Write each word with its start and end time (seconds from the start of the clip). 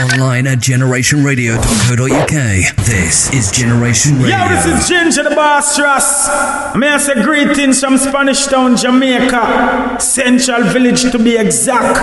Online 0.00 0.46
at 0.46 0.58
generationradio.co.uk. 0.58 2.76
This 2.86 3.32
is 3.32 3.50
Generation 3.52 4.18
Radio. 4.18 4.36
Yo, 4.38 4.48
this 4.48 4.66
is 4.66 4.88
Ginger 4.88 5.22
the 5.22 5.30
Boss 5.34 5.78
Ross. 5.78 6.74
May 6.74 6.88
I 6.88 6.98
say 6.98 7.22
greetings 7.22 7.78
from 7.80 7.98
Spanish 7.98 8.46
Town, 8.46 8.76
Jamaica, 8.76 9.98
Central 10.00 10.64
Village 10.64 11.02
to 11.12 11.18
be 11.18 11.36
exact. 11.36 11.98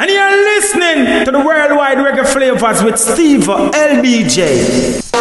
And 0.00 0.10
you're 0.10 0.44
listening 0.56 1.24
to 1.26 1.30
the 1.30 1.40
Worldwide 1.44 1.98
Reggae 1.98 2.26
Flavors 2.26 2.82
with 2.82 2.98
Steve 2.98 3.42
LBJ. 3.42 5.19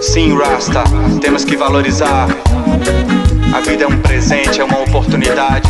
Sim, 0.00 0.36
Rasta, 0.38 0.84
temos 1.20 1.44
que 1.44 1.56
valorizar. 1.56 2.28
A 3.52 3.60
vida 3.60 3.84
é 3.84 3.86
um 3.86 3.98
presente, 4.00 4.60
é 4.60 4.64
uma 4.64 4.80
oportunidade. 4.80 5.68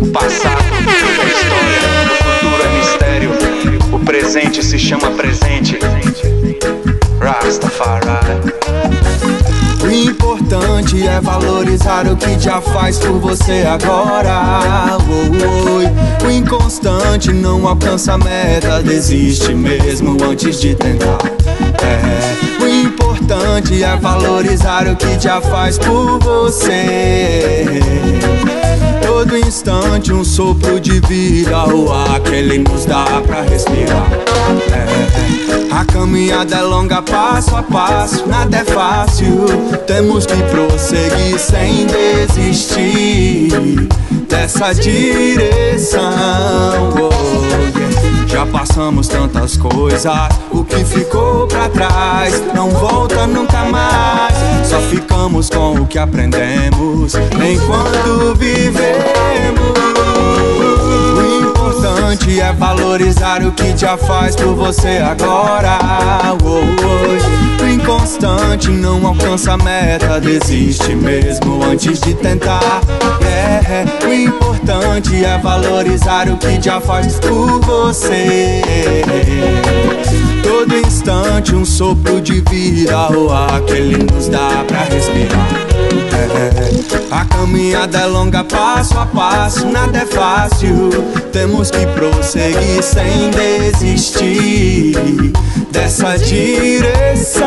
O 0.00 0.06
passado 0.08 0.62
é 0.62 1.26
história, 1.26 1.80
o 2.04 2.24
futuro 2.24 2.62
é 2.62 2.78
mistério. 2.78 3.30
O 3.92 3.98
presente 3.98 4.64
se 4.64 4.78
chama 4.78 5.10
presente. 5.10 5.78
Rastafari. 7.20 8.04
O 9.82 9.90
importante 9.90 11.06
é 11.06 11.20
valorizar 11.20 12.06
o 12.06 12.16
que 12.16 12.38
já 12.38 12.60
faz 12.60 12.98
por 12.98 13.18
você 13.18 13.64
agora. 13.66 14.96
O 16.24 16.30
inconstante 16.30 17.32
não 17.32 17.66
alcança 17.66 18.14
a 18.14 18.18
meta, 18.18 18.82
desiste 18.82 19.52
mesmo 19.54 20.16
antes 20.24 20.60
de 20.60 20.74
tentar. 20.74 21.18
É. 21.82 22.53
Importante 23.56 23.84
é 23.84 23.96
valorizar 23.96 24.88
o 24.88 24.96
que 24.96 25.16
já 25.20 25.40
faz 25.40 25.78
por 25.78 26.18
você. 26.18 27.64
Todo 29.06 29.38
instante 29.38 30.12
um 30.12 30.24
sopro 30.24 30.80
de 30.80 30.98
vida, 30.98 31.64
o 31.72 31.92
ar 31.92 32.18
que 32.18 32.34
ele 32.34 32.58
nos 32.58 32.84
dá 32.84 33.04
pra 33.24 33.42
respirar. 33.42 34.10
É. 34.72 35.72
A 35.72 35.84
caminhada 35.84 36.56
é 36.56 36.62
longa, 36.62 37.00
passo 37.00 37.54
a 37.54 37.62
passo, 37.62 38.26
nada 38.26 38.56
é 38.56 38.64
fácil. 38.64 39.46
Temos 39.86 40.26
que 40.26 40.34
prosseguir 40.50 41.38
sem 41.38 41.86
desistir 41.86 43.50
dessa 44.28 44.72
direção. 44.72 46.00
Oh, 46.98 47.78
yeah. 47.78 47.83
Já 48.34 48.44
passamos 48.46 49.06
tantas 49.06 49.56
coisas, 49.56 50.28
o 50.50 50.64
que 50.64 50.84
ficou 50.84 51.46
pra 51.46 51.68
trás 51.68 52.42
não 52.52 52.68
volta 52.68 53.28
nunca 53.28 53.64
mais. 53.66 54.34
Só 54.66 54.80
ficamos 54.80 55.48
com 55.48 55.74
o 55.74 55.86
que 55.86 56.00
aprendemos 56.00 57.14
enquanto 57.14 58.34
vivemos. 58.34 59.74
Importante 61.76 62.40
é 62.40 62.52
valorizar 62.52 63.44
o 63.44 63.50
que 63.50 63.76
já 63.76 63.96
faz 63.96 64.36
por 64.36 64.54
você 64.54 64.98
agora. 64.98 65.76
O 66.40 67.66
inconstante 67.66 68.70
não 68.70 69.04
alcança 69.04 69.54
a 69.54 69.56
meta, 69.56 70.20
desiste 70.20 70.94
mesmo 70.94 71.64
antes 71.64 72.00
de 72.00 72.14
tentar. 72.14 72.80
Yeah. 73.20 73.90
O 74.06 74.12
importante 74.12 75.24
é 75.24 75.36
valorizar 75.38 76.28
o 76.28 76.36
que 76.36 76.60
já 76.62 76.80
faz 76.80 77.18
por 77.18 77.60
você. 77.60 78.62
Todo 80.44 80.76
instante 80.76 81.56
um 81.56 81.64
sopro 81.64 82.20
de 82.20 82.40
vida, 82.42 83.10
o 83.10 83.32
ar 83.32 83.60
que 83.62 83.72
ele 83.72 84.06
nos 84.12 84.28
dá 84.28 84.64
pra 84.68 84.84
respirar. 84.84 85.73
A 87.10 87.24
caminhada 87.24 87.98
é 87.98 88.06
longa, 88.06 88.44
passo 88.44 88.98
a 88.98 89.06
passo, 89.06 89.66
nada 89.66 89.98
é 89.98 90.06
fácil. 90.06 90.90
Temos 91.32 91.70
que 91.70 91.86
prosseguir 91.86 92.82
sem 92.82 93.30
desistir 93.30 95.32
dessa 95.70 96.16
direção. 96.16 97.44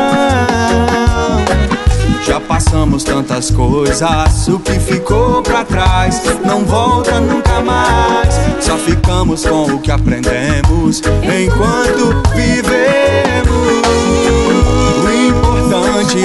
Já 2.26 2.40
passamos 2.40 3.04
tantas 3.04 3.50
coisas, 3.50 4.48
o 4.48 4.58
que 4.58 4.78
ficou 4.78 5.42
pra 5.42 5.64
trás 5.64 6.22
não 6.44 6.64
volta 6.64 7.20
nunca 7.20 7.60
mais. 7.60 8.34
Só 8.60 8.76
ficamos 8.76 9.46
com 9.46 9.64
o 9.64 9.80
que 9.80 9.90
aprendemos 9.90 11.00
enquanto 11.22 12.22
vivemos. 12.34 13.97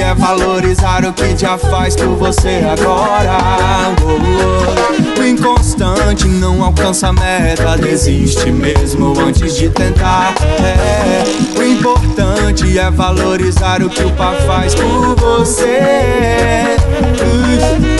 É 0.01 0.13
valorizar 0.15 1.05
o 1.05 1.13
que 1.13 1.37
já 1.37 1.57
faz 1.57 1.95
por 1.95 2.15
você 2.15 2.61
agora. 2.71 3.37
O 5.17 5.23
inconstante 5.23 6.27
não 6.27 6.63
alcança 6.63 7.09
a 7.09 7.13
meta, 7.13 7.77
desiste 7.77 8.51
mesmo 8.51 9.13
antes 9.19 9.55
de 9.55 9.69
tentar. 9.69 10.33
É. 10.59 11.23
O 11.57 11.63
importante 11.63 12.77
é 12.77 12.91
valorizar 12.91 13.81
o 13.81 13.89
que 13.89 14.03
o 14.03 14.11
pai 14.11 14.35
faz 14.45 14.75
por 14.75 15.15
você. 15.15 16.75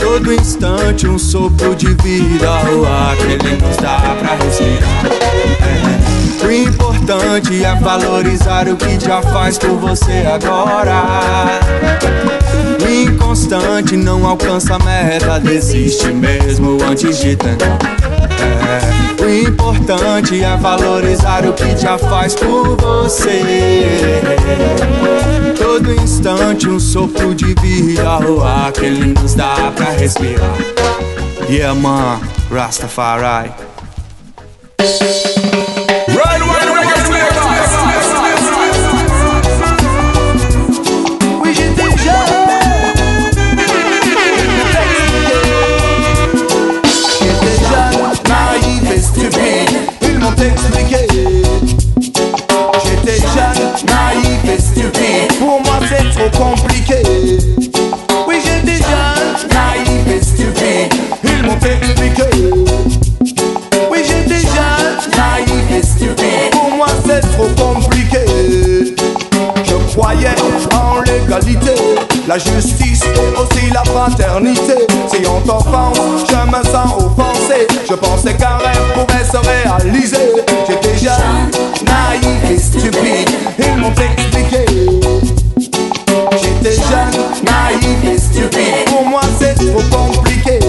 Todo 0.01 0.33
instante 0.33 1.07
um 1.07 1.17
sopro 1.17 1.75
de 1.75 1.93
vida, 2.03 2.49
o 2.71 2.85
ar 2.85 3.15
que 3.17 3.23
ele 3.23 3.57
nos 3.57 3.77
dá 3.77 4.15
pra 4.19 4.35
respirar. 4.35 5.05
É. 6.09 6.12
O 6.45 6.51
importante 6.51 7.63
é 7.63 7.75
valorizar 7.75 8.67
o 8.67 8.75
que 8.75 8.99
já 8.99 9.21
faz 9.21 9.57
por 9.57 9.77
você 9.77 10.23
agora. 10.31 11.59
Inconstante 12.89 13.95
não 13.95 14.25
alcança 14.25 14.75
a 14.75 14.79
meta, 14.79 15.39
desiste 15.39 16.07
mesmo 16.07 16.77
antes 16.83 17.19
de 17.19 17.35
tentar. 17.35 17.77
É. 19.19 19.23
O 19.23 19.29
importante 19.29 20.43
é 20.43 20.57
valorizar 20.57 21.45
o 21.45 21.53
que 21.53 21.77
já 21.77 21.97
faz 21.97 22.35
por 22.35 22.75
você. 22.75 23.41
Todo 25.57 25.93
instante 25.93 26.67
um 26.67 26.79
sopro 26.79 27.33
de 27.33 27.53
vida, 27.61 28.19
o 28.27 28.43
ar 28.43 28.71
que 28.71 28.85
ele 28.85 29.13
nos 29.13 29.33
dá 29.33 29.71
pra 29.75 29.91
respirar. 29.91 30.57
Yeah, 31.49 31.73
man, 31.79 32.19
Rastafari. 32.51 33.51
La 72.33 72.39
justice 72.39 73.03
aussi 73.37 73.69
la 73.71 73.83
fraternité. 73.83 74.87
Si 75.11 75.21
on 75.27 75.39
t'offense, 75.41 76.25
je 76.27 76.35
me 76.47 76.63
sens 76.63 76.93
offensé. 76.97 77.67
Je 77.87 77.93
pensais 77.93 78.33
qu'un 78.33 78.57
rêve 78.57 78.93
pouvait 78.95 79.23
se 79.23 79.37
réaliser. 79.37 80.33
J'étais 80.67 80.97
jeune, 80.97 81.51
naïf 81.85 82.51
et 82.51 82.57
stupide. 82.57 83.29
Ils 83.59 83.77
m'ont 83.77 83.93
expliqué. 83.93 84.65
J'étais 86.41 86.75
jeune, 86.75 87.43
naïf 87.45 88.03
et 88.03 88.17
stupide. 88.17 88.85
Pour 88.87 89.05
moi, 89.05 89.21
c'est 89.39 89.53
trop 89.53 89.83
compliqué. 89.95 90.59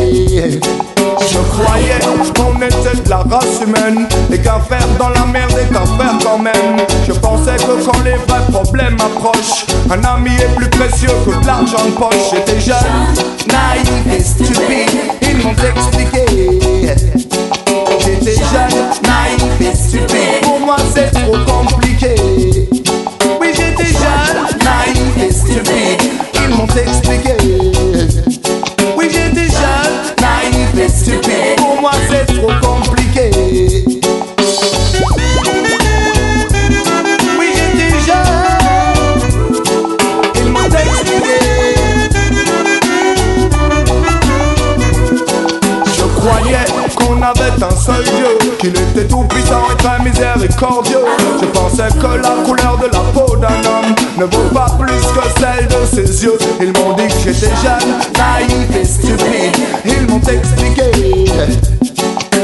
Je 1.21 1.39
croyais 1.39 1.99
qu'on 2.37 2.61
était 2.61 3.03
de 3.03 3.11
la 3.11 3.19
race 3.19 3.61
humaine 3.63 4.07
Et 4.33 4.39
qu'à 4.39 4.61
faire 4.61 4.87
dans 4.99 5.09
la 5.09 5.25
merde 5.27 5.53
et 5.53 5.73
qu'à 5.73 5.81
faire 5.81 6.19
quand 6.23 6.39
même 6.39 6.77
Je 7.07 7.13
pensais 7.13 7.57
que 7.57 7.85
quand 7.85 8.03
les 8.05 8.17
vrais 8.27 8.45
problèmes 8.53 8.97
approchent 9.01 9.67
Un 9.91 10.03
ami 10.05 10.31
est 10.37 10.55
plus 10.57 10.69
précieux 10.71 11.11
que 11.27 11.41
de 11.41 11.47
l'argent 11.47 11.85
de 11.85 11.91
poche. 11.93 12.31
J'étais 12.33 12.61
jeune, 12.61 12.77
naïf 13.49 13.91
et 14.13 14.23
stupide. 14.23 14.91
Ils 15.23 15.37
m'ont 15.39 15.53
expliqué. 15.53 16.25
J'étais 18.01 18.37
jeune, 18.37 18.79
naïf 19.03 19.61
et 19.61 19.77
stupide 19.77 20.24
qu'il 48.65 48.81
était 48.81 49.07
tout 49.07 49.25
puissant 49.25 49.63
et 49.73 49.77
très 49.77 49.99
miséricordieux. 50.03 51.05
Je 51.41 51.47
pensais 51.47 51.89
que 52.01 52.23
la 52.23 52.43
couleur 52.45 52.79
de 52.79 52.87
la 52.87 53.01
peau 53.13 53.37
d'un 53.37 53.49
homme 53.49 53.95
ne 54.17 54.25
vaut 54.25 54.55
pas 54.55 54.67
plus 54.79 55.03
que 55.13 55.41
celle 55.41 55.69
de 55.69 55.85
ses 55.85 56.25
yeux. 56.25 56.39
Ils 56.61 56.73
m'ont 56.73 56.95
dit 56.95 57.09
que 57.09 57.33
j'étais 57.33 57.53
jeune, 57.63 57.95
naïf 58.17 58.77
et 58.81 58.85
stupide. 58.85 59.57
Ils 59.85 60.07
m'ont 60.07 60.21
expliqué 60.21 60.91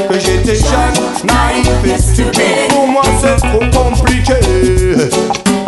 que 0.09 0.19
j'étais 0.19 0.55
jeune, 0.55 0.97
naïf 1.23 1.69
et 1.85 1.99
stupide. 1.99 2.69
Pour 2.69 2.87
moi 2.87 3.03
c'est 3.19 3.37
trop 3.37 3.83
compliqué. 3.83 4.35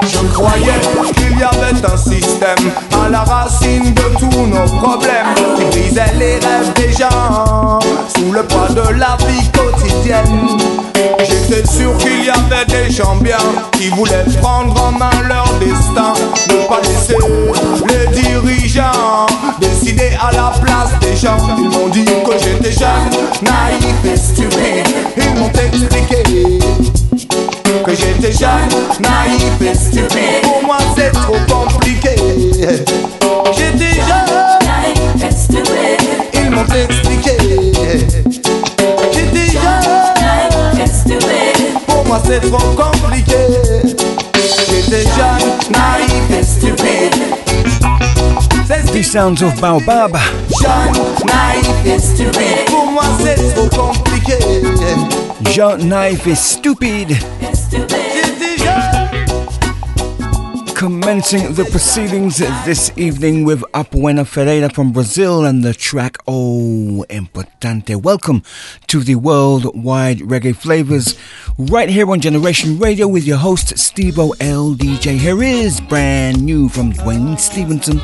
Je 0.05 0.27
croyais 0.33 0.79
y 1.43 1.45
avait 1.45 1.85
un 1.85 1.97
système 1.97 2.71
à 3.03 3.09
la 3.09 3.23
racine 3.23 3.93
de 3.93 4.17
tous 4.17 4.47
nos 4.47 4.65
problèmes 4.79 5.33
qui 5.57 5.65
brisait 5.65 6.13
les 6.17 6.35
rêves 6.35 6.71
des 6.75 6.93
gens 6.93 7.79
sous 8.15 8.31
le 8.31 8.43
poids 8.43 8.69
de 8.69 8.97
la 8.97 9.17
vie 9.27 9.49
quotidienne. 9.51 10.47
J'étais 11.19 11.67
sûr 11.67 11.97
qu'il 11.97 12.23
y 12.23 12.29
avait 12.29 12.65
des 12.67 12.89
gens 12.89 13.17
bien 13.17 13.37
qui 13.73 13.89
voulaient 13.89 14.25
prendre 14.41 14.81
en 14.81 14.91
main 14.91 15.11
leur 15.27 15.51
destin, 15.59 16.13
ne 16.49 16.65
pas 16.67 16.79
laisser 16.81 17.17
les 17.89 18.21
dirigeants 18.21 19.27
décider 19.59 20.11
à 20.21 20.31
la 20.31 20.53
place 20.61 20.97
des 21.01 21.15
gens. 21.17 21.37
Ils 21.57 21.69
m'ont 21.69 21.89
dit 21.89 22.05
que 22.05 22.37
j'étais 22.41 22.71
jeune, 22.71 23.09
naïf 23.41 24.05
et 24.05 24.17
stupide. 24.17 24.87
Ils 25.17 25.39
m'ont 25.39 25.51
expliqué 25.51 26.23
que 27.83 27.95
j'étais 27.95 28.31
jeune, 28.31 28.69
naïf 29.01 29.61
et 29.61 29.75
stupide. 29.75 30.41
Pour 30.43 30.63
moi, 30.63 30.77
c'est 30.95 31.11
trop 31.11 31.37
compliqué. 31.49 32.15
J'étais 33.55 33.95
jeune, 33.95 34.31
naïf 34.63 34.99
et 35.23 35.31
stupide. 35.31 36.03
Ils 36.33 36.49
m'ont 36.49 36.65
expliqué. 36.65 37.37
J'étais 39.11 39.51
jeune, 39.51 40.13
naïf 40.21 40.79
et 40.81 40.87
stupide. 40.87 41.79
Pour 41.87 42.05
moi, 42.05 42.21
c'est 42.25 42.39
trop 42.41 42.69
compliqué. 42.71 43.37
J'étais 44.69 45.03
jeune, 45.03 45.71
naïf 45.71 46.39
et 46.39 46.43
stupide. 46.43 47.15
The 48.93 49.01
sounds 49.03 49.41
of 49.41 49.59
Baobab. 49.59 50.17
Jeune, 50.61 50.93
naïf 51.25 51.67
et 51.85 51.99
stupide. 51.99 52.65
Pour 52.67 52.91
moi, 52.91 53.03
c'est 53.23 53.55
trop 53.55 53.67
compliqué. 53.69 54.37
Jean 55.51 55.77
Knife 55.77 56.27
is 56.27 56.39
stupid. 56.39 57.17
Commencing 60.75 61.53
the 61.53 61.65
proceedings 61.71 62.39
this 62.65 62.91
evening 62.97 63.45
with 63.45 63.61
Apuena 63.73 64.27
Ferreira 64.27 64.69
from 64.69 64.91
Brazil 64.91 65.45
and 65.45 65.63
the 65.63 65.73
track 65.73 66.17
Oh 66.27 67.05
Importante. 67.09 67.95
Welcome 67.95 68.43
to 68.87 68.99
the 68.99 69.15
worldwide 69.15 70.19
reggae 70.19 70.55
flavors 70.55 71.17
right 71.57 71.87
here 71.87 72.11
on 72.11 72.19
Generation 72.19 72.79
Radio 72.79 73.07
with 73.07 73.23
your 73.23 73.37
host 73.37 73.77
Steve 73.77 74.19
L. 74.19 74.33
DJ. 74.75 75.17
Here 75.17 75.41
is 75.41 75.79
brand 75.79 76.43
new 76.43 76.67
from 76.67 76.91
Dwayne 76.91 77.39
Stephenson. 77.39 78.01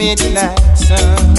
Midnight 0.00 0.58
sun. 0.78 1.29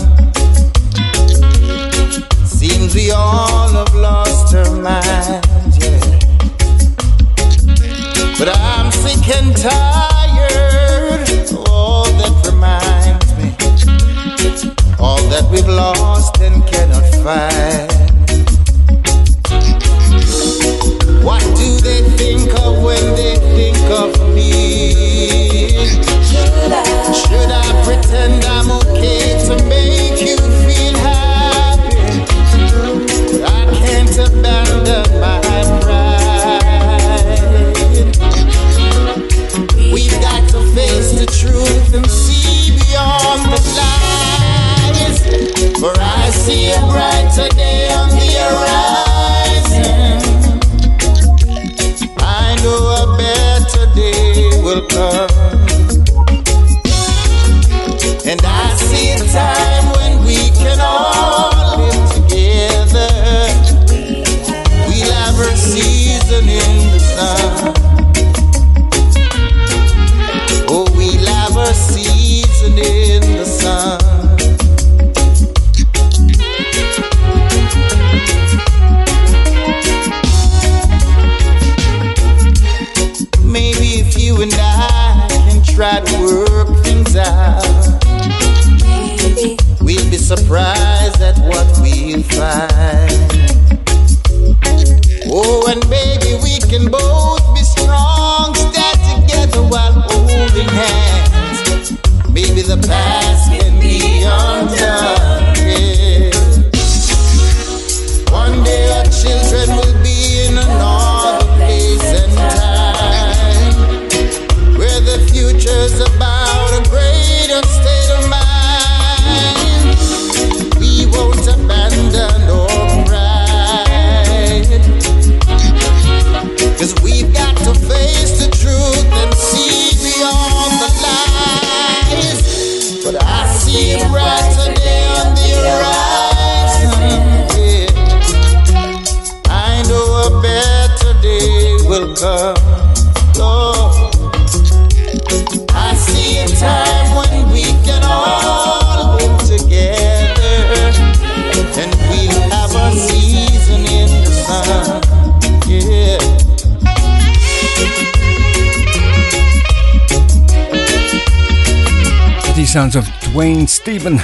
Stephenson, 163.82 164.20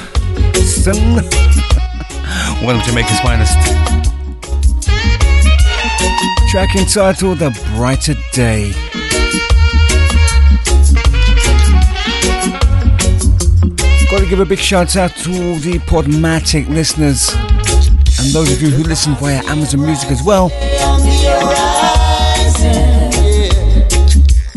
one 2.63 2.75
of 2.75 2.83
Jamaica's 2.83 3.19
finest. 3.21 3.57
Track 6.51 6.75
entitled 6.75 7.41
A 7.41 7.49
Brighter 7.75 8.13
Day. 8.33 8.71
Got 14.11 14.19
to 14.19 14.27
give 14.29 14.39
a 14.39 14.45
big 14.45 14.59
shout 14.59 14.95
out 14.95 15.15
to 15.15 15.31
all 15.31 15.55
the 15.55 15.79
Podomatic 15.87 16.69
listeners 16.69 17.33
and 18.19 18.31
those 18.31 18.51
of 18.53 18.61
you 18.61 18.69
who 18.69 18.83
listen 18.83 19.15
via 19.15 19.41
Amazon 19.45 19.83
Music 19.83 20.11
as 20.11 20.21
well. 20.21 20.49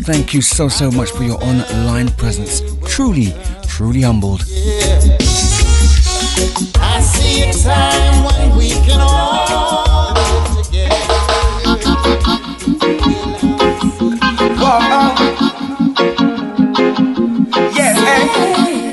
Thank 0.03 0.33
you 0.35 0.41
so, 0.41 0.67
so 0.67 0.91
much 0.91 1.09
for 1.09 1.23
your 1.23 1.43
online 1.43 2.09
presence. 2.09 2.61
Truly, 2.85 3.33
truly 3.67 4.01
humbled. 4.01 4.43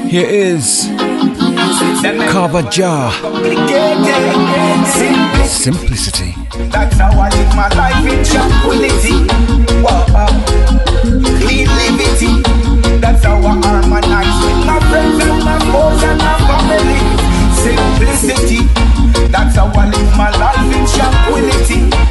Here 0.09 0.27
is 0.27 0.89
Kava 2.33 2.63
Jah. 2.71 3.13
Simplicity. 5.47 6.35
That's 6.71 6.97
how 6.97 7.13
I 7.13 7.29
live 7.29 7.55
my 7.55 7.69
life 7.77 8.01
in 8.09 8.25
tranquility. 8.25 9.29
Clean 11.45 11.69
liberty. 11.69 12.41
That's 13.01 13.23
how 13.23 13.37
I 13.37 13.61
harmonize 13.61 14.39
with 14.45 14.65
my 14.65 14.81
friends 14.89 15.21
and 15.21 15.45
my 15.45 15.59
foes 15.69 16.03
and 16.03 16.19
my 16.19 16.37
family. 16.49 17.01
Simplicity. 17.61 18.65
That's 19.31 19.57
how 19.57 19.67
I 19.67 19.91
live 19.91 20.17
my 20.17 20.31
life 20.41 20.73
in 20.73 20.87
tranquility. 20.89 22.08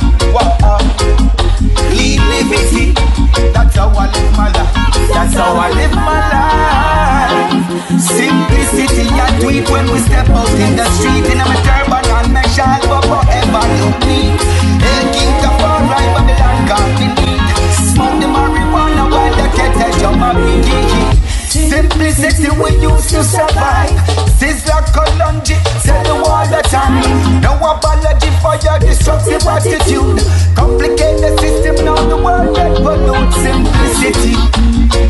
Destructive 29.08 29.48
attitude. 29.48 30.20
Complicate 30.56 31.18
the 31.24 31.32
system, 31.40 31.86
now 31.86 31.96
the 31.96 32.18
world 32.18 32.56
get 32.56 32.76
pollute. 32.84 33.32
Simplicity, 33.40 34.36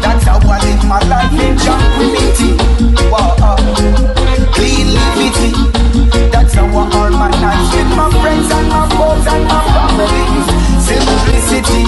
that's 0.02 0.26
how 0.26 0.38
I 0.38 0.62
live 0.62 0.86
my 0.86 1.02
life 1.10 1.34
in 1.34 1.58
tranquility. 1.58 2.54
Wow, 3.10 3.34
uh, 3.42 3.58
clean 4.54 4.94
liberty, 4.94 5.52
that's 6.30 6.54
how 6.54 6.68
I 6.68 7.10
nights 7.42 7.74
with 7.74 7.90
my 7.98 8.10
friends 8.22 8.52
and 8.52 8.70
my 8.70 8.86
foes 8.94 9.26
and 9.26 9.44
my 9.50 9.62
families. 9.74 10.46
Simplicity, 10.86 11.84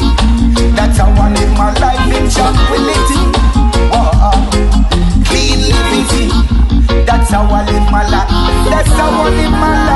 that's 0.73 0.97
how 0.97 1.13
I 1.13 1.29
live 1.33 1.53
my 1.57 1.71
life 1.77 2.09
in 2.09 2.25
tranquility. 2.29 3.21
Clean 5.29 5.59
living 5.61 7.05
That's 7.05 7.29
how 7.29 7.45
I 7.45 7.65
live 7.65 7.91
my 7.91 8.03
life. 8.09 8.29
That's 8.69 8.89
how 8.97 9.09
I 9.09 9.29
live 9.29 9.51
my 9.51 9.85
life. 9.85 9.88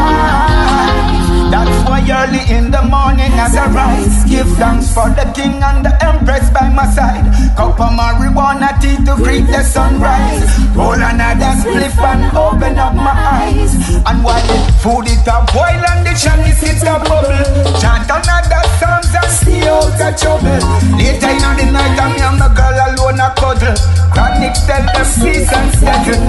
Early 2.13 2.45
in 2.55 2.69
the 2.69 2.83
morning 2.83 3.33
as 3.41 3.55
I 3.55 3.65
rise, 3.73 4.23
give 4.29 4.47
thanks 4.61 4.93
for 4.93 5.09
the 5.09 5.25
king 5.33 5.63
and 5.63 5.83
the 5.83 5.93
empress 6.05 6.47
by 6.51 6.69
my 6.69 6.85
side. 6.85 7.25
Cup 7.57 7.79
of 7.79 7.89
marijuana 7.89 8.69
tea 8.79 9.01
to 9.05 9.15
greet 9.17 9.47
the 9.47 9.63
sunrise. 9.63 10.45
Roll 10.77 10.93
another 10.93 11.57
spliff 11.57 11.97
and 11.97 12.37
open 12.37 12.77
up 12.77 12.93
my 12.93 13.17
eyes. 13.17 13.73
And 14.05 14.23
while 14.23 14.45
the 14.45 14.57
food 14.77 15.09
it 15.09 15.25
a 15.25 15.41
boil 15.49 15.81
and 15.89 16.05
the 16.05 16.13
chalice 16.13 16.61
it 16.61 16.85
a 16.85 17.01
bubble, 17.01 17.41
chant 17.81 18.05
another 18.05 18.61
psalms 18.77 19.09
and 19.09 19.31
stay 19.33 19.67
out 19.67 19.97
of 19.97 20.13
trouble. 20.13 20.61
Later 20.93 21.33
in 21.33 21.57
the 21.57 21.65
night 21.73 21.97
I'm 21.97 22.41
a 22.45 22.49
girl 22.53 22.77
alone 22.93 23.19
a 23.19 23.33
cuddle. 23.33 23.92
Chronic 24.13 24.53
tell 24.53 24.85
them 24.85 24.93
and 24.93 25.73
settle. 25.73 26.21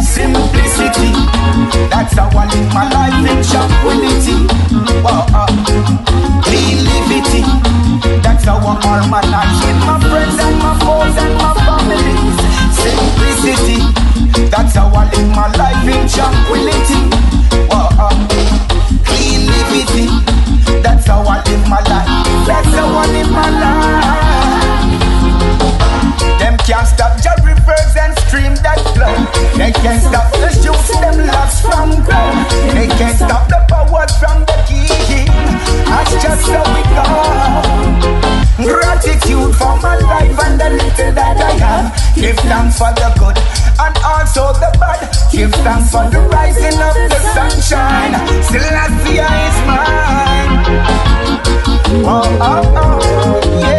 Simplicity, 0.00 1.12
that's 1.92 2.14
how 2.16 2.32
I 2.32 2.48
live 2.48 2.72
my 2.72 2.88
life 2.88 3.20
in 3.28 3.44
tranquility. 3.44 4.48
Wow, 5.04 5.26
uh, 5.36 5.46
clean 6.42 6.80
liberty. 6.88 7.44
That's 8.24 8.44
how 8.44 8.56
I 8.56 8.80
harmonize 8.80 9.60
with 9.60 9.80
my 9.84 10.00
friends 10.08 10.40
and 10.40 10.56
my 10.58 10.72
foes 10.80 11.16
and 11.20 11.34
my 11.36 11.52
families. 11.60 12.36
Simplicity. 12.72 13.84
That's 14.48 14.74
how 14.74 14.88
I 14.88 15.04
live 15.12 15.28
my 15.36 15.48
life 15.60 15.84
in 15.84 16.08
tranquility. 16.08 17.00
Wow, 17.68 17.92
uh, 18.00 18.16
clean 19.04 19.44
liberty. 19.44 20.08
That's 20.80 21.06
how 21.06 21.20
I 21.20 21.44
live 21.44 21.68
my 21.68 21.80
life. 21.84 22.08
That's 22.46 22.72
how 22.74 22.88
I 22.96 23.06
live 23.12 23.30
my 23.30 23.50
life. 23.50 24.25
Can't 26.66 26.82
stop 26.88 27.14
the 27.22 27.30
rivers 27.46 27.94
and 27.94 28.10
stream 28.26 28.50
that 28.66 28.82
flow. 28.90 29.14
They 29.54 29.70
can't 29.70 30.02
stop 30.02 30.34
the 30.34 30.50
shoots, 30.50 30.90
them 30.98 31.22
loves 31.22 31.62
from 31.62 31.94
grow. 32.02 32.34
They 32.74 32.90
can't 32.98 33.14
stop 33.14 33.46
the 33.46 33.62
power 33.70 34.02
from 34.18 34.42
the 34.50 34.58
king. 34.66 35.30
That's 35.86 36.10
just 36.18 36.42
how 36.50 36.66
we 36.74 36.82
go. 36.90 37.06
Gratitude 38.66 39.54
for 39.54 39.78
my 39.78 39.94
life 39.94 40.34
and 40.42 40.58
the 40.58 40.70
little 40.74 41.12
that 41.14 41.38
I 41.38 41.54
have. 41.62 41.94
Give 42.18 42.34
thanks 42.34 42.82
for 42.82 42.90
the 42.98 43.14
good 43.14 43.38
and 43.78 43.94
also 44.02 44.50
the 44.58 44.74
bad. 44.82 45.06
Give 45.30 45.54
thanks 45.62 45.94
for 45.94 46.10
the 46.10 46.18
rising 46.34 46.82
of 46.82 46.98
the 46.98 47.20
sunshine. 47.30 48.18
Still, 48.42 48.66
is 48.66 49.58
mine. 49.70 50.50
Oh, 52.02 52.26
oh, 52.42 52.74
oh, 52.74 53.60
yeah. 53.60 53.75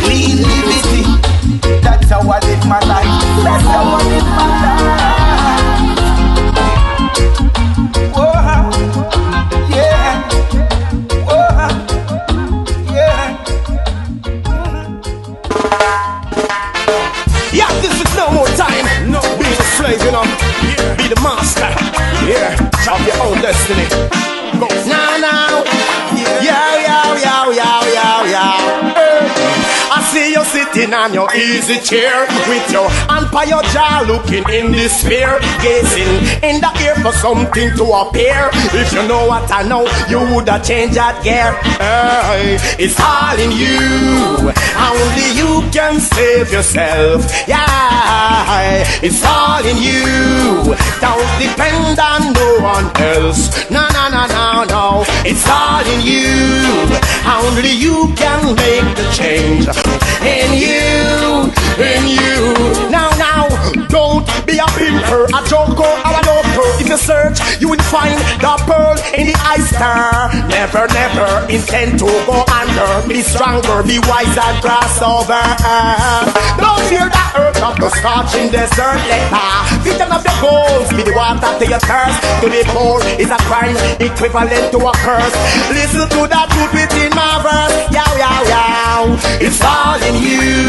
Clean. 0.00 0.38
That's 1.82 2.08
how 2.10 2.20
I 2.20 2.38
live 2.40 2.64
my 2.66 2.80
life. 2.80 3.20
That's 3.44 3.64
how 3.64 3.84
I 3.84 4.02
live 4.10 4.28
my 4.36 4.46
life. 4.60 4.90
Oh, 8.16 8.70
yeah. 9.70 10.28
Oh, 11.28 11.68
yeah. 12.92 13.26
Yeah, 17.52 17.70
this 17.80 17.94
is 18.00 18.10
no 18.16 18.26
more 18.30 18.48
time. 18.56 18.86
No, 19.10 19.20
you 20.04 20.12
know. 20.12 20.24
Be 20.96 21.08
the 21.08 21.20
master. 21.22 21.70
Yeah, 22.26 22.54
of 22.92 23.00
your 23.06 23.18
own 23.22 23.40
destiny. 23.40 24.09
Sitting 30.80 30.94
on 30.94 31.12
your 31.12 31.28
easy 31.34 31.78
chair 31.80 32.26
with 32.48 32.72
your 32.72 32.88
hand 33.08 33.30
by 33.30 33.44
your 33.44 33.62
jaw, 33.74 34.04
looking 34.06 34.44
in 34.48 34.72
despair, 34.72 35.38
gazing 35.62 36.16
in 36.42 36.60
the 36.60 36.70
air 36.80 36.94
for 36.96 37.12
something 37.12 37.70
to 37.76 37.84
appear. 37.84 38.50
If 38.72 38.92
you 38.92 39.06
know 39.06 39.26
what 39.26 39.50
I 39.52 39.62
know, 39.62 39.84
you 40.08 40.18
woulda 40.32 40.60
changed 40.64 40.96
that 40.96 41.22
gear. 41.22 41.52
It's 42.78 42.98
all 43.00 43.36
in 43.38 43.52
you. 43.52 44.50
Only 44.88 45.28
you 45.36 45.68
can 45.70 46.00
save 46.00 46.52
yourself. 46.52 47.28
Yeah, 47.46 48.84
it's 49.02 49.22
all 49.24 49.64
in 49.64 49.76
you. 49.76 50.76
Don't 51.00 51.32
depend 51.40 51.98
on 51.98 52.32
no 52.32 52.48
one 52.62 52.88
else. 52.96 53.70
No, 53.70 53.86
no, 53.92 54.08
no, 54.08 54.26
no, 54.26 54.64
no. 54.64 55.04
It's 55.24 55.46
all 55.48 55.84
in 55.84 56.00
you. 56.00 56.30
Only 57.26 57.72
you 57.72 58.12
can 58.16 58.54
make 58.56 58.88
the 58.96 59.06
change. 59.12 59.66
You, 60.50 60.69
in 61.80 62.04
you. 62.06 62.90
Now, 62.90 63.08
now, 63.16 63.48
don't 63.88 64.26
be 64.46 64.58
a 64.58 64.68
pimper, 64.76 65.24
a 65.32 65.40
joker, 65.48 65.86
or 65.86 66.12
a 66.12 66.22
doctor. 66.22 66.68
If 66.80 66.88
you 66.88 66.98
search, 66.98 67.38
you 67.60 67.68
will 67.68 67.82
find 67.88 68.18
the 68.40 68.54
pearl 68.68 68.96
in 69.16 69.32
the 69.32 69.36
oyster. 69.48 69.96
Never, 70.48 70.84
never 70.92 71.28
intend 71.48 71.98
to 72.00 72.10
go 72.26 72.44
under. 72.52 73.08
Be 73.08 73.22
stronger, 73.22 73.82
be 73.82 73.98
wise 74.10 74.36
and 74.36 74.56
cross 74.62 75.00
over. 75.00 75.40
Don't 76.60 76.82
fear 76.90 77.08
the 77.08 77.24
earth 77.38 77.62
of 77.62 77.76
the 77.78 77.88
scorching 77.96 78.50
desert. 78.50 79.00
Let 79.08 79.30
the 79.30 79.90
vision 79.90 80.10
of 80.12 80.22
the 80.22 80.34
goals 80.40 80.88
be 80.92 81.02
the 81.02 81.14
water 81.16 81.52
to 81.58 81.64
your 81.66 81.80
thirst. 81.80 82.18
To 82.42 82.46
be 82.50 82.62
poor 82.72 83.00
is 83.18 83.30
a 83.30 83.40
crime 83.48 83.76
equivalent 84.00 84.72
to 84.72 84.78
a 84.78 84.92
curse. 85.00 85.34
Listen 85.72 86.08
to 86.08 86.20
the 86.28 86.42
truth 86.52 86.72
within 86.74 87.10
my 87.16 87.40
verse. 87.40 87.76
Yow, 87.94 88.12
yow, 88.20 88.40
yow. 88.52 89.16
It's 89.40 89.60
all 89.62 89.96
in 90.02 90.16
you. 90.20 90.59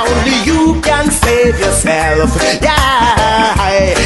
Only 0.00 0.36
you 0.44 0.80
can 0.82 1.10
save 1.10 1.58
yourself. 1.58 2.30
Yeah, 2.62 3.54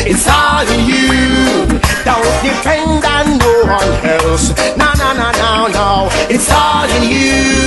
it's 0.06 0.26
all 0.28 0.66
in 0.74 0.82
you. 0.86 1.80
Don't 2.04 2.36
depend 2.42 3.04
on 3.04 3.38
no 3.38 3.52
one 3.78 3.92
else. 4.06 4.50
No, 4.76 4.88
no, 4.98 5.12
no, 5.20 5.28
no, 5.42 5.68
no. 5.68 6.08
It's 6.28 6.50
all 6.50 6.88
in 6.96 7.04
you. 7.10 7.62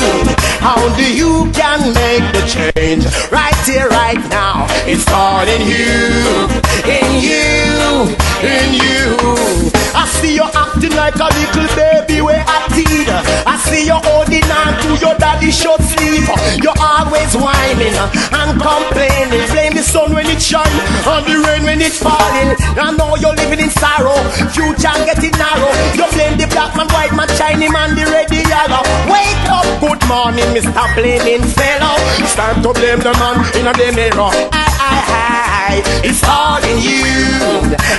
Only 0.65 1.09
you 1.13 1.51
can 1.51 1.93
make 1.93 2.25
the 2.35 2.43
change. 2.55 3.05
Right 3.31 3.55
here, 3.65 3.87
right 3.89 4.23
now. 4.29 4.65
It's 4.85 5.07
all 5.11 5.47
in 5.47 5.61
you. 5.61 6.49
In 6.97 7.09
you. 7.27 8.15
In 8.43 8.67
you. 8.73 9.71
I 9.93 10.05
see 10.19 10.35
you 10.35 10.64
acting 10.85 10.97
like 10.97 11.15
a 11.15 11.29
little 11.33 11.67
baby 11.75 12.21
where 12.21 12.43
I 12.45 12.67
teed. 12.73 13.09
I 13.45 13.57
see 13.57 13.85
you 13.85 13.97
holding 13.97 14.45
on 14.45 14.73
to 14.83 14.89
your 15.01 15.15
daddy 15.17 15.51
short 15.51 15.81
sleeve. 15.81 16.27
You're 16.61 16.77
always 16.79 17.33
whining 17.35 17.95
and 17.95 18.51
complaining. 18.61 19.45
Blame 19.51 19.73
the 19.73 19.83
sun 19.83 20.13
when 20.13 20.25
it 20.27 20.41
shine 20.41 20.65
and 20.69 21.25
the 21.25 21.35
rain 21.47 21.63
when 21.63 21.81
it's 21.81 21.99
falling. 21.99 22.55
I 22.77 22.93
know 22.97 23.15
you're 23.15 23.35
living 23.35 23.59
in 23.59 23.69
sorrow. 23.69 24.17
Future 24.53 24.97
getting 25.05 25.35
narrow. 25.37 25.71
You 25.95 26.05
blame 26.13 26.37
the 26.37 26.47
black 26.47 26.75
man, 26.75 26.87
white 26.89 27.13
man, 27.13 27.29
shiny 27.37 27.69
man, 27.69 27.95
the 27.95 28.05
red, 28.05 28.29
the 28.29 28.41
yellow. 28.45 28.83
Wake 29.09 29.49
up, 29.49 29.65
good 29.81 30.01
morning, 30.07 30.49
Mr. 30.53 30.85
Blaming 30.95 31.45
fellow. 31.55 31.95
It's 32.21 32.35
time 32.35 32.61
to 32.61 32.73
blame 32.73 32.99
the 32.99 33.13
man 33.17 33.41
in 33.57 33.65
the 33.65 33.87
mirror. 33.95 34.29
Aye, 34.51 34.75
aye, 34.79 35.54
aye. 35.65 35.81
It's 36.03 36.23
all 36.23 36.61
in 36.71 36.77
you. 36.81 37.05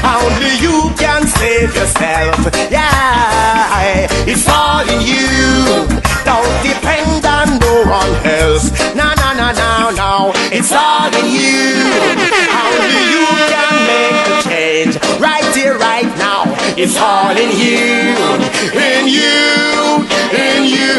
Only 0.03 0.53
you 0.65 0.77
can 0.97 1.27
save 1.27 1.75
yourself. 1.75 2.39
Yeah, 2.71 4.07
it's 4.27 4.47
all 4.49 4.87
in 4.87 5.01
you. 5.03 5.27
Don't 6.25 6.57
depend 6.63 7.25
on 7.25 7.59
no 7.59 7.75
one 7.99 8.15
else. 8.25 8.71
No, 8.95 9.09
no, 9.23 9.29
no, 9.41 9.49
no, 9.63 9.73
no. 10.03 10.13
It's 10.53 10.73
all 10.73 11.11
in 11.21 11.27
you. 11.39 11.67
Only 12.63 13.03
you 13.15 13.27
can 13.53 13.75
make 13.91 14.19
the 14.31 14.39
change. 14.49 14.95
Right 15.21 15.47
here, 15.55 15.77
right 15.79 16.11
now. 16.19 16.43
It's 16.77 16.97
all 16.97 17.37
in 17.45 17.51
you. 17.63 18.15
In 18.89 19.03
you. 19.19 19.37
In 20.45 20.61
you. 20.77 20.97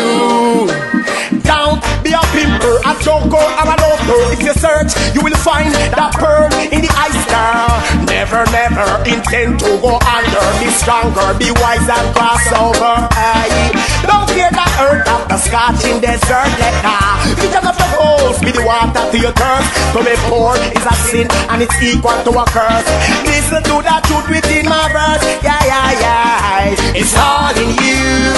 Don't 1.44 1.82
be 2.04 2.12
a 2.12 2.24
pimper, 2.34 2.76
a 2.86 2.94
joker, 3.04 3.38
or 3.38 3.74
a. 3.74 3.87
If 4.10 4.42
you 4.42 4.54
search, 4.54 4.94
you 5.14 5.22
will 5.22 5.36
find 5.36 5.74
that 5.74 6.14
pearl 6.14 6.46
in 6.72 6.82
the 6.82 6.90
ice 6.96 7.18
oyster. 7.18 8.07
Never, 8.18 8.50
never 8.50 8.90
intend 9.06 9.60
to 9.62 9.78
go 9.78 9.94
under. 10.02 10.46
Be 10.58 10.74
stronger, 10.74 11.38
be 11.38 11.54
wise 11.62 11.86
and 11.86 12.08
cross 12.18 12.50
over. 12.58 13.06
Aye. 13.14 13.70
Don't 14.10 14.26
fear 14.34 14.50
the 14.50 14.68
earth 14.82 15.06
of 15.06 15.22
the 15.30 15.38
scorching 15.38 16.02
desert. 16.02 16.50
Let 16.58 16.74
the 16.82 16.98
vision 17.38 17.62
of 17.62 17.78
the 17.78 17.88
holes 17.94 18.42
be 18.42 18.50
the 18.50 18.66
water 18.66 19.06
to 19.14 19.18
your 19.22 19.38
thirst. 19.38 19.70
To 19.94 20.02
be 20.02 20.18
poor 20.34 20.58
is 20.58 20.82
a 20.82 20.96
sin 21.06 21.28
and 21.54 21.62
it's 21.62 21.78
equal 21.78 22.18
to 22.26 22.32
a 22.42 22.46
curse. 22.50 22.90
Listen 23.22 23.62
to 23.70 23.86
the 23.86 23.98
truth 24.10 24.28
within 24.34 24.66
my 24.66 24.90
verse. 24.90 25.22
Yeah, 25.46 25.62
yeah, 25.70 26.02
yeah. 26.02 26.98
It's 26.98 27.14
all 27.14 27.54
in 27.54 27.70
you. 27.78 28.34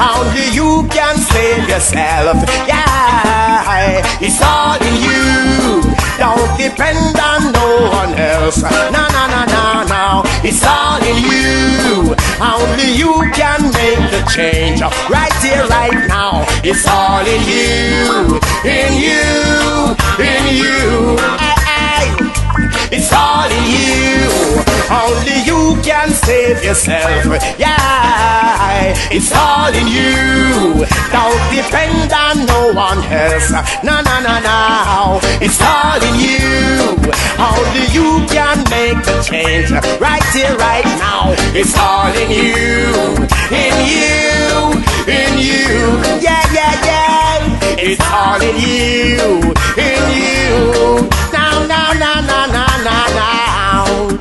Only 0.00 0.48
you 0.56 0.88
can 0.88 1.20
save 1.20 1.68
yourself. 1.68 2.40
Yeah, 2.64 4.16
it's 4.16 4.40
all 4.40 4.80
in 4.80 4.96
you. 5.04 5.92
Don't 6.16 6.56
depend 6.56 7.16
on 7.20 7.52
no 7.52 7.88
one 7.92 8.12
else. 8.18 8.62
No, 8.62 9.09
no, 9.12 9.22
no, 9.34 9.42
no, 9.46 9.66
no. 9.94 10.22
It's 10.42 10.64
all 10.64 11.00
in 11.02 11.18
you. 11.22 12.14
Only 12.40 12.92
you 12.96 13.12
can 13.34 13.62
make 13.72 14.02
the 14.10 14.22
change. 14.34 14.80
Right 15.10 15.32
here, 15.42 15.66
right 15.68 16.08
now. 16.08 16.44
It's 16.64 16.86
all 16.86 17.26
in 17.26 17.42
you. 17.44 18.40
In 18.64 18.92
you. 19.04 19.96
In 20.18 20.44
you. 20.56 21.18
It's 22.92 23.12
all 23.12 23.50
in 23.50 23.64
you. 23.70 24.69
Only 24.90 25.38
you 25.46 25.80
can 25.82 26.10
save 26.10 26.64
yourself. 26.64 27.24
Yeah, 27.58 28.92
it's 29.10 29.30
all 29.32 29.72
in 29.72 29.86
you. 29.86 30.84
Don't 31.14 31.44
depend 31.54 32.12
on 32.12 32.44
no 32.44 32.72
one 32.74 32.98
else. 33.04 33.52
No, 33.84 34.02
no, 34.02 34.16
no, 34.20 34.34
no. 34.40 35.20
It's 35.40 35.62
all 35.62 36.02
in 36.02 36.16
you. 36.18 36.90
Only 37.38 37.86
you 37.94 38.26
can 38.26 38.58
make 38.68 38.98
the 39.06 39.22
change. 39.22 39.70
Right 40.00 40.24
here, 40.34 40.56
right 40.56 40.84
now. 40.98 41.34
It's 41.54 41.78
all 41.78 42.10
in 42.10 42.30
you. 42.30 43.14
In 43.54 43.76
you. 43.94 44.74
In 45.06 45.38
you. 45.38 45.70
Yeah, 46.18 46.42
yeah, 46.52 46.74
yeah. 46.90 47.60
It's 47.78 48.02
all 48.10 48.42
in 48.42 48.56
you. 48.58 49.54
In 49.78 50.02
you. 50.18 51.08
Now, 51.32 51.64
now, 51.66 51.92
now, 51.92 52.20
now, 52.20 52.46
now. 52.46 52.69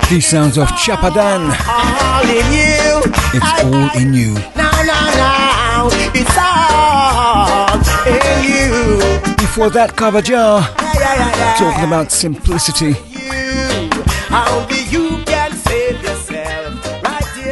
These 0.09 0.27
sounds 0.27 0.57
of 0.57 0.67
Chapadan. 0.69 1.49
All 1.67 2.23
in 2.23 2.51
you. 2.51 3.01
It's 3.33 3.63
all 3.63 4.01
in 4.01 4.13
you. 4.13 4.33
Now, 4.55 4.71
now, 4.83 5.09
now. 5.15 5.89
It's 6.13 6.37
all 6.37 7.77
in 8.07 8.43
you. 8.43 9.35
Before 9.37 9.69
that, 9.71 9.95
Kava 9.95 10.21
Jah, 10.21 10.33
Yeah, 10.79 10.93
yeah, 10.93 11.15
yeah, 11.15 11.37
yeah. 11.37 11.55
talking 11.57 11.85
about 11.85 12.11
simplicity. 12.11 12.93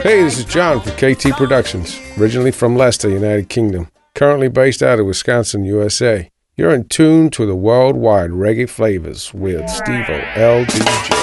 Hey, 0.04 0.24
this 0.24 0.38
is 0.40 0.46
John 0.46 0.80
from 0.80 0.94
KT 0.94 1.36
Productions, 1.36 2.00
originally 2.18 2.52
from 2.52 2.76
Leicester, 2.78 3.10
United 3.10 3.50
Kingdom, 3.50 3.90
currently 4.16 4.48
based 4.48 4.82
out 4.82 5.00
of 5.00 5.06
Wisconsin, 5.06 5.66
USA. 5.66 6.30
You're 6.56 6.74
in 6.74 6.88
tune 6.88 7.30
to 7.32 7.46
the 7.46 7.56
worldwide 7.56 8.30
reggae 8.32 8.70
flavors 8.70 9.34
with 9.34 9.70
Steve 9.70 10.06
LDJ. 10.06 11.17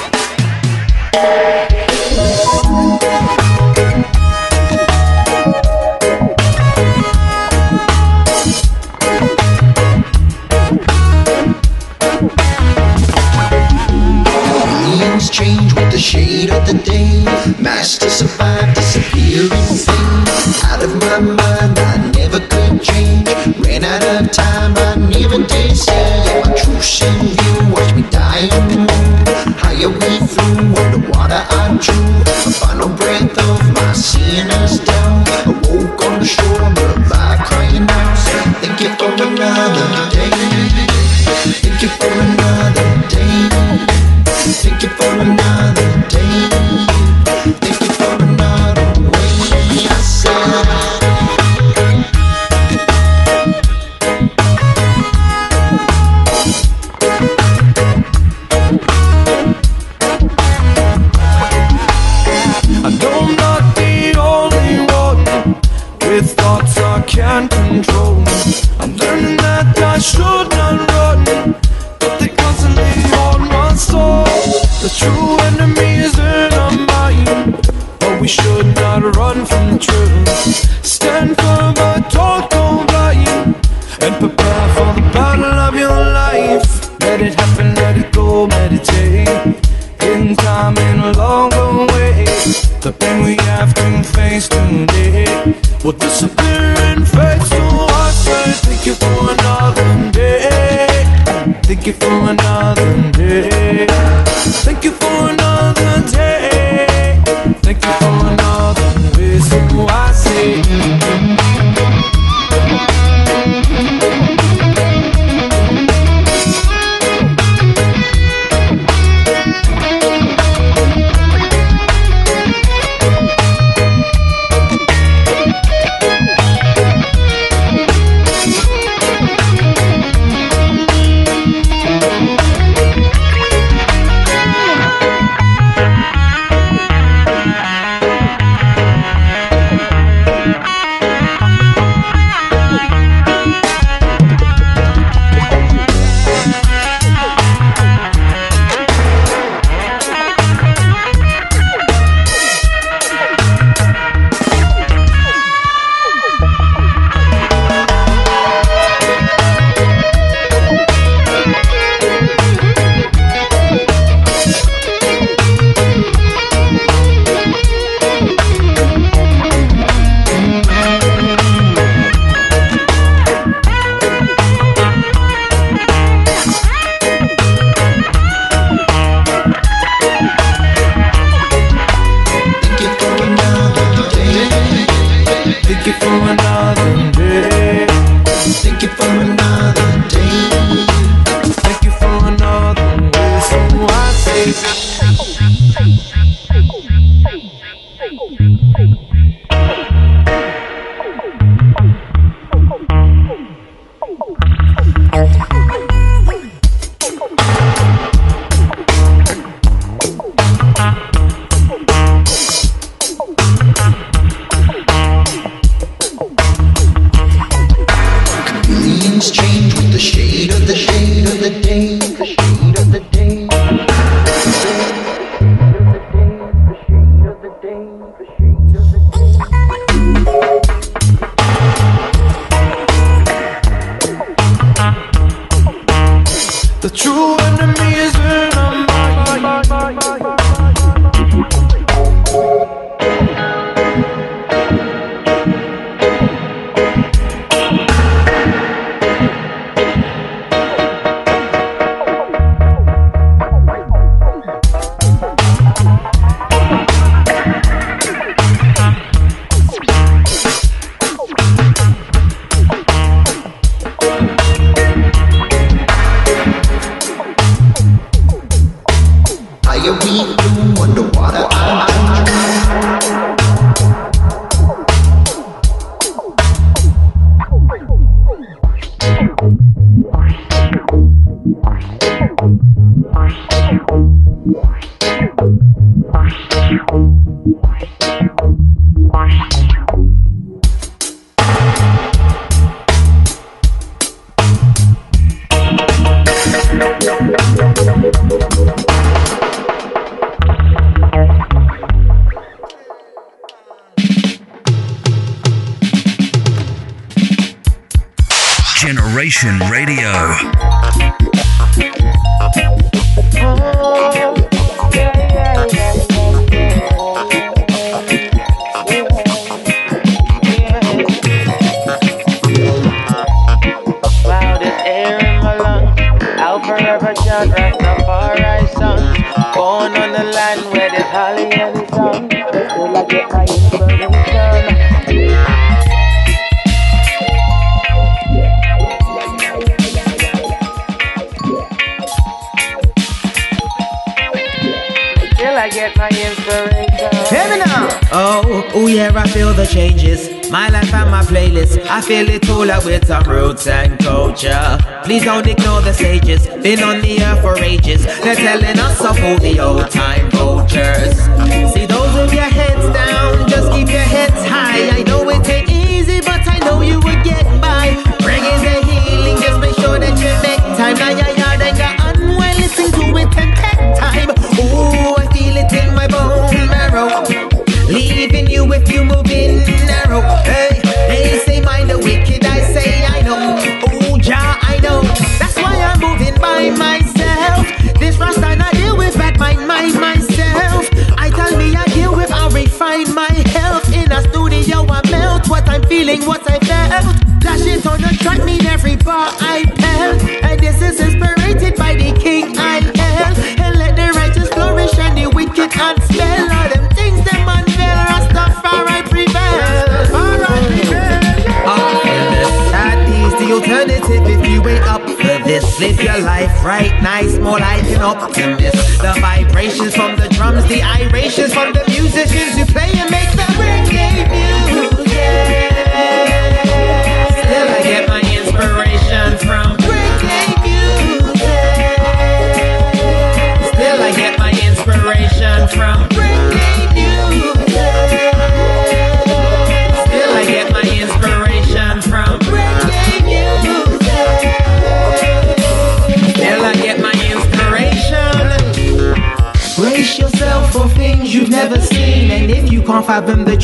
Underwater 31.88 32.23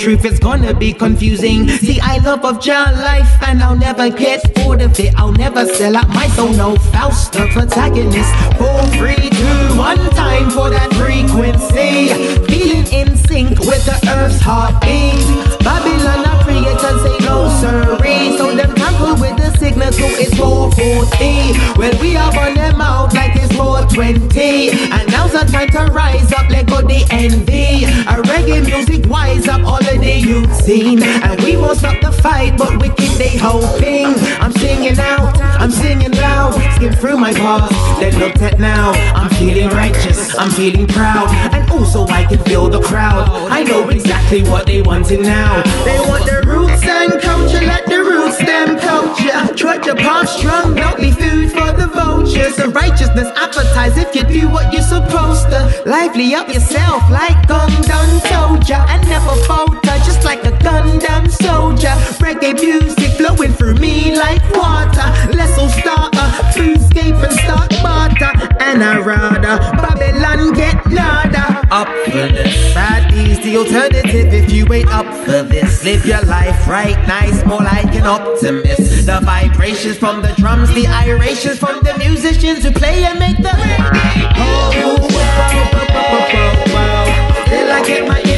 truth, 0.00 0.24
is 0.24 0.38
gonna 0.38 0.72
be 0.72 0.94
confusing. 0.94 1.68
See, 1.68 2.00
I 2.00 2.18
love 2.18 2.42
of 2.44 2.58
John 2.60 2.94
life, 2.94 3.30
and 3.46 3.62
I'll 3.62 3.76
never 3.76 4.08
get 4.08 4.40
bored 4.54 4.80
of 4.80 4.98
it. 4.98 5.12
I'll 5.16 5.32
never 5.32 5.66
sell 5.66 5.94
out 5.94 6.08
my 6.08 6.26
soul, 6.28 6.52
no 6.54 6.76
Faust, 6.92 7.34
the 7.34 7.46
protagonist. 7.52 8.32
Four, 8.56 8.82
three, 8.96 9.28
two, 9.28 9.78
one 9.78 9.98
time 10.16 10.48
for 10.50 10.70
that 10.70 10.90
frequency. 10.94 12.08
Feeling 12.48 12.86
in 12.92 13.16
sync 13.28 13.58
with 13.60 13.84
the 13.84 13.98
earth's 14.16 14.40
heartbeat. 14.40 15.20
Babylon, 15.60 16.29
and 16.84 17.00
say 17.00 17.16
no, 17.26 17.48
sirree. 17.60 18.36
So 18.36 18.54
them 18.54 18.74
tamper 18.74 19.20
with 19.20 19.36
the 19.36 19.50
signal, 19.58 19.92
so 19.92 20.06
it's 20.06 20.36
440. 20.36 21.78
Well, 21.78 21.94
we 22.00 22.16
are 22.16 22.36
on 22.38 22.54
them 22.54 22.80
out 22.80 23.14
like 23.14 23.36
it's 23.36 23.54
420. 23.56 24.70
And 24.90 25.10
now's 25.10 25.32
the 25.32 25.44
time 25.50 25.68
to 25.70 25.92
rise 25.92 26.32
up, 26.32 26.48
let 26.50 26.66
go 26.66 26.80
the 26.82 27.04
envy. 27.10 27.84
A 27.84 28.22
reggae 28.30 28.64
music 28.64 29.08
wise 29.10 29.48
up 29.48 29.62
all 29.64 29.78
of 29.78 30.00
the 30.00 30.16
youth 30.18 30.52
scene. 30.62 31.02
And 31.02 31.40
we 31.42 31.56
won't 31.56 31.78
stop 31.78 32.00
the 32.00 32.12
fight, 32.12 32.56
but 32.56 32.80
wicked 32.80 33.10
they 33.20 33.36
hoping. 33.36 34.06
I'm 34.40 34.52
singing 34.52 34.98
out, 34.98 35.36
I'm 35.60 35.70
singing 35.70 36.12
loud. 36.12 36.54
Skim 36.76 36.92
through 36.94 37.18
my 37.18 37.32
past, 37.32 37.72
then 38.00 38.18
look 38.18 38.40
at 38.40 38.58
now. 38.58 38.92
I'm 39.14 39.30
feeling 39.36 39.68
righteous, 39.70 40.34
I'm 40.38 40.50
feeling 40.50 40.86
proud. 40.86 41.28
And 41.54 41.70
also 41.70 42.06
I 42.06 42.24
can 42.24 42.38
feel 42.44 42.68
the 42.68 42.80
crowd. 42.80 43.28
I 43.50 43.62
know 43.64 43.88
exactly 43.88 44.42
what 44.42 44.66
they 44.66 44.80
wanted 44.82 45.20
now. 45.20 45.62
They 45.84 45.98
want 46.08 46.24
the 46.24 46.42
roots 46.46 46.69
and 46.84 47.20
culture, 47.20 47.64
like 47.66 47.86
the 47.86 47.98
roots, 47.98 48.38
them 48.38 48.78
culture. 48.78 49.54
Trudge 49.54 49.86
upon 49.86 50.26
strong, 50.26 50.74
be 50.96 51.10
food 51.10 51.50
for 51.50 51.72
the 51.72 51.88
vultures. 51.94 52.56
The 52.56 52.68
righteousness 52.68 53.28
appetize 53.36 53.96
if 53.96 54.14
you 54.14 54.24
do 54.24 54.48
what 54.48 54.72
you're 54.72 54.82
supposed 54.82 55.48
to. 55.50 55.82
Lively 55.86 56.34
up 56.34 56.48
yourself 56.48 57.02
like 57.10 57.36
Gundam 57.48 58.10
soldier. 58.28 58.80
And 58.88 59.02
never 59.08 59.34
falter, 59.46 59.96
just 60.06 60.24
like 60.24 60.44
a 60.44 60.52
Gundam 60.64 61.30
soldier. 61.30 61.94
Reggae 62.20 62.54
music 62.54 63.10
flowing 63.16 63.52
through 63.52 63.74
me 63.74 64.16
like 64.16 64.42
water. 64.52 65.08
Let's 65.36 65.58
all 65.58 65.68
start 65.68 66.14
a 66.14 66.26
fooscape 66.54 67.22
and 67.22 67.32
start 67.44 67.70
barter. 67.82 68.32
And 68.60 68.82
I 68.82 68.98
rather 69.00 69.58
Babylon 69.82 70.52
get 70.52 70.76
nada. 70.90 71.29
Up 71.80 71.88
for 72.04 72.10
this. 72.10 72.74
Bad 72.74 73.14
is 73.14 73.40
the 73.40 73.56
alternative 73.56 74.34
if 74.34 74.52
you 74.52 74.70
ain't 74.70 74.90
up 74.90 75.06
for 75.24 75.42
this. 75.42 75.82
Live 75.82 76.04
your 76.04 76.20
life 76.26 76.68
right, 76.68 76.98
nice, 77.08 77.42
more 77.46 77.62
like 77.62 77.94
an 77.94 78.04
optimist. 78.04 79.06
The 79.06 79.18
vibrations 79.24 79.96
from 79.96 80.20
the 80.20 80.34
drums, 80.36 80.68
the 80.74 80.86
irations 80.86 81.58
from 81.58 81.80
the 81.80 81.96
musicians 81.96 82.64
who 82.64 82.70
play 82.70 83.04
and 83.04 83.18
make 83.18 83.38
the 83.38 83.48
reggae. 83.48 84.30
Oh, 84.36 85.08
wow, 85.10 85.54
wow, 86.74 87.72
I 87.72 87.82
get 87.86 88.06
my 88.06 88.29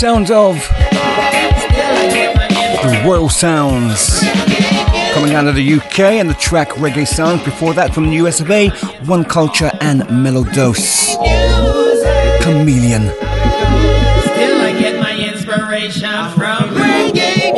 Sounds 0.00 0.30
of 0.30 0.54
the 2.86 3.02
Royal 3.04 3.28
Sounds 3.28 4.20
coming 5.12 5.34
out 5.34 5.46
of 5.46 5.54
the 5.54 5.74
UK 5.74 6.00
and 6.00 6.30
the 6.30 6.34
track 6.40 6.70
Reggae 6.70 7.06
Sounds. 7.06 7.44
Before 7.44 7.74
that, 7.74 7.92
from 7.92 8.08
the 8.08 8.14
US 8.24 8.40
of 8.40 8.50
A, 8.50 8.70
One 9.04 9.24
Culture 9.24 9.70
and 9.82 10.08
Melodose. 10.08 11.16
Chameleon. 12.42 13.10
Still 13.10 14.62
I 14.62 14.74
get 14.80 14.98
my 14.98 15.14
inspiration 15.18 16.30
from 16.32 16.70
reggae 16.70 17.52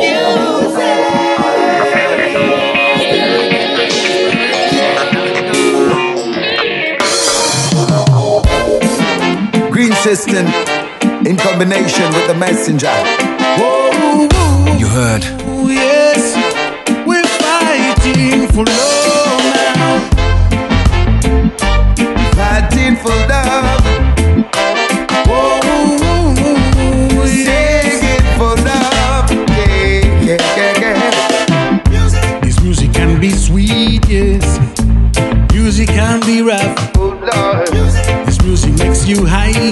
music. 9.55 9.71
Green 9.71 9.93
system 9.93 10.82
in 11.25 11.37
combination 11.37 12.05
with 12.13 12.27
the 12.27 12.35
messenger. 12.35 12.91
You 14.79 14.87
heard. 14.87 15.23
yes, 15.69 16.35
we're 17.05 17.23
fighting 17.23 18.47
for 18.49 18.65
love 18.65 19.43
now. 19.55 20.09
Fighting 22.35 22.95
for 22.97 23.15
love. 23.31 23.83
Whoa, 25.27 25.59
Singing 27.25 28.27
for 28.37 28.55
love. 28.67 29.31
Yeah, 29.31 30.01
yeah, 30.27 30.37
yeah, 30.57 30.81
yeah. 31.89 32.39
This 32.41 32.61
music 32.61 32.93
can 32.93 33.19
be 33.19 33.29
sweet, 33.29 34.07
yes. 34.09 34.59
Music 35.53 35.87
can 35.89 36.19
be 36.21 36.41
rough. 36.41 36.91
Oh, 36.97 37.17
Lord. 37.33 37.67
This 38.25 38.41
music 38.43 38.73
makes 38.77 39.05
you 39.07 39.25
high, 39.25 39.62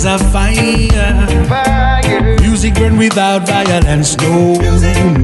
is 0.00 0.06
a 0.06 0.18
fire. 0.30 1.46
Fire. 1.46 2.38
Music 2.40 2.74
burn 2.74 2.96
without 2.96 3.46
violence, 3.46 4.16
no. 4.16 4.58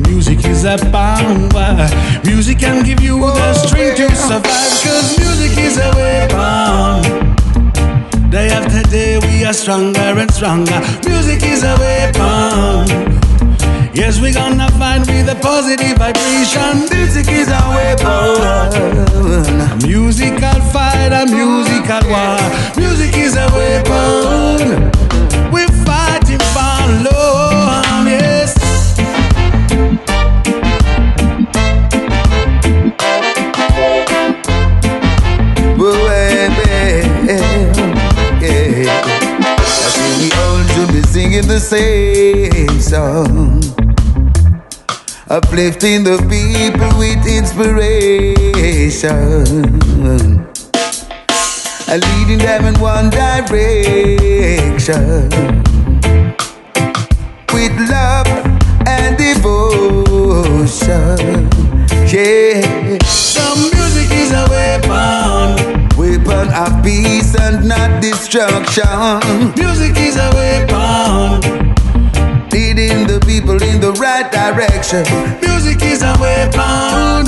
Music 0.09 0.45
is 0.45 0.65
a 0.65 0.77
power. 0.93 1.89
Music 2.25 2.59
can 2.59 2.85
give 2.85 3.01
you 3.01 3.19
the 3.21 3.55
strength 3.55 3.97
to 3.97 4.15
survive, 4.15 4.43
cause 4.85 5.19
music 5.19 5.57
is 5.57 5.79
a 5.79 5.91
weapon. 5.97 7.35
Day 8.31 8.51
after 8.51 8.83
day, 8.91 9.19
we 9.19 9.45
are 9.47 9.55
stronger 9.55 10.13
and 10.23 10.31
stronger. 10.31 10.81
Music 11.07 11.43
is 11.43 11.63
a 11.63 11.75
weapon. 11.79 13.16
Yes, 13.97 14.21
we're 14.21 14.35
gonna 14.35 14.69
fight 14.73 15.07
with 15.07 15.27
a 15.31 15.35
positive 15.41 15.97
vibration. 15.97 16.81
Music 16.93 17.29
is 17.33 17.49
our 17.49 17.75
weapon. 17.75 18.77
A 19.73 19.87
musical 19.87 20.61
fight, 20.71 21.13
a 21.13 21.25
musical 21.25 22.05
war. 22.11 22.37
Music 22.77 23.17
is 23.17 23.37
a 23.37 23.49
weapon. 23.57 25.06
Uplifting 45.37 46.03
the 46.03 46.17
people 46.33 46.89
with 46.99 47.27
inspiration. 47.27 48.33
And 51.87 52.03
leading 52.09 52.39
them 52.39 52.65
in 52.65 52.75
one 52.81 53.11
direction. 53.11 53.69
With 57.53 57.77
love 57.91 58.27
and 58.89 59.19
devotion. 59.19 59.61
Yeah. 62.09 62.97
Some 63.05 63.61
music 63.77 64.11
is 64.13 64.33
a 64.33 64.47
weapon. 64.49 65.87
Weapon 65.99 66.49
of 66.55 66.83
peace 66.83 67.35
and 67.39 67.69
not 67.69 68.01
destruction. 68.01 69.53
Music 69.55 69.99
is 69.99 70.17
a 70.17 70.31
weapon 70.33 71.66
the 73.87 74.01
right 74.01 74.33
direction. 74.33 75.05
Music 75.41 75.81
is 75.83 76.03
a 76.03 76.13
weapon. 76.19 77.23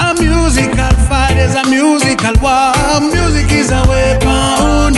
A 0.00 0.14
musical 0.16 0.94
fight 1.08 1.36
is 1.36 1.54
a 1.54 1.64
musical 1.68 2.32
war. 2.40 2.72
Music 3.00 3.52
is 3.52 3.70
a 3.70 3.82
weapon. 3.84 4.96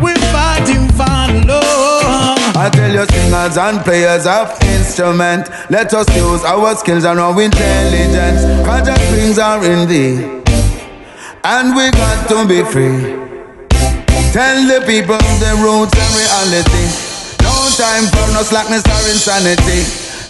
We're 0.00 0.22
fighting 0.30 0.86
for 0.94 1.18
love. 1.50 2.38
I 2.54 2.70
tell 2.72 2.92
you, 2.92 3.04
singers 3.06 3.56
and 3.56 3.80
players 3.80 4.24
of 4.26 4.54
instrument, 4.62 5.50
let 5.68 5.92
us 5.92 6.06
use 6.14 6.44
our 6.44 6.76
skills 6.76 7.04
and 7.04 7.18
our 7.18 7.42
intelligence. 7.42 8.42
Cause 8.64 8.86
the 8.86 8.94
things 9.10 9.38
are 9.40 9.64
in 9.64 9.88
thee, 9.88 10.22
and 11.42 11.74
we 11.74 11.90
got 11.90 12.28
to 12.28 12.46
be 12.46 12.62
free. 12.70 13.18
Tell 14.30 14.58
the 14.62 14.84
people 14.86 15.18
the 15.42 15.52
roots 15.58 15.98
and 15.98 16.12
reality. 16.14 17.11
Time 17.72 18.04
for 18.12 18.28
no 18.36 18.44
slackness 18.44 18.84
or 18.84 19.02
insanity. 19.08 19.80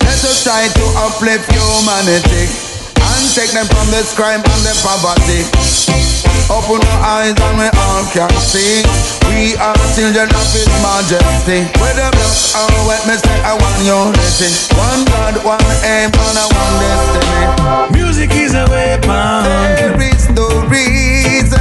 Let 0.06 0.22
us 0.22 0.46
try 0.46 0.70
to 0.70 0.84
uplift 1.04 1.50
humanity 1.50 2.46
and 2.96 3.22
take 3.34 3.50
them 3.50 3.66
from 3.66 3.90
this 3.90 4.14
crime 4.14 4.38
and 4.40 4.62
the 4.62 4.72
poverty. 4.80 5.42
Open 6.48 6.78
our 6.78 7.00
eyes 7.02 7.34
and 7.34 7.54
we 7.58 7.66
all 7.66 8.06
can 8.14 8.30
see. 8.38 8.86
We 9.26 9.58
are 9.58 9.74
children 9.98 10.30
of 10.30 10.46
His 10.54 10.70
Majesty. 10.86 11.66
Whether 11.82 12.08
black 12.14 12.34
or 12.56 12.70
white, 12.86 13.04
me 13.10 13.18
say 13.18 13.36
I 13.42 13.58
want 13.58 13.76
unity. 13.84 14.48
One 14.78 15.02
God, 15.10 15.34
one 15.42 15.66
aim 15.82 16.14
and 16.14 16.38
a 16.38 16.46
one 16.46 16.74
destiny. 16.78 17.42
Music 17.98 18.30
is 18.38 18.54
a 18.54 18.64
weapon. 18.70 19.42
There 19.76 19.98
is 19.98 20.30
no 20.30 20.46
reason 20.70 21.58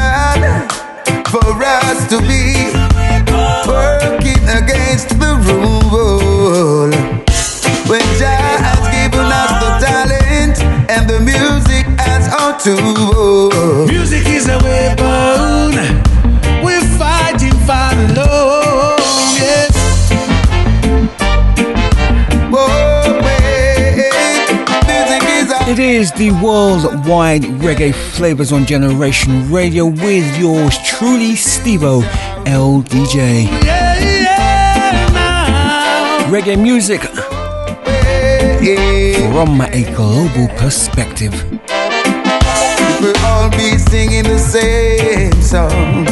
for 1.25 1.41
us 1.57 2.07
to 2.13 2.21
be 2.21 2.69
Working 3.65 4.43
against 4.49 5.20
rule 5.47 6.91
When 7.89 8.01
Jah 8.19 8.57
has 8.67 8.81
given 8.95 9.27
us 9.41 9.51
the 9.63 9.71
talent 9.85 10.55
And 10.89 11.09
the 11.09 11.19
music 11.19 11.85
as 11.99 12.27
our 12.33 12.57
tool 12.59 13.87
Music 13.87 14.25
is 14.27 14.47
a 14.47 14.57
weapon. 14.59 15.75
We're 16.63 16.87
fighting 16.97 17.55
for 17.67 17.89
the 17.95 18.07
Lord. 18.15 18.99
Yes. 19.39 19.71
It 25.67 25.79
is 25.79 26.11
the 26.11 26.31
worldwide 26.43 27.43
reggae 27.43 27.93
Flavas 27.93 28.51
on 28.51 28.65
Generation 28.65 29.49
Radio 29.49 29.85
with 29.85 30.37
yours 30.37 30.77
truly, 30.83 31.33
Stevo 31.35 32.01
LDJ. 32.43 34.20
Reggae 36.31 36.55
music 36.57 37.01
from 39.33 39.59
a 39.59 39.83
global 39.93 40.47
perspective. 40.55 41.33
We'll 43.01 43.17
all 43.25 43.49
be 43.49 43.77
singing 43.77 44.23
the 44.23 44.39
same 44.39 45.33
song. 45.41 46.05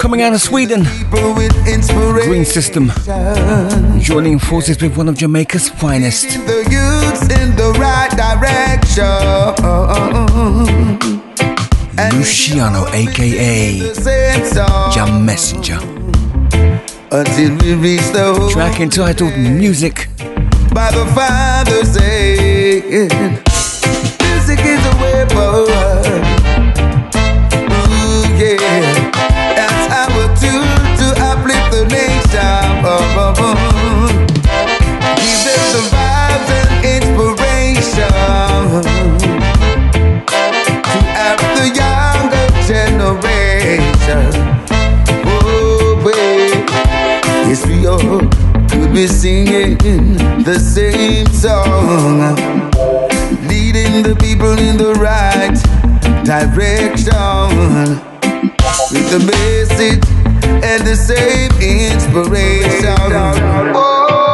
Coming 0.00 0.22
out 0.22 0.32
of 0.32 0.40
Sweden. 0.40 0.82
Green 1.12 2.44
System, 2.44 2.90
joining 4.00 4.40
forces 4.40 4.82
with 4.82 4.96
one 4.96 5.08
of 5.08 5.16
Jamaica's 5.16 5.68
finest. 5.68 6.30
The 6.48 6.66
youths 6.68 7.22
in 7.40 7.54
the 7.54 7.70
right 7.78 8.10
direction. 8.10 9.06
Luciano, 12.18 12.88
aka 12.92 13.78
The 13.78 13.94
same 13.94 14.44
song. 14.46 14.92
Jah 14.92 15.06
Messenger. 15.06 15.99
Until 17.12 17.56
we 17.58 17.74
reach 17.74 18.08
the 18.12 18.34
home 18.34 18.50
Track 18.50 18.80
entitled 18.80 19.36
Music. 19.36 20.06
by 20.72 20.92
the 20.92 21.04
Father's 21.12 21.96
aid. 21.96 23.10
Music 24.22 24.60
is 24.64 24.86
a. 24.86 25.00
Ooh, 25.32 26.39
be 49.00 49.06
singing 49.06 49.78
the 50.44 50.58
same 50.58 51.24
song, 51.28 52.36
leading 53.48 54.02
the 54.02 54.14
people 54.20 54.58
in 54.58 54.76
the 54.76 54.92
right 55.00 55.56
direction. 56.22 57.96
With 58.92 59.08
the 59.10 59.20
message 59.24 60.04
and 60.62 60.86
the 60.86 60.96
same 60.96 61.50
inspiration. 61.62 62.98
Oh, 63.74 64.29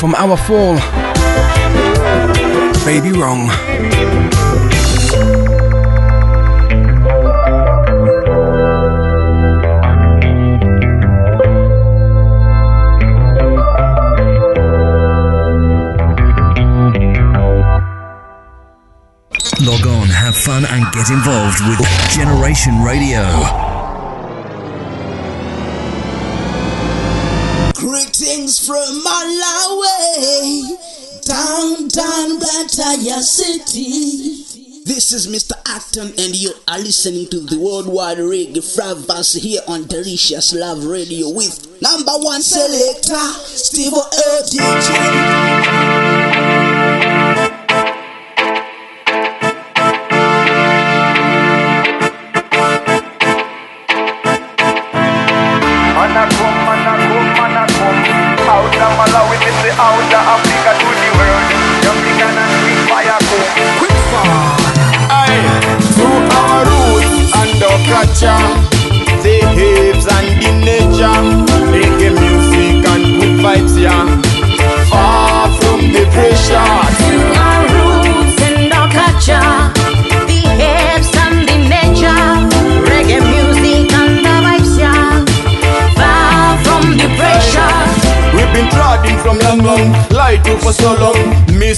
from 0.00 0.14
Our 0.14 0.34
Fall. 0.34 0.76
Baby 2.86 3.12
Wrong. 3.12 3.48
Log 19.60 19.86
on, 19.86 20.08
have 20.08 20.34
fun, 20.34 20.64
and 20.64 20.90
get 20.94 21.10
involved 21.10 21.60
with 21.68 21.78
Generation 22.10 22.82
Radio. 22.82 23.69
Blantyre 33.00 33.22
City. 33.22 34.44
This 34.84 35.12
is 35.12 35.26
Mr. 35.26 35.52
Acton, 35.66 36.08
and 36.08 36.34
you 36.36 36.52
are 36.68 36.78
listening 36.78 37.28
to 37.28 37.40
the 37.40 37.58
worldwide 37.58 38.18
reggae 38.18 38.56
Flavas 38.58 39.40
here 39.40 39.60
on 39.68 39.86
Delicious 39.86 40.52
Love 40.54 40.84
Radio 40.84 41.30
with 41.30 41.80
number 41.80 42.12
one 42.18 42.42
selector, 42.42 43.16
Steve 43.46 43.92
LDJ. 43.92 45.39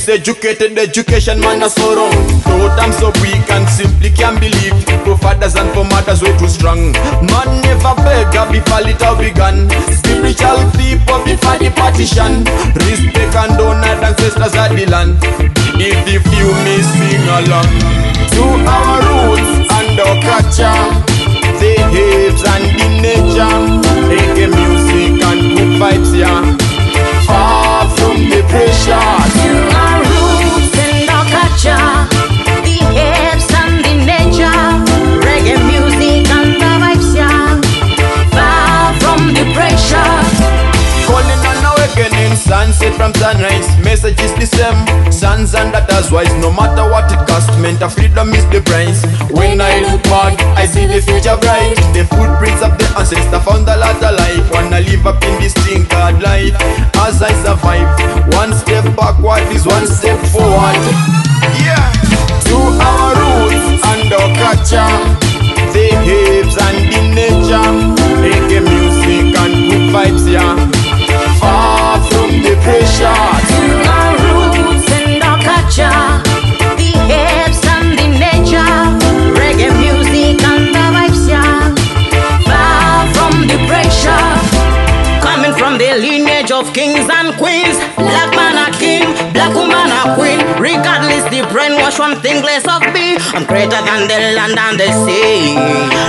Miseducated 0.02 0.76
education, 0.78 1.38
man, 1.38 1.62
are 1.62 1.70
so. 1.70 2.10
Thought 2.42 2.74
I'm 2.74 2.90
so 2.90 3.14
weak 3.22 3.46
and 3.54 3.62
simply 3.70 4.10
can't 4.10 4.34
believe. 4.34 4.74
For 5.06 5.14
fathers 5.16 5.54
and 5.54 5.70
for 5.70 5.84
mothers, 5.84 6.20
way 6.26 6.36
too 6.38 6.48
strong. 6.48 6.90
Man 7.30 7.62
never 7.62 7.94
beg, 8.02 8.34
I 8.34 8.50
be 8.50 8.58
fallit 8.66 8.98
how 8.98 9.14
begun. 9.14 9.70
Spiritual 9.94 10.58
people 10.74 11.22
before 11.22 11.54
the 11.62 11.70
partition. 11.78 12.42
Respect 12.82 13.30
and 13.46 13.54
honor 13.62 13.94
ancestors 14.02 14.58
of 14.58 14.74
the 14.74 14.90
land. 14.90 15.22
If 15.78 15.94
the 16.02 16.18
few 16.18 16.50
may 16.66 16.82
sing 16.82 17.22
along 17.22 17.70
to 18.34 18.42
our 18.58 18.98
roots 19.06 19.70
and 19.70 20.02
our 20.02 20.18
culture, 20.18 20.82
the 21.62 21.78
hips 21.94 22.42
and 22.42 22.66
the 22.74 22.88
nature, 23.06 23.54
reggae 24.10 24.50
music 24.50 25.22
and 25.22 25.42
good 25.54 25.78
vibes, 25.78 26.10
yeah. 26.10 26.42
Far 27.22 27.86
from 27.94 28.18
the 28.26 28.42
pressure. 28.50 29.71
Sunset 42.36 42.94
from 42.94 43.12
sunrise. 43.14 43.66
Message 43.84 44.20
is 44.20 44.32
the 44.34 44.46
same. 44.46 44.78
Sons 45.12 45.54
and 45.54 45.72
daughters 45.72 46.10
wise, 46.10 46.32
no 46.40 46.52
matter 46.52 46.88
what 46.88 47.10
it 47.12 47.20
costs. 47.28 47.52
Mental 47.58 47.88
freedom 47.88 48.30
is 48.30 48.44
the 48.48 48.60
price. 48.62 49.04
When 49.30 49.60
I 49.60 49.80
look 49.86 50.02
back, 50.04 50.38
I 50.56 50.66
see 50.66 50.86
the 50.86 51.00
future 51.00 51.36
bright. 51.36 51.76
The 51.92 52.04
footprints 52.08 52.62
of 52.62 52.78
the 52.78 52.86
ancestor 52.98 53.40
found 53.40 53.68
a 53.68 53.76
lot 53.76 53.96
of 53.96 54.14
life. 54.16 54.44
Wanna 54.52 54.80
live 54.80 55.06
up 55.06 55.22
in 55.24 55.40
this 55.40 55.54
thing 55.64 55.86
called 55.86 56.22
life. 56.22 56.54
As 57.04 57.22
I 57.22 57.32
survive, 57.44 57.88
one 58.34 58.52
step 58.54 58.84
backward 58.96 59.44
is 59.52 59.66
one 59.66 59.86
step 59.86 60.18
forward. 60.32 60.80
Yeah, 61.60 61.84
to 62.48 62.56
our 62.56 63.12
roots 63.18 63.82
and 63.92 64.12
our 64.12 64.30
culture, 64.40 64.92
the 65.74 65.86
hips 66.06 66.56
and 66.56 66.78
the 66.90 67.00
nature, 67.14 67.68
reggae 68.22 68.62
music 68.62 69.36
and 69.36 69.54
good 69.70 69.86
vibes, 69.94 70.24
yeah. 70.30 70.81
Pressure. 72.62 73.41
Queen. 90.14 90.38
Regardless 90.58 91.24
the 91.30 91.42
brainwash 91.52 91.98
one 91.98 92.20
thing 92.20 92.42
less 92.42 92.66
of 92.66 92.82
me, 92.94 93.16
I'm 93.34 93.44
greater 93.46 93.80
than 93.82 94.08
the 94.10 94.18
land 94.36 94.58
and 94.58 94.76
the 94.78 94.90
sea. 95.04 95.54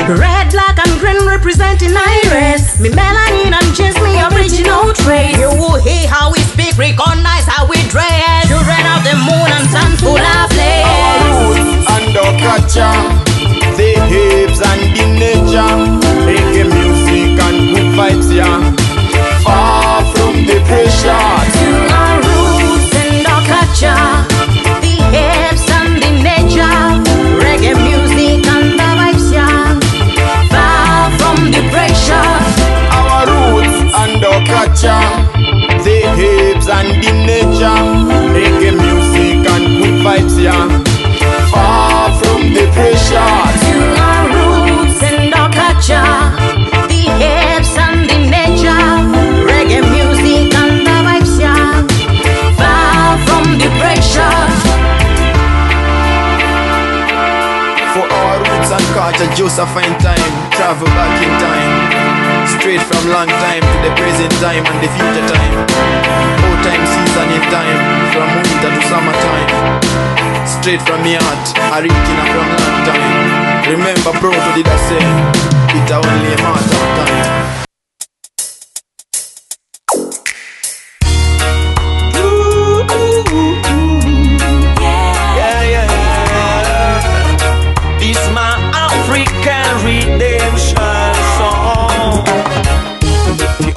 Red, 0.09 0.51
black 0.51 0.77
and 0.81 0.93
green 0.99 1.21
representing 1.25 1.93
iris. 1.95 2.79
Me 2.79 2.89
melanin 2.89 3.53
and 3.53 3.69
just 3.75 3.97
me 4.01 4.17
original 4.33 4.93
traits. 4.93 5.37
You 5.37 5.49
will 5.53 5.79
hear 5.81 6.07
how 6.07 6.31
we 6.31 6.39
speak, 6.53 6.77
recognize 6.77 7.45
how 7.45 7.67
we 7.67 7.77
dress. 7.93 8.47
Children 8.49 8.83
of 8.93 9.01
the 9.05 9.15
moon 9.27 9.49
and 9.53 9.65
sun 9.69 9.91
full 10.01 10.17
of 10.17 10.47
flames. 10.51 11.85
and 11.93 12.17
our 12.17 12.33
culture, 12.41 12.97
the 13.77 13.91
hips 14.09 14.59
and 14.61 14.83
the 14.95 15.05
nature, 15.21 15.73
reggae 16.25 16.65
music 16.65 17.37
and 17.45 17.57
good 17.73 17.89
vibes, 17.97 18.29
yeah. 18.33 18.59
Far 19.43 20.03
from 20.13 20.45
the 20.45 20.57
pressure. 20.65 21.52
And 59.39 59.49
culture, 59.49 59.65
Josephine 59.65 59.97
time, 59.99 60.33
travel 60.51 60.87
back 60.87 61.21
in 61.21 61.33
time. 61.39 62.47
Straight 62.47 62.81
from 62.81 63.09
long 63.09 63.27
time 63.27 63.61
to 63.61 63.77
the 63.81 63.95
present 63.95 64.31
time 64.41 64.65
and 64.65 64.79
the 64.81 64.89
future 64.89 65.27
time. 65.27 65.53
Old 66.43 66.59
time 66.63 66.85
season 66.85 67.29
in 67.31 67.41
time, 67.49 67.79
from 68.11 68.29
winter 68.35 68.69
to 68.69 68.81
summertime. 68.87 69.49
Straight 70.45 70.81
from 70.81 71.01
me 71.03 71.15
heart, 71.15 71.45
original 71.77 72.27
from 72.31 72.47
long 72.49 72.85
time. 72.85 73.69
Remember, 73.69 74.11
bro, 74.19 74.31
to 74.31 74.51
did 74.55 74.67
I 74.67 74.77
say, 74.77 75.03
it's 75.77 75.91
only 75.91 76.33
a 76.33 76.37
matter 76.37 76.75
of 76.75 77.07
time. 77.07 77.72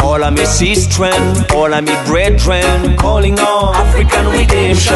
All 0.03 0.23
of 0.23 0.33
me 0.33 0.43
sistren, 0.43 1.51
all 1.53 1.73
of 1.73 1.85
me 1.85 1.95
brethren, 2.07 2.97
calling 2.97 3.39
on 3.39 3.75
African 3.75 4.27
redemption. 4.29 4.95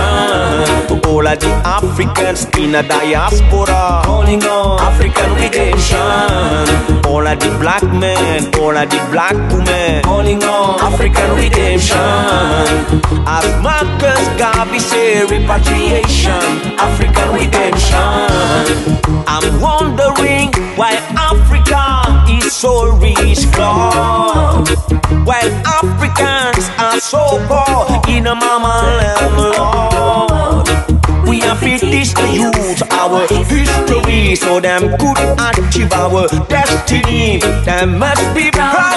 To 0.89 1.01
all 1.09 1.27
of 1.27 1.39
the 1.41 1.51
Africans 1.65 2.47
in 2.59 2.75
a 2.75 2.83
diaspora, 2.83 4.03
calling 4.05 4.43
on 4.45 4.81
African 4.81 5.35
redemption. 5.35 7.07
All 7.07 7.27
of 7.27 7.39
the 7.41 7.51
black 7.61 7.83
men, 7.83 8.55
all 8.61 8.77
of 8.77 8.89
the 8.89 9.01
black 9.11 9.35
women, 9.53 10.03
calling 10.03 10.43
on 10.43 10.81
African 10.81 11.31
redemption. 11.37 11.97
As 13.27 13.47
Marcus 13.63 14.23
Garvey 14.39 14.79
say, 14.79 15.25
repatriation, 15.25 16.77
African 16.79 17.33
redemption. 17.33 19.01
I'm 19.27 19.61
wondering 19.61 20.51
why 20.77 20.95
Africa 21.17 22.20
so 22.51 22.91
rich. 22.97 23.47
While 25.25 25.51
Africans 25.65 26.69
are 26.79 27.01
so 27.01 27.23
poor 27.47 28.01
in 28.09 28.27
a 28.27 28.35
mama 28.35 28.83
land, 28.99 29.37
Lord. 29.39 30.69
We 31.29 31.39
have 31.41 31.61
to 31.61 32.27
youth 32.35 32.83
our 32.91 33.27
history 33.29 34.35
so 34.35 34.59
them 34.61 34.97
could 34.99 35.19
achieve 35.39 35.93
our 35.93 36.27
destiny. 36.49 37.39
Them 37.65 37.99
must 37.99 38.35
be 38.35 38.51
proud 38.51 38.90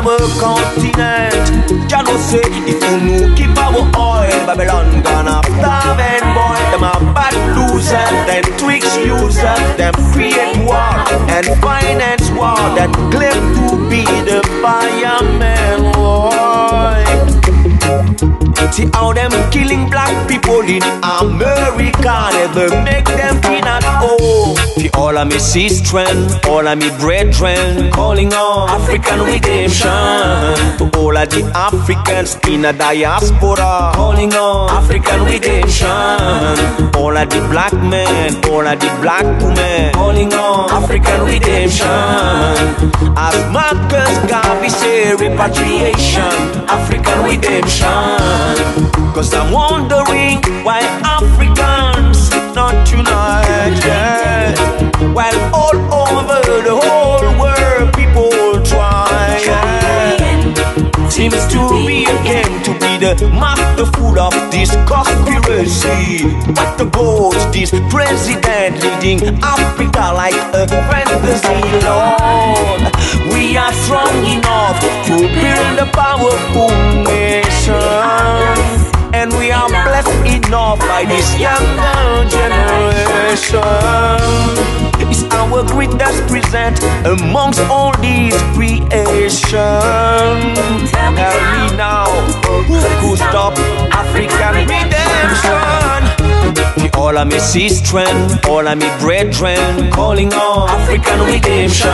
our 0.00 0.18
continent. 0.40 1.88
Jah 1.88 2.02
know 2.02 2.16
say 2.16 2.40
if 2.64 2.80
you 2.80 2.96
no 3.04 3.34
keep 3.36 3.56
our 3.58 3.84
oil, 3.96 4.46
Babylon 4.46 5.02
gonna 5.02 5.42
starve 5.44 6.00
and 6.00 6.26
boy. 6.36 6.60
Them 6.72 6.84
a 6.84 6.94
bad 7.12 7.34
losers, 7.56 8.12
them 8.28 8.44
tricks 8.58 8.96
users, 8.96 9.76
them 9.76 9.94
create 10.12 10.56
war 10.64 10.94
and 11.36 11.46
finance 11.60 12.30
war 12.30 12.56
that 12.78 12.90
claim 13.12 13.40
to 13.56 13.66
be 13.90 14.04
the 14.24 14.40
fireman. 14.62 15.92
Boy. 15.92 17.39
See 18.72 18.88
how 18.94 19.12
them 19.12 19.32
killing 19.50 19.90
black 19.90 20.28
people 20.28 20.60
in 20.60 20.82
America. 21.02 22.30
Never 22.32 22.68
make 22.82 23.04
them 23.04 23.42
feel 23.42 23.64
at 23.64 23.82
home 23.82 24.18
oh, 24.20 24.74
See 24.78 24.90
all 24.94 25.18
of 25.18 25.26
me 25.28 25.36
sistren, 25.36 26.44
all 26.46 26.66
of 26.66 26.78
me 26.78 26.88
brethren 26.98 27.90
Calling 27.90 28.32
on 28.32 28.70
African 28.70 29.20
redemption. 29.20 29.90
To 30.78 30.90
all 30.98 31.16
of 31.16 31.28
the 31.30 31.42
Africans 31.54 32.38
in 32.48 32.64
a 32.64 32.72
diaspora 32.72 33.92
Calling 33.94 34.32
on 34.34 34.70
African 34.70 35.24
redemption. 35.24 35.88
All 36.96 37.16
of 37.16 37.28
the 37.28 37.40
black 37.50 37.72
men, 37.74 38.36
all 38.50 38.66
of 38.66 38.78
the 38.78 38.90
black 39.02 39.26
women 39.42 39.92
Calling 39.92 40.32
on 40.32 40.70
African 40.70 41.20
redemption. 41.26 41.88
As 43.16 43.36
Marcus 43.52 44.30
Garvey 44.30 44.68
say 44.68 45.14
repatriation 45.14 46.34
African 46.70 47.24
redemption 47.24 47.69
Cause 49.14 49.34
I'm 49.34 49.52
wondering 49.52 50.40
why 50.64 50.80
Africans 51.04 52.30
not 52.54 52.90
unite 52.90 53.84
yet 53.84 54.58
While 55.14 55.54
all 55.54 55.76
over 56.08 56.40
the 56.62 56.76
whole 56.82 57.19
Seems 61.20 61.46
to 61.52 61.60
be 61.86 62.06
a 62.06 62.16
game 62.24 62.62
to 62.64 62.72
be 62.80 62.96
the 62.96 63.28
masterful 63.28 64.18
of 64.18 64.32
this 64.50 64.70
conspiracy. 64.88 66.24
What 66.56 66.80
about 66.80 67.52
this 67.52 67.68
president 67.92 68.80
leading 68.80 69.20
Africa 69.44 70.14
like 70.16 70.32
a 70.56 70.66
fantasy 70.66 71.60
lord. 71.84 72.88
We 73.34 73.54
are 73.58 73.74
strong 73.84 74.16
enough 74.32 74.80
to 74.80 75.16
build 75.20 75.76
a 75.84 75.92
powerful 75.92 76.72
nation. 77.04 77.76
And 79.12 79.30
we 79.34 79.52
are 79.52 79.68
blessed 79.68 80.24
enough 80.24 80.78
by 80.78 81.04
this 81.04 81.38
younger 81.38 82.30
generation. 82.32 83.60
Our 85.32 85.64
greatest 85.64 86.26
present 86.28 86.82
amongst 87.06 87.60
all 87.70 87.96
these 87.98 88.36
creations. 88.54 89.50
Tell 90.90 91.12
me 91.12 91.76
now, 91.76 92.06
who 92.66 92.78
could 93.00 93.18
stop 93.18 93.58
African 93.92 94.66
redemption? 94.66 96.09
The 96.54 96.90
all 96.96 97.16
of 97.16 97.28
me 97.28 97.36
sistren, 97.36 98.44
all 98.46 98.66
of 98.66 98.78
me 98.78 98.88
brethren, 99.00 99.90
calling 99.90 100.32
on 100.32 100.68
African 100.68 101.20
redemption. 101.26 101.90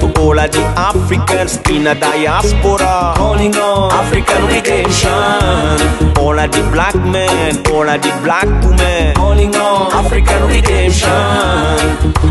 To 0.00 0.06
all 0.20 0.38
of 0.38 0.50
the 0.52 0.62
Africans 0.76 1.56
in 1.70 1.86
a 1.86 1.94
diaspora, 1.94 3.14
calling 3.16 3.54
on 3.56 3.92
African 3.92 4.46
redemption. 4.46 5.10
All 6.18 6.38
of 6.38 6.50
the 6.52 6.62
black 6.72 6.94
men, 6.96 7.56
all 7.72 7.88
of 7.88 8.00
the 8.02 8.12
black 8.22 8.46
women, 8.64 9.14
calling 9.14 9.54
on 9.56 9.92
African 9.92 10.42
redemption. 10.48 11.08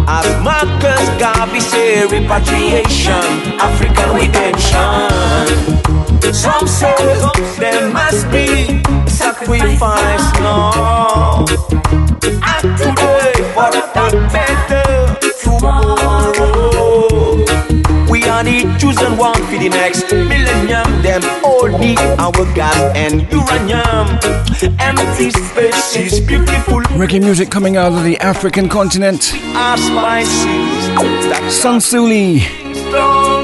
As 0.07 0.27
Marcus 0.43 1.09
Garvey 1.19 1.59
say, 1.59 2.05
repatriation, 2.05 3.25
African 3.59 4.09
redemption. 4.15 6.00
Some 6.33 6.67
say 6.67 6.95
there 7.59 7.89
must 7.91 8.29
be 8.31 8.81
sacrifice 9.09 10.33
now. 10.39 11.45
Act 12.41 12.77
today 12.77 13.33
for 13.53 13.67
a 13.67 13.83
better 14.31 15.17
tomorrow. 15.41 17.09
We 18.09 18.23
are 18.23 18.43
the 18.43 18.77
chosen 18.79 19.17
one 19.17 19.35
for 19.45 19.57
the 19.57 19.69
next 19.69 20.11
millennium. 20.11 21.01
Them 21.01 21.21
all 21.43 21.67
need 21.67 21.99
our 22.19 22.31
gas 22.53 22.77
and 22.95 23.21
uranium. 23.31 24.07
Empty 24.79 25.31
spaces, 25.31 26.19
beautiful 26.21 26.81
Reggae 26.97 27.19
music 27.21 27.49
coming 27.49 27.77
out 27.77 27.91
of 27.93 28.03
the 28.03 28.17
African 28.19 28.69
continent. 28.69 29.33
are 29.55 29.77
spices. 29.77 31.53
Sun 31.61 31.81
Suli, 31.81 32.41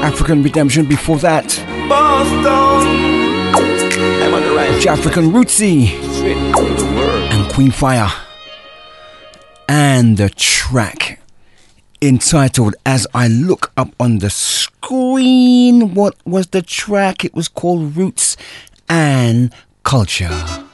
African 0.02 0.42
Redemption 0.42 0.86
before 0.86 1.18
that. 1.18 1.46
Boston. 1.88 2.57
Right. 4.78 4.96
African 4.96 5.32
Rootsy 5.32 5.88
and 7.32 7.52
Queen 7.52 7.72
Fire. 7.72 8.10
And 9.68 10.16
the 10.16 10.30
track 10.30 11.20
entitled 12.00 12.76
As 12.86 13.04
I 13.12 13.26
Look 13.26 13.72
Up 13.76 13.92
on 13.98 14.20
the 14.20 14.30
Screen. 14.30 15.94
What 15.94 16.14
was 16.24 16.48
the 16.48 16.62
track? 16.62 17.24
It 17.24 17.34
was 17.34 17.48
called 17.48 17.96
Roots 17.96 18.36
and 18.88 19.52
Culture. 19.82 20.67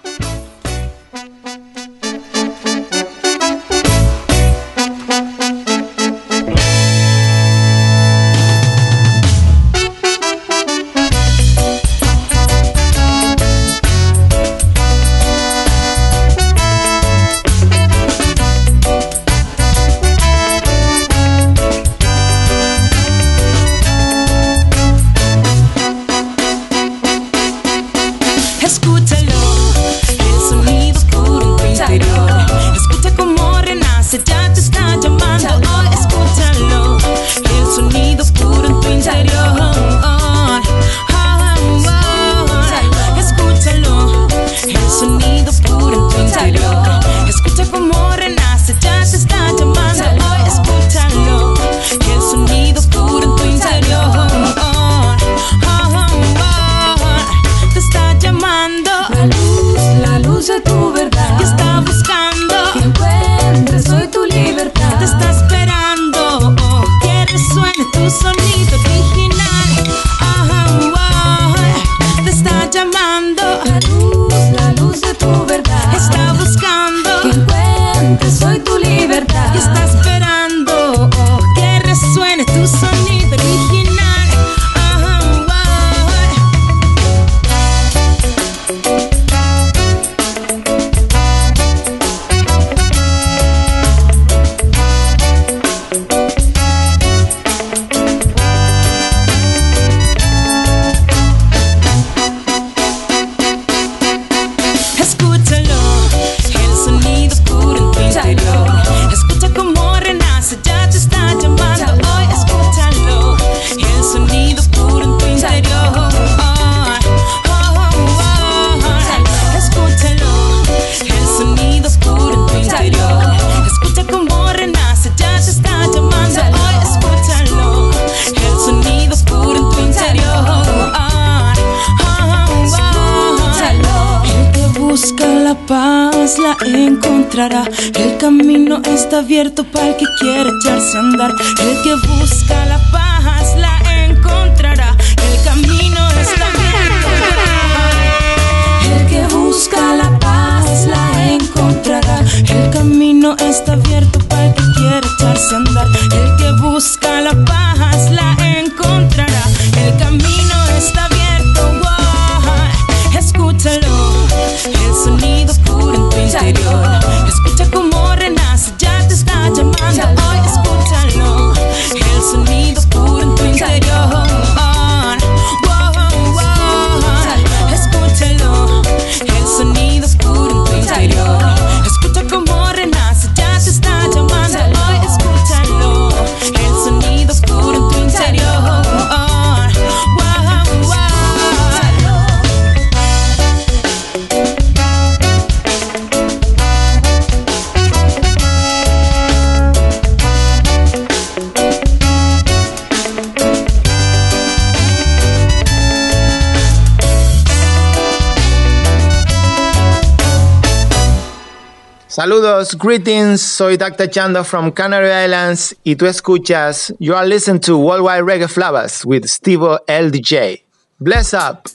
Greetings, 212.85 213.41
soy 213.41 213.79
Dr. 213.79 214.11
Chanda 214.11 214.45
from 214.45 214.71
Canary 214.71 215.11
Islands 215.11 215.75
y 215.85 215.97
tú 215.97 216.05
escuchas, 216.05 216.93
you 216.99 217.15
are 217.15 217.27
listening 217.27 217.59
to 217.61 217.79
Worldwide 217.79 218.25
Reggae 218.25 218.47
Flavas 218.47 219.07
with 219.07 219.25
Stevo 219.25 219.79
LDJ. 219.89 220.61
Bless 221.01 221.33
up! 221.33 221.67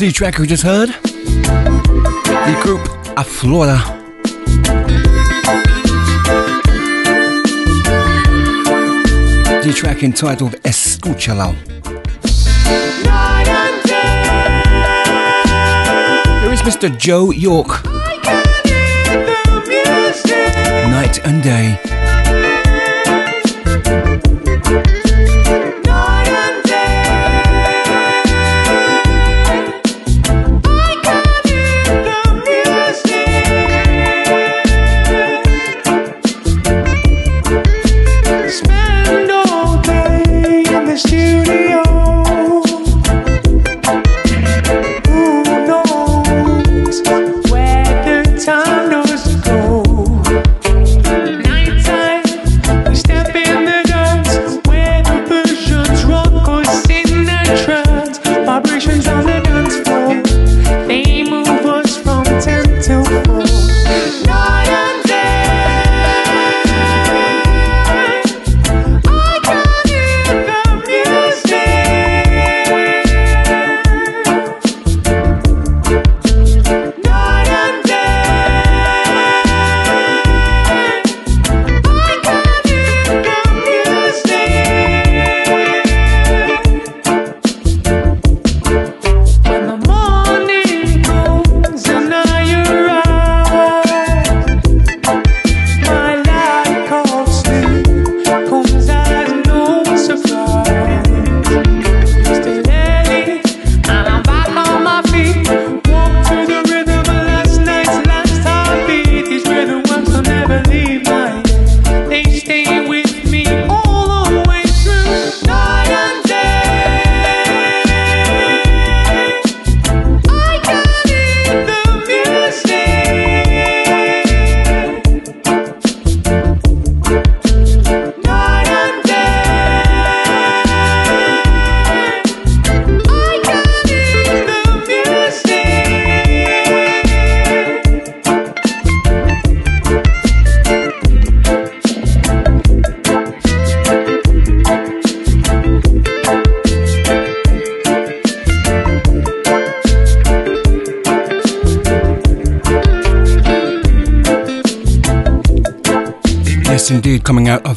The 0.00 0.10
track 0.12 0.38
we 0.38 0.48
just 0.48 0.64
heard, 0.64 0.88
the 0.88 2.60
group 2.64 2.80
Aflora 3.16 3.93
new 9.66 9.72
track 9.72 10.02
entitled 10.02 10.52
Escuchalo. 10.64 11.54
Here 16.42 16.52
is 16.52 16.60
Mr. 16.62 16.94
Joe 16.98 17.30
York. 17.30 17.82
Night 20.90 21.18
and 21.24 21.42
day. 21.42 21.80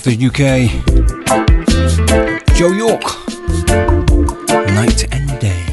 The 0.08 0.16
UK. 0.28 0.40
Joe 2.56 2.72
York. 2.72 3.04
Night 4.74 5.04
and 5.14 5.28
Day. 5.42 5.64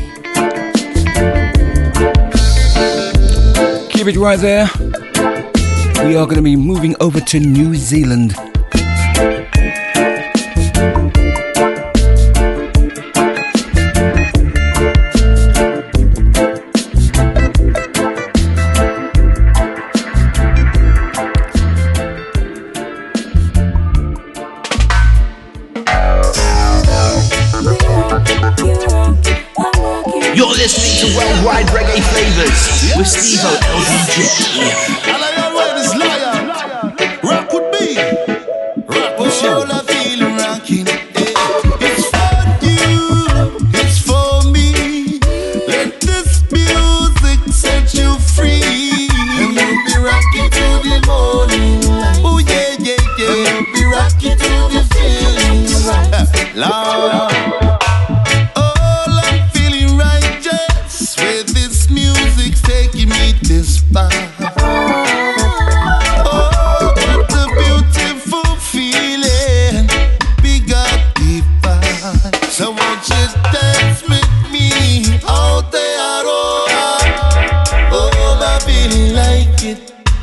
Keep 3.91 4.09
it 4.09 4.17
right 4.17 4.41
there. 4.41 4.69
We 6.05 6.17
are 6.17 6.25
going 6.25 6.35
to 6.35 6.43
be 6.43 6.57
moving 6.57 6.97
over 6.99 7.21
to 7.21 7.39
New 7.39 7.77
Zealand 7.77 8.35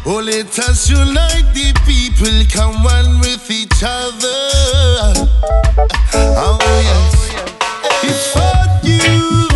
Oh, 0.04 0.20
let 0.20 0.58
us 0.58 0.90
unite 0.90 1.54
the 1.54 1.72
people, 1.86 2.44
come 2.52 2.84
one 2.84 3.20
with 3.20 3.52
each 3.52 3.84
other. 3.84 5.28
Oh, 6.14 6.58
yes. 6.60 7.14
It's 8.04 8.34
for 8.34 8.88
you. 8.88 9.51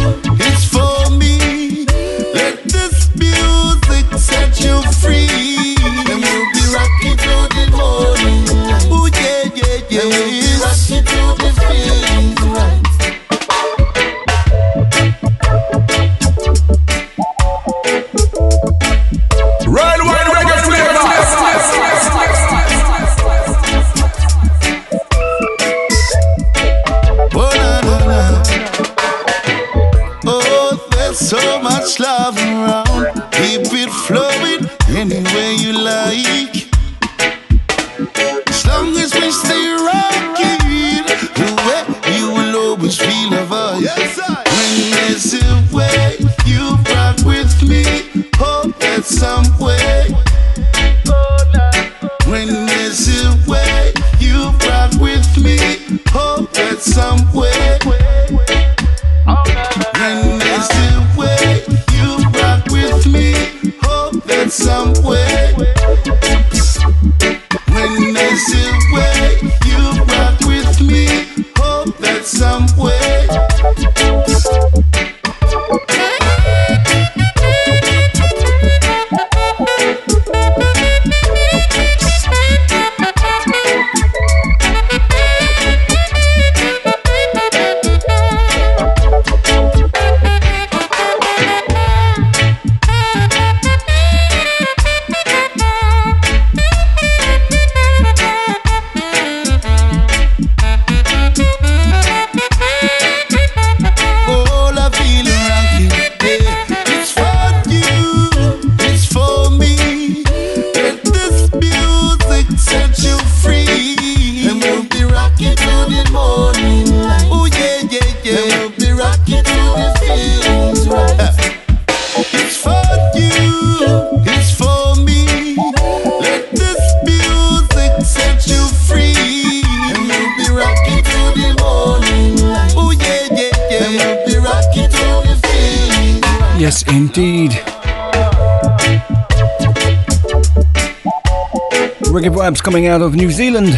out 142.95 143.01
of 143.01 143.13
New 143.13 143.29
Zealand, 143.29 143.77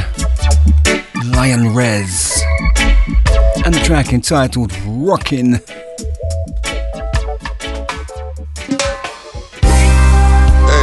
Lion 1.34 1.74
Rez, 1.74 2.40
and 3.66 3.74
the 3.74 3.80
track 3.84 4.14
entitled 4.14 4.72
Rockin'. 4.86 5.54
Hey, 5.54 5.62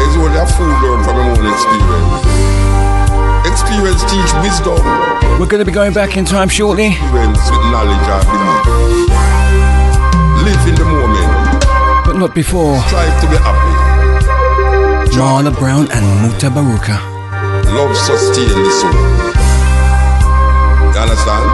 it's 0.03 0.17
only 0.19 0.37
a 0.37 0.47
fool 0.51 0.67
learn 0.83 1.05
from 1.05 1.17
own 1.17 1.47
experience. 1.47 2.27
Experience 3.47 4.03
teach 4.11 4.33
wisdom. 4.43 4.83
We're 5.39 5.47
going 5.47 5.61
to 5.61 5.65
be 5.65 5.71
going 5.71 5.93
back 5.93 6.17
in 6.17 6.25
time 6.25 6.49
shortly. 6.49 6.89
Experience 6.89 7.39
with 7.39 7.65
knowledge, 7.71 8.09
I 8.11 8.19
believe. 8.27 9.11
Live 10.43 10.67
in 10.67 10.75
the 10.75 10.85
moment. 10.85 12.05
But 12.05 12.17
not 12.17 12.35
before. 12.35 12.81
Strive 12.89 13.21
to 13.21 13.27
be 13.31 13.37
happy. 13.37 13.75
Marla 15.17 15.57
Brown 15.57 15.89
and 15.93 16.33
Mutabaruka. 16.33 17.14
Love 17.75 17.97
sustain 17.97 18.49
the 18.49 18.71
soul. 18.71 18.93
You 20.93 21.01
understand? 21.01 21.47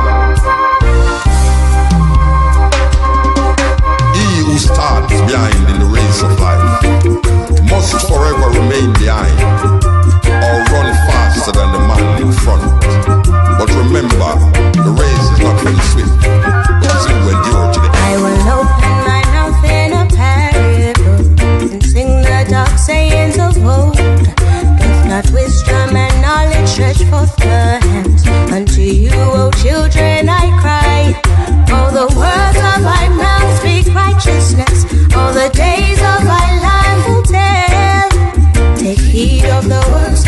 He 4.15 4.45
who 4.45 4.59
starts 4.59 5.15
behind 5.25 5.71
in 5.71 5.81
the 5.81 5.87
race 5.87 6.23
of 6.23 6.39
life 6.39 6.61
must 7.71 8.07
forever 8.07 8.51
remain 8.51 8.93
behind 9.01 9.41
or 10.45 10.57
run 10.69 10.93
faster 11.09 11.53
than 11.53 11.73
the 11.73 11.79
man 11.89 12.21
in 12.21 12.33
front. 12.33 12.69
But 13.59 13.71
remember, 13.71 14.33
the 14.77 14.93
race 15.01 15.25
is 15.33 15.41
not 15.41 15.59
for 15.59 15.71
the 15.71 15.81
swift. 15.89 16.60
unto 28.53 28.83
you, 28.83 29.11
O 29.13 29.51
children, 29.63 30.29
I 30.29 30.47
cry. 30.63 31.01
All 31.73 31.91
the 31.91 32.09
words 32.17 32.59
of 32.71 32.79
my 32.83 33.09
mouth 33.23 33.51
speak 33.61 33.95
righteousness. 33.95 34.85
All 35.15 35.33
the 35.33 35.51
days 35.55 36.01
of 36.13 36.25
my 36.35 36.49
life 36.69 37.09
will 37.09 37.23
tell. 37.23 38.09
Take 38.77 38.99
heed 38.99 39.45
of 39.47 39.69
the 39.69 39.83
words. 39.93 40.20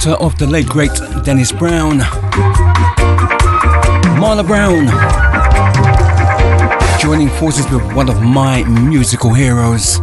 daughter 0.00 0.24
of 0.24 0.38
the 0.38 0.46
late 0.46 0.66
great 0.66 0.90
Dennis 1.24 1.52
Brown, 1.52 1.98
Marla 4.18 4.46
Brown, 4.46 4.86
joining 6.98 7.28
forces 7.28 7.70
with 7.70 7.82
one 7.94 8.08
of 8.08 8.22
my 8.22 8.62
musical 8.64 9.34
heroes, 9.34 10.00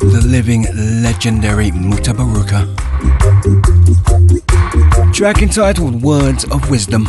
the 0.00 0.22
living 0.24 0.64
legendary 1.02 1.70
Mutabaruka. 1.72 2.74
Track 5.12 5.42
entitled 5.42 6.02
Words 6.02 6.44
of 6.44 6.70
Wisdom. 6.70 7.06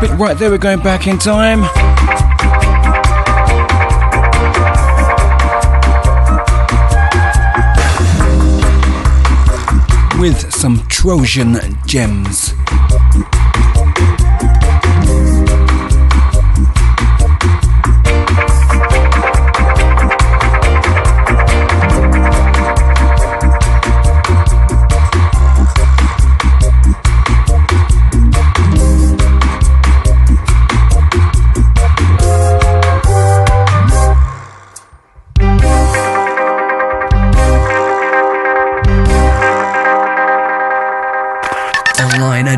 keep 0.00 0.10
it 0.10 0.14
right 0.14 0.38
there. 0.38 0.50
We're 0.50 0.58
going 0.58 0.80
back 0.80 1.06
in 1.06 1.18
time. 1.18 1.62
With 10.20 10.52
some 10.52 10.86
Trojan 10.88 11.56
gems. 11.86 12.47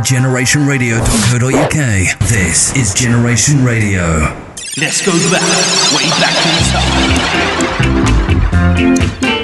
at 0.01 0.07
generationradio.co.uk. 0.07 2.19
This 2.29 2.77
is 2.77 2.93
Generation 2.95 3.65
Radio. 3.65 4.37
Let's 4.79 5.05
go 5.05 5.11
back, 5.31 5.43
way 5.93 6.09
back 6.21 6.35
to 6.43 6.49
the. 9.35 9.40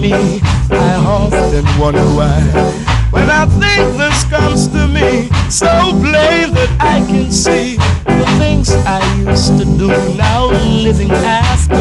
me, 0.00 0.40
I 0.70 0.94
often 1.06 1.64
wonder 1.78 2.04
why. 2.16 2.40
When 3.10 3.28
I 3.28 3.44
think 3.46 3.98
this 3.98 4.24
comes 4.24 4.68
to 4.68 4.88
me, 4.88 5.28
so 5.50 5.68
plain 6.00 6.54
that 6.54 6.70
I 6.80 7.04
can 7.06 7.30
see 7.30 7.76
the 7.76 8.26
things 8.38 8.70
I 8.86 9.00
used 9.16 9.58
to 9.58 9.64
do 9.64 9.88
now 10.16 10.46
living 10.46 11.10
after. 11.10 11.79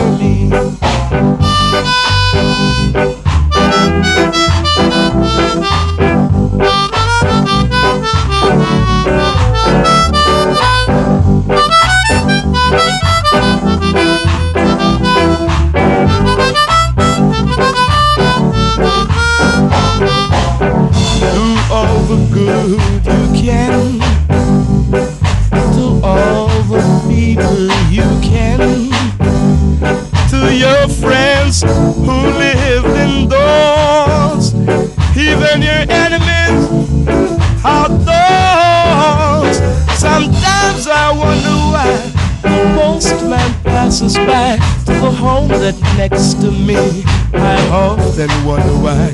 next 46.00 46.36
to 46.40 46.50
me. 46.50 47.04
I 47.34 47.60
often 47.74 48.30
wonder 48.46 48.74
why. 48.86 49.12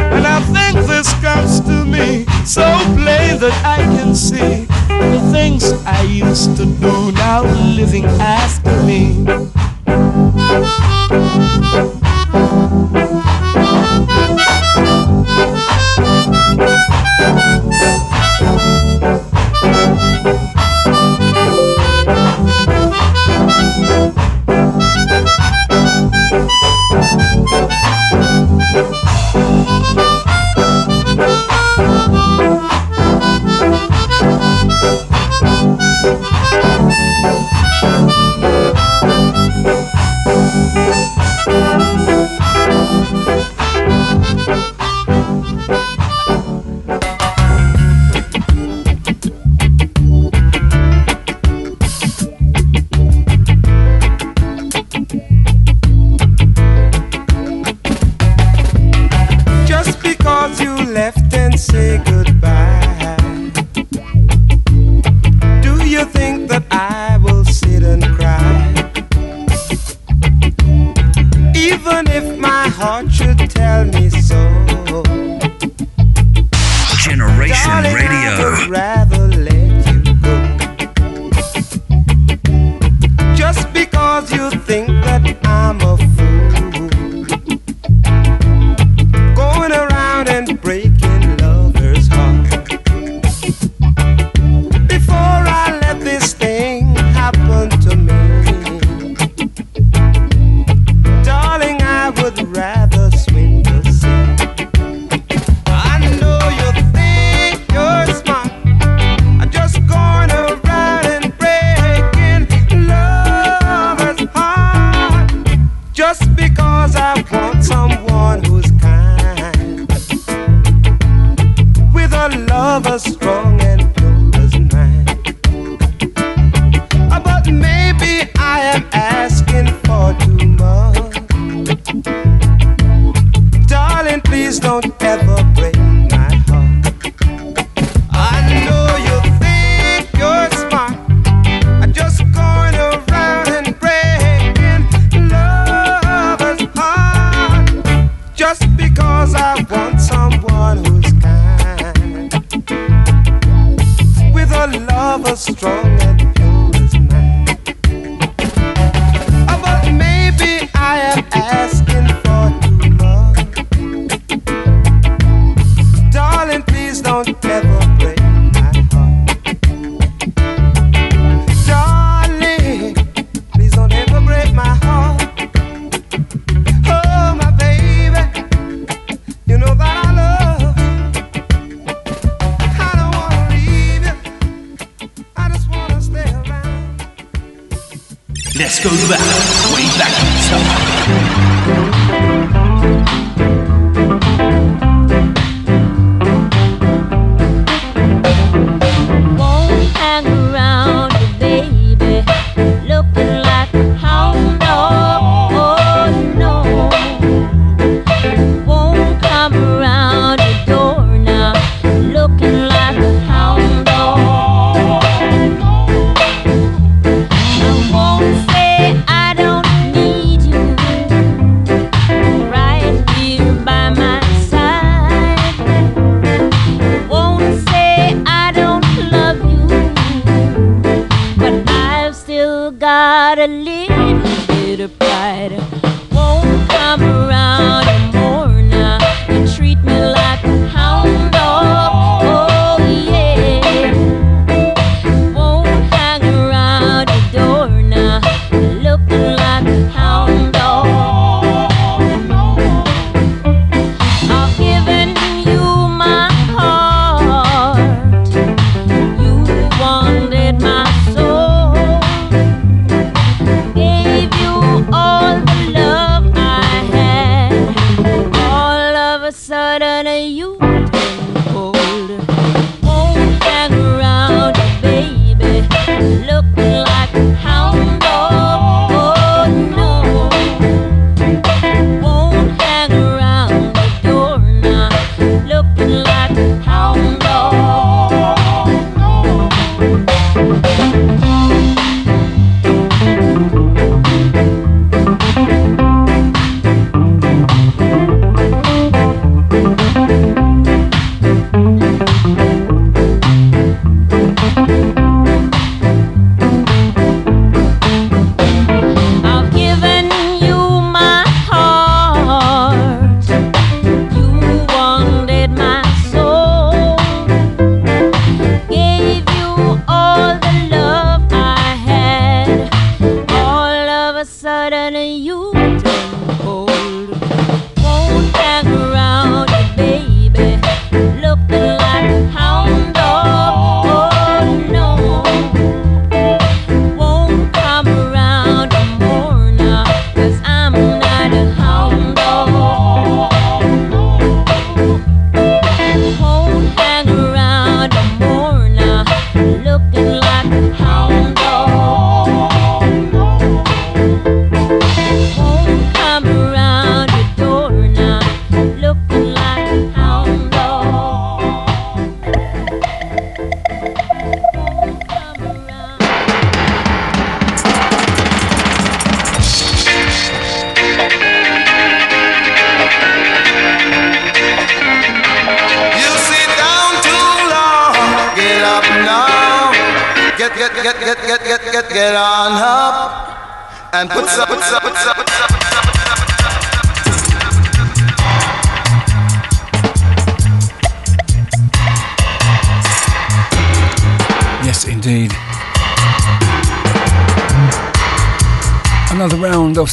And 0.00 0.26
I 0.26 0.40
think 0.54 0.84
this 0.88 1.12
comes 1.22 1.60
to 1.60 1.84
me 1.84 2.24
so 2.44 2.64
plain 2.96 3.38
that 3.38 3.54
I 3.64 3.78
can 3.96 4.16
see 4.16 4.66
the 4.88 5.20
things 5.30 5.72
I 5.86 6.02
used 6.02 6.56
to 6.56 6.66
do 6.66 7.12
now 7.12 7.42
living 7.76 8.06
after 8.18 8.74
me. 8.82 9.24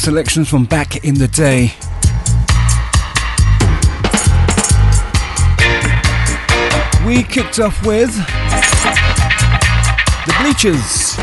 Selections 0.01 0.49
from 0.49 0.65
back 0.65 1.05
in 1.05 1.13
the 1.13 1.27
day. 1.27 1.73
We 7.05 7.21
kicked 7.21 7.59
off 7.59 7.85
with 7.85 8.09
The 10.25 10.33
Bleechers 10.41 11.13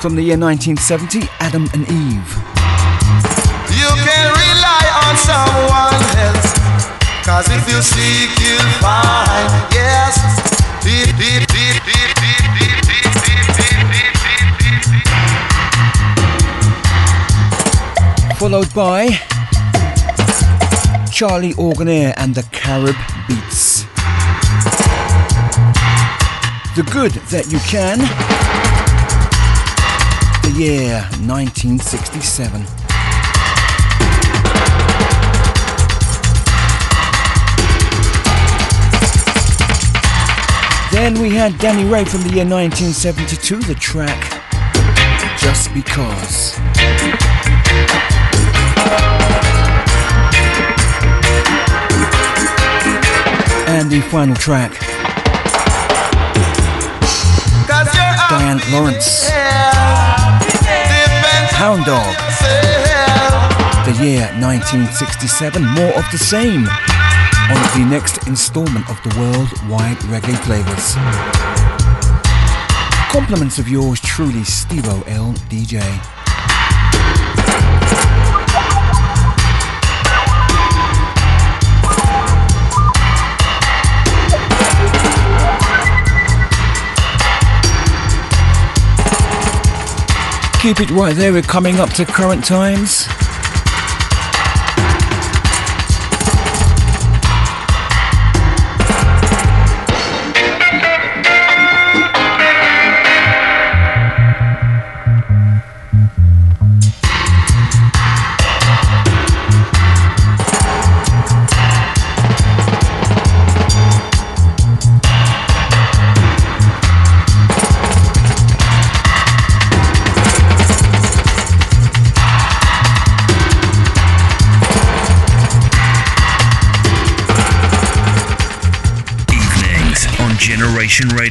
from 0.00 0.16
the 0.16 0.22
year 0.22 0.38
1970, 0.38 1.28
Adam 1.40 1.68
and 1.74 1.82
Eve. 1.82 2.30
You 3.76 3.92
can 4.08 4.32
rely 4.32 4.84
on 5.04 5.14
someone 5.20 6.00
else. 6.16 6.56
Cause 7.26 7.46
if 7.50 7.68
you 7.68 7.82
seek, 7.82 8.30
you'll 8.40 8.72
find. 8.80 9.52
Yes. 9.74 10.16
Deep, 10.82 11.14
deep, 11.18 11.49
Followed 18.40 18.72
by 18.72 19.08
Charlie 21.12 21.52
Organaire 21.58 22.14
and 22.16 22.34
the 22.34 22.42
Carib 22.52 22.96
Beats. 23.28 23.82
The 26.74 26.90
Good 26.90 27.12
That 27.28 27.52
You 27.52 27.58
Can. 27.68 27.98
The 30.42 30.58
year 30.58 31.02
1967. 31.20 32.64
Then 40.90 41.20
we 41.20 41.28
had 41.36 41.58
Danny 41.58 41.84
Ray 41.84 42.06
from 42.06 42.22
the 42.22 42.30
year 42.30 42.46
1972, 42.46 43.60
the 43.60 43.74
track 43.74 44.40
Just 45.38 45.74
Because. 45.74 46.58
And 53.72 53.88
the 53.88 54.00
final 54.00 54.34
track, 54.34 54.72
Diane 58.28 58.60
Lawrence, 58.72 59.30
Hound 61.52 61.84
Dog, 61.84 62.16
the 63.86 64.04
year 64.04 64.26
1967. 64.40 65.64
More 65.64 65.96
of 65.96 66.04
the 66.10 66.18
same 66.18 66.66
on 66.66 67.62
the 67.78 67.86
next 67.88 68.26
installment 68.26 68.90
of 68.90 69.00
the 69.04 69.16
Worldwide 69.18 69.98
Reggae 70.10 70.36
Flavas. 70.42 70.96
Compliments 73.10 73.60
of 73.60 73.68
yours 73.68 74.00
truly, 74.00 74.40
Stevo 74.40 75.06
L. 75.06 75.32
DJ. 75.48 76.19
Keep 90.60 90.80
it 90.80 90.90
right 90.90 91.16
there, 91.16 91.32
we're 91.32 91.40
coming 91.40 91.80
up 91.80 91.88
to 91.94 92.04
current 92.04 92.44
times. 92.44 93.08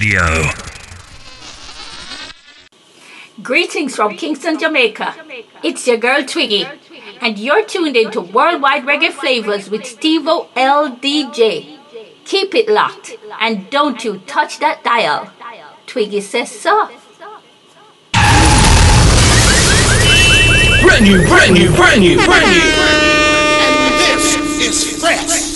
Radio. 0.10 0.50
Greetings 3.44 3.96
from 3.96 4.18
Kingston, 4.18 4.58
Jamaica. 4.60 5.16
It's 5.64 5.88
your 5.88 5.98
girl 5.98 6.24
Twiggy, 6.24 6.68
and 7.22 7.38
you're 7.38 7.64
tuned 7.64 7.96
into 7.96 8.22
Worldwide 8.22 8.86
Reggae 8.86 9.12
Flavas 9.12 9.70
with 9.70 9.82
Stevo 9.82 10.50
LDJ. 10.54 11.78
Keep 12.26 12.56
it 12.56 12.70
locked, 12.70 13.18
and 13.40 13.70
don't 13.70 14.04
you 14.04 14.18
touch 14.26 14.60
that 14.60 14.84
dial. 14.84 15.32
Twiggy 15.86 16.22
says 16.22 16.52
so. 16.52 16.90
Brand 20.82 21.06
new, 21.06 21.22
brand 21.28 21.54
new, 21.54 21.70
brand 21.76 22.02
new, 22.02 22.16
brand 22.26 22.50
new. 22.50 22.72
And 23.62 24.00
this 24.00 24.38
is 24.60 25.00
fresh. 25.00 25.49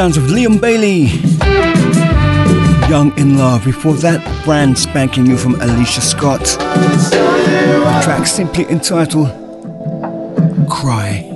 Sounds 0.00 0.16
of 0.16 0.30
Liam 0.30 0.58
Bailey. 0.58 1.08
Young 2.88 3.12
in 3.18 3.36
Love. 3.36 3.66
Before 3.66 3.92
that, 3.96 4.24
brand 4.46 4.78
spanking 4.78 5.24
new 5.24 5.36
from 5.36 5.60
Alicia 5.60 6.00
Scott. 6.00 6.42
Track 8.02 8.26
simply 8.26 8.64
entitled 8.70 9.28
Cry. 10.70 11.26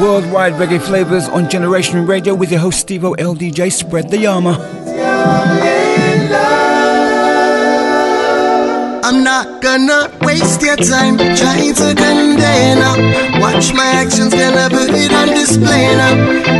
Worldwide 0.00 0.54
reggae 0.54 0.80
flavas 0.80 1.28
on 1.28 1.50
Generation 1.50 2.06
Radio 2.06 2.34
with 2.34 2.50
your 2.50 2.60
host 2.60 2.80
Steve 2.80 3.02
LDJ. 3.02 3.70
Spread 3.70 4.08
the 4.08 4.16
yama. 4.16 5.69
I'm 9.10 9.24
not 9.24 9.60
gonna 9.60 10.08
waste 10.20 10.62
your 10.62 10.76
time 10.76 11.18
trying 11.18 11.74
to 11.74 11.94
contain 11.98 12.78
now. 12.78 12.94
Watch 13.40 13.74
my 13.74 13.82
actions, 13.82 14.32
gonna 14.32 14.70
put 14.70 14.90
it 14.94 15.12
on 15.12 15.26
display 15.34 15.96
now. 15.96 16.14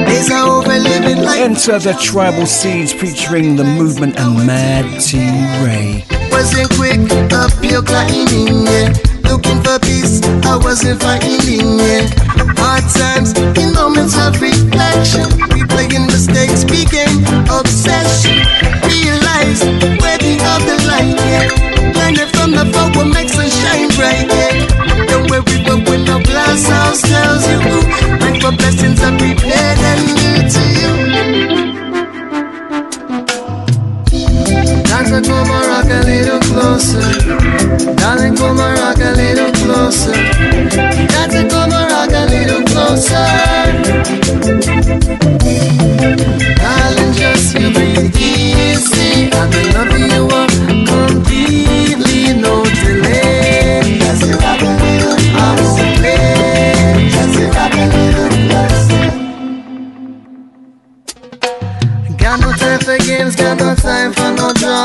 Days 0.06 0.32
are 0.32 0.48
over 0.58 0.76
living 0.76 1.22
like 1.22 1.42
Enter 1.42 1.78
the 1.78 1.92
Tribal 2.02 2.46
Seeds 2.46 2.92
featuring 2.92 3.54
the 3.54 3.62
movement 3.62 4.18
and 4.18 4.44
Mad 4.48 5.00
T 5.00 5.18
Ray. 5.62 6.04
wasn't 6.32 6.68
quick 6.74 6.98
up 7.30 7.54
your 7.62 7.82
climbing, 7.82 8.66
yeah. 8.66 8.98
Looking 9.30 9.62
for 9.62 9.78
peace, 9.78 10.20
I 10.42 10.58
wasn't 10.60 11.00
fighting, 11.00 11.78
yeah. 11.78 12.10
Hard 12.58 12.82
times 12.90 13.30
in 13.62 13.72
moments 13.74 14.18
of 14.18 14.42
reflection, 14.42 15.22
replaying 15.54 16.06
mistakes 16.08 16.64
became 16.64 17.22
obsession. 17.46 18.42
Realize 18.90 19.62
worthy 20.02 20.34
of 20.50 20.60
the 20.66 20.82
light, 20.90 21.14
yeah. 21.14 21.69
Shine 24.00 24.26
bright, 24.26 24.26
yeah. 24.28 25.06
Don't 25.06 25.30
worry, 25.30 25.42
when 25.88 26.04
no 26.04 26.20
glass 26.22 26.68
house 26.68 27.02
tells 27.02 27.44
you, 27.50 27.58
wait 28.20 28.42
for 28.42 28.52
blessings 28.56 29.00
are 29.02 29.16
prepared 29.16 29.78
and 29.90 30.02
new 30.16 30.38
to 30.54 30.62
you. 30.80 30.92
Dance 34.84 35.26
come 35.26 35.50
on, 35.50 35.62
rock 35.68 35.90
a 35.90 36.00
little 36.04 36.40
closer. 36.40 37.06
Darling, 37.96 38.36
come 38.36 38.60
on, 38.60 38.74
rock 38.74 38.98
a 38.98 39.12
little 39.20 39.52
closer. 39.52 40.16
Dance 41.12 41.52
come 41.52 41.72
on, 41.72 41.90
rock 41.90 42.12
a 42.12 42.26
little 42.26 42.62
closer. 42.64 43.49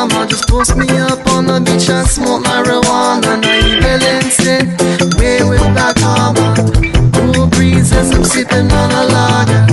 Drama. 0.08 0.28
Just 0.28 0.48
post 0.48 0.76
me 0.76 0.88
up 0.98 1.26
on 1.28 1.46
the 1.46 1.60
beach 1.60 1.90
and 1.90 2.08
smoke 2.08 2.44
marijuana. 2.44 3.42
No 3.42 3.52
evil 3.68 4.04
instinct, 4.04 4.82
way 5.20 5.44
with 5.44 5.62
black 5.74 6.02
armor. 6.02 6.56
Cool 7.14 7.48
breezes, 7.48 8.12
I'm 8.12 8.24
sipping 8.24 8.72
on 8.72 8.92
a 8.92 9.04
lager. 9.14 9.65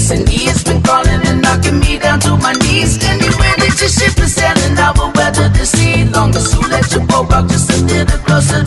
Destiny 0.00 0.48
has 0.48 0.64
been 0.64 0.80
calling 0.80 1.20
and 1.28 1.42
knocking 1.42 1.78
me 1.78 1.98
down 1.98 2.18
to 2.20 2.34
my 2.38 2.54
knees. 2.64 2.96
Anywhere 3.04 3.52
that 3.60 3.76
your 3.76 3.92
ship 3.92 4.16
is 4.16 4.32
sailing, 4.32 4.78
I 4.80 4.96
will 4.96 5.12
weather 5.12 5.52
the 5.52 5.66
sea. 5.66 6.08
Long 6.08 6.34
as 6.34 6.54
you 6.54 6.62
let 6.72 6.90
your 6.90 7.04
boat 7.04 7.28
rock 7.28 7.46
just 7.52 7.68
a 7.68 7.84
little 7.84 8.18
closer 8.24 8.64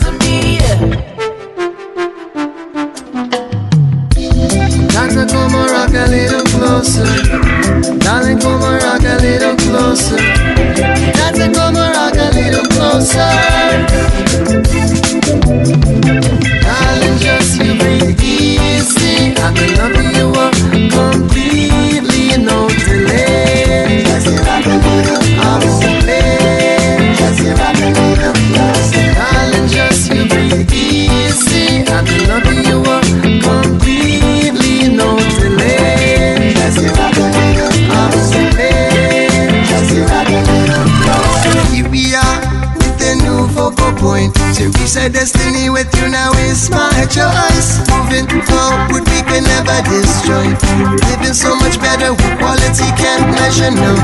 measure, 53.70 53.80
no. 53.80 53.94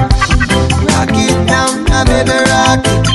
Rock 0.87 1.11
it 1.13 1.47
down, 1.47 1.87
I 1.91 2.05
baby 2.05 2.31
rock 2.51 2.87
it. 2.87 3.10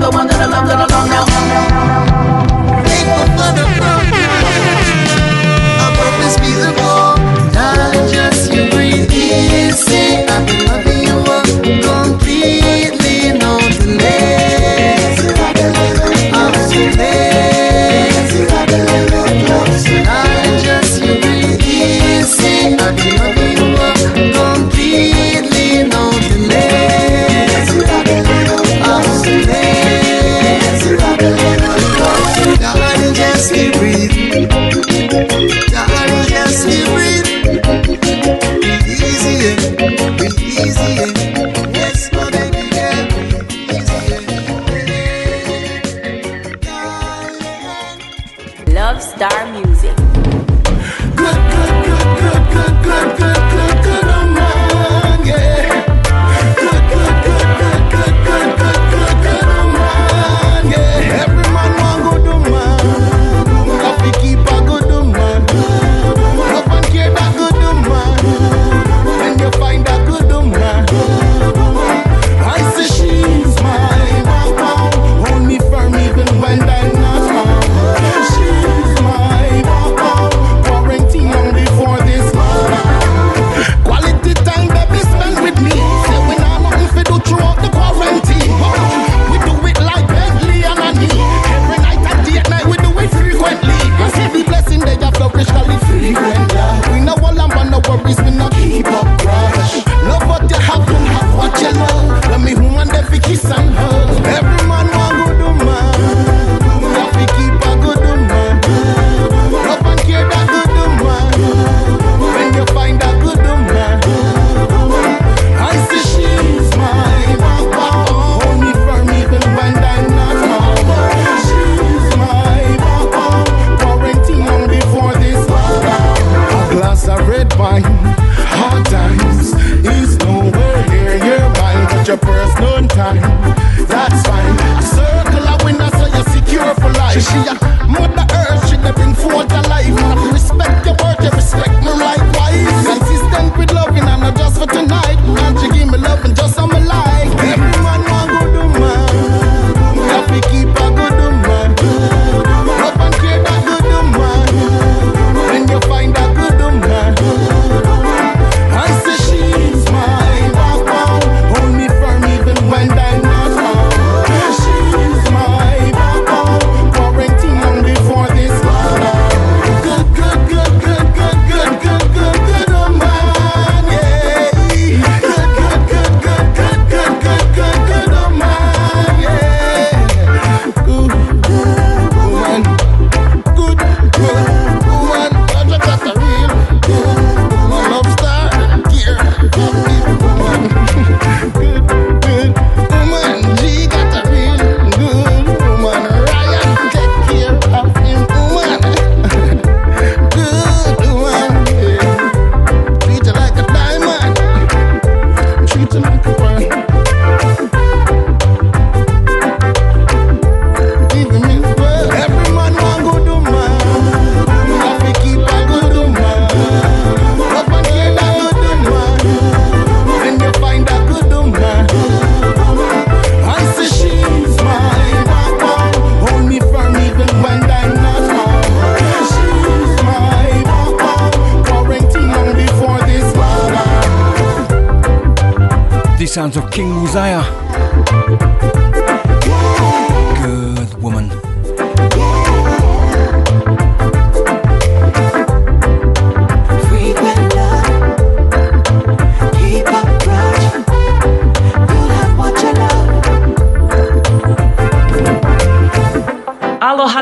The 0.00 0.10
one 0.10 0.27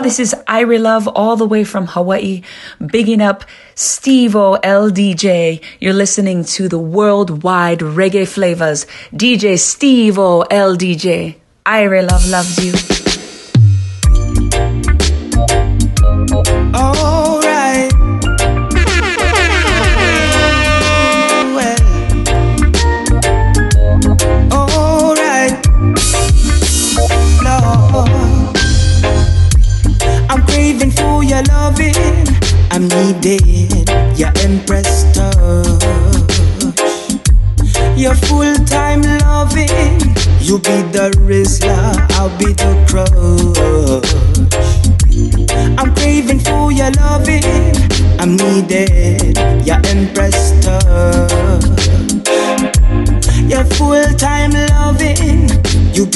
this 0.07 0.21
is 0.21 0.37
Irie 0.47 0.81
Love 0.81 1.09
all 1.09 1.35
the 1.35 1.45
way 1.45 1.65
from 1.65 1.89
Hawaii, 1.89 2.43
bigging 2.79 3.21
up 3.21 3.45
Stevo 3.75 4.57
LDJ. 4.63 5.61
You're 5.81 5.95
listening 5.95 6.45
to 6.45 6.69
the 6.69 6.79
worldwide 6.79 7.81
reggae 7.81 8.23
flavas. 8.23 8.87
DJ 9.13 9.55
Stevo 9.55 10.47
LDJ. 10.47 11.35
Irie 11.67 12.09
Love 12.09 12.29
loves 12.29 12.65
you. 12.65 12.96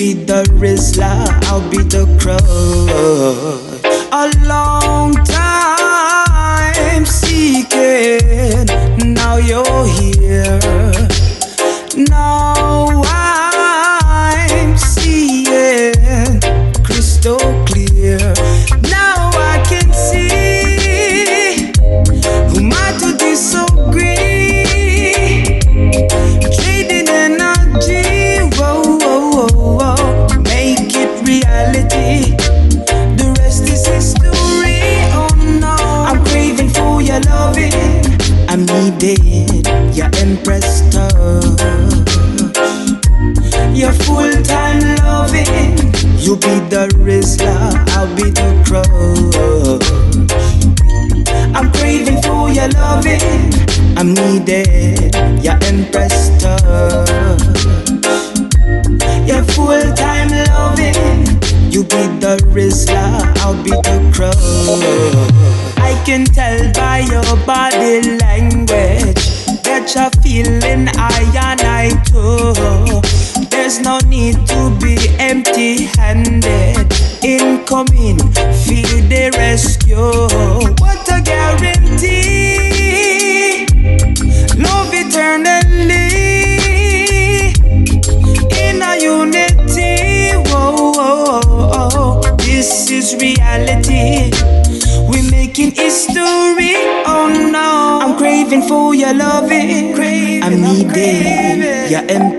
be 0.01 0.15
the 0.15 0.43
Rizzler, 0.55 1.29
I'll 1.45 1.61
be 1.69 1.83
the 1.83 2.07
crow. 2.19 3.70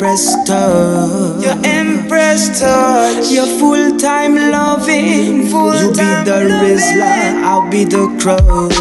empress 0.01 0.33
touch. 0.45 1.43
Your 1.43 1.57
empress 1.63 2.59
touch. 2.59 3.29
Your 3.29 3.45
full 3.59 3.99
time 3.99 4.33
loving. 4.35 5.47
Full 5.47 5.75
you 5.75 5.89
be 5.89 6.09
the 6.25 6.49
rizzler, 6.59 7.43
I'll 7.43 7.69
be 7.69 7.83
the 7.83 8.07
crutch. 8.19 8.73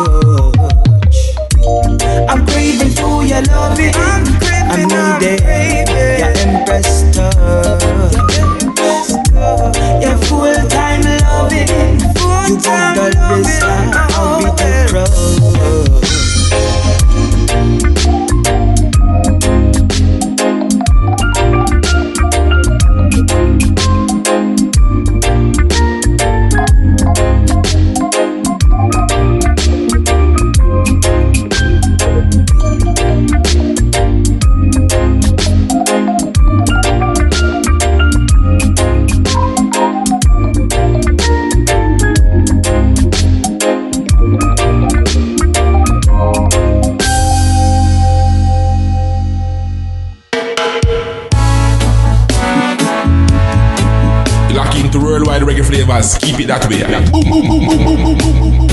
I'm 2.27 2.47
craving 2.47 2.93
for 2.93 3.23
your 3.23 3.43
loving. 3.53 3.93
I'm 3.97 4.25
craving, 4.41 4.93
I 4.93 5.19
need 5.21 5.27
it. 5.29 5.89
Your 6.21 6.33
empress 6.49 7.03
touch. 7.15 7.83
Your 10.03 10.17
full 10.25 10.69
time 10.71 11.03
loving. 11.03 12.01
Full-time 12.15 12.49
you 12.49 12.57
be 12.57 12.63
the 12.65 13.21
rizzler. 13.29 13.90
Just 55.91 56.21
keep 56.21 56.39
it 56.39 56.47
that 56.47 56.69
way. 56.69 56.83
Boom, 57.11 57.25
boom, 57.29 57.49
boom, 57.49 57.67
boom, 57.67 57.85
boom, 57.85 58.19
boom, 58.19 58.39
boom, 58.39 58.59
boom. 58.59 58.71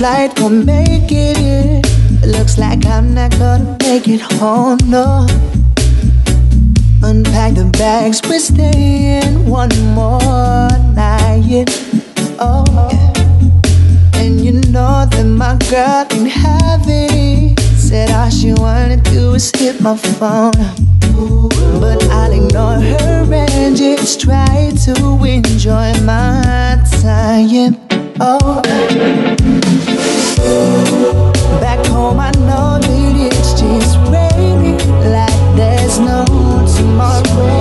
flight 0.00 0.40
will 0.40 0.48
make 0.48 1.12
it 1.12 1.36
in 1.36 1.79
looks 2.30 2.58
like 2.58 2.86
I'm 2.86 3.14
not 3.14 3.30
gonna 3.38 3.76
make 3.80 4.08
it 4.08 4.20
home, 4.20 4.78
no. 4.86 5.26
Unpack 7.02 7.54
the 7.54 7.68
bags, 7.78 8.20
we're 8.28 8.38
staying 8.38 9.48
one 9.48 9.70
more 9.94 10.68
night. 10.94 11.66
Oh, 12.38 12.64
and 14.14 14.40
you 14.40 14.52
know 14.72 15.06
that 15.10 15.24
my 15.24 15.56
girl 15.70 16.06
ain't 16.12 16.30
have 16.30 16.84
it. 16.86 17.58
Said 17.76 18.10
all 18.10 18.30
she 18.30 18.52
wanted 18.52 19.04
to 19.04 19.10
do 19.10 19.32
was 19.32 19.50
hit 19.50 19.80
my 19.80 19.96
phone. 19.96 20.52
But 21.80 22.02
I'll 22.10 22.32
ignore 22.32 22.80
her 22.80 23.32
and 23.32 23.76
just 23.76 24.20
try 24.20 24.72
to 24.84 25.24
enjoy 25.24 25.92
my 26.04 26.78
time. 27.02 27.76
Oh, 28.20 28.62
tomorrow. 36.80 37.59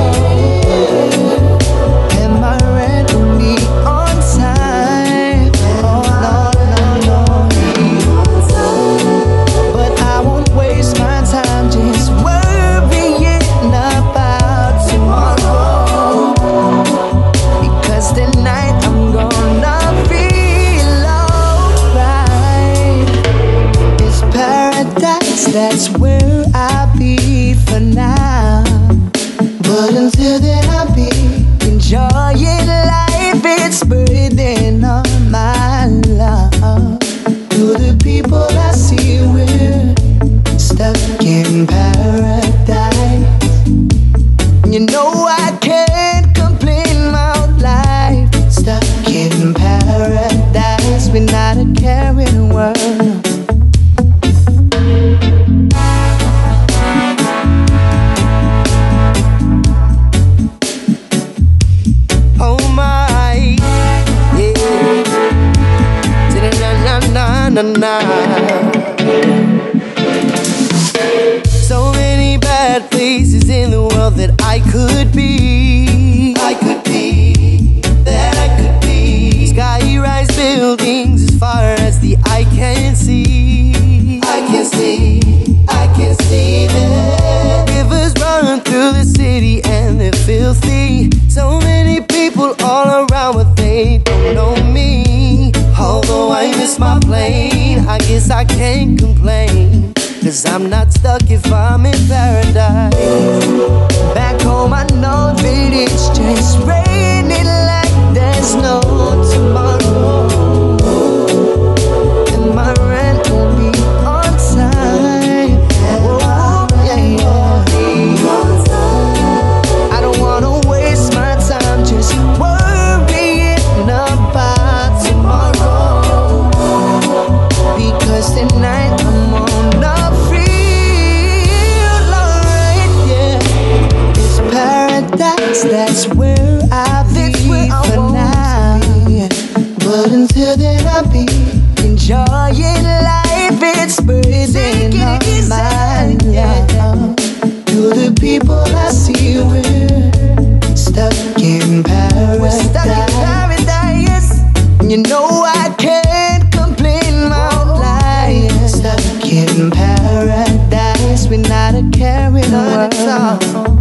You 154.89 154.97
know 154.97 155.43
I 155.45 155.69
can't 155.77 156.51
complain 156.51 157.27
about 157.27 157.77
life. 157.79 158.51
Stuck 158.67 159.23
in 159.23 159.69
paradise 159.69 161.27
with 161.27 161.47
not 161.47 161.75
a 161.75 161.87
care 161.95 162.29
in 162.29 162.49
the 162.49 162.57
world. 162.57 162.95
At 162.95 163.07
all. 163.07 163.77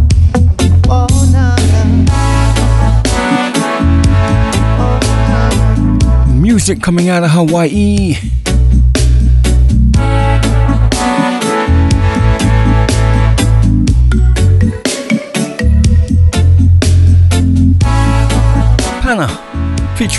Oh, 0.87 1.07
Music 6.39 6.79
coming 6.79 7.09
out 7.09 7.23
of 7.23 7.31
Hawaii. 7.31 8.15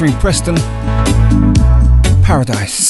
Featuring 0.01 0.18
Preston 0.18 0.56
Paradise. 2.22 2.89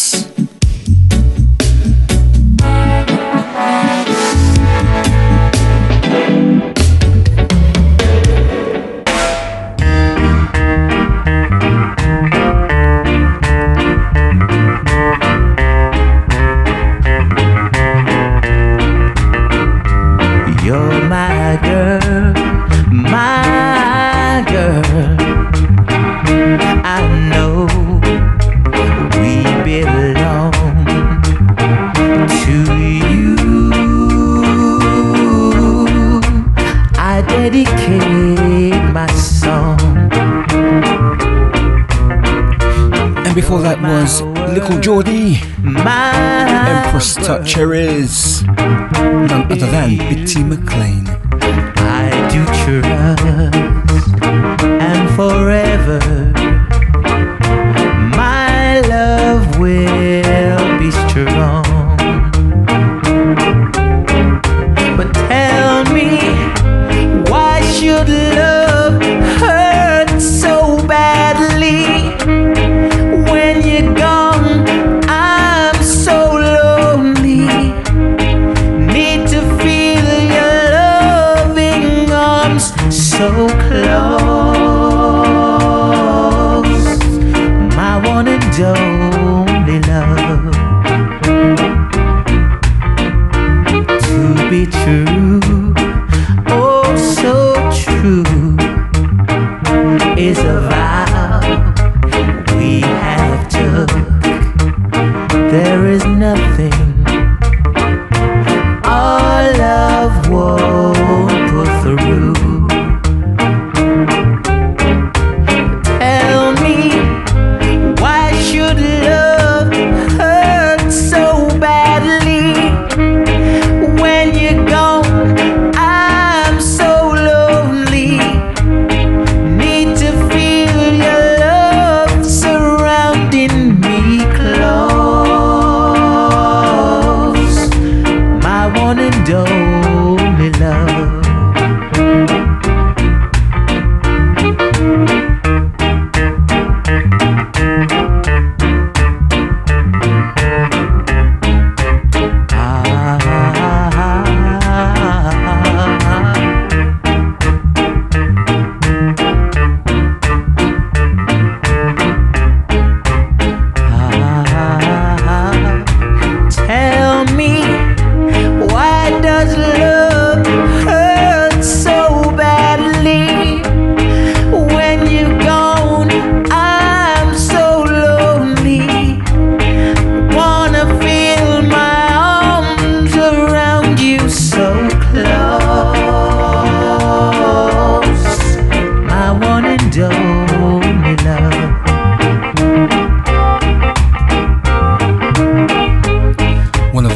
Little 44.71 44.83
Geordie, 45.03 45.41
Empress 45.65 47.17
Touch 47.17 47.51
Cherries, 47.51 48.45
none 48.45 49.51
other 49.51 49.57
than 49.57 49.99
Bitty 49.99 50.45
McLean. 50.45 51.30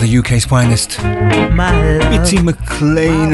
The 0.04 0.18
UK's 0.18 0.44
finest. 0.44 0.98
Bitty 2.10 2.42
McLean. 2.42 3.32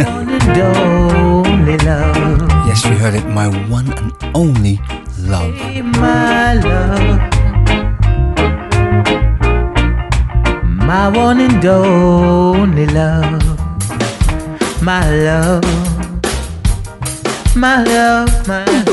Yes, 2.67 2.85
you 2.85 2.93
heard 2.93 3.15
it, 3.15 3.27
my 3.27 3.49
one 3.69 3.93
and 3.99 4.13
only 4.35 4.81
love. 5.19 5.55
my 5.99 6.55
love. 6.55 7.21
My 10.91 11.09
one 11.09 11.41
and 11.41 11.65
only 11.65 12.87
love. 12.87 13.43
My 14.81 15.11
love. 15.11 15.65
My 17.57 17.83
love, 17.83 18.47
my 18.47 18.65
love. 18.65 18.90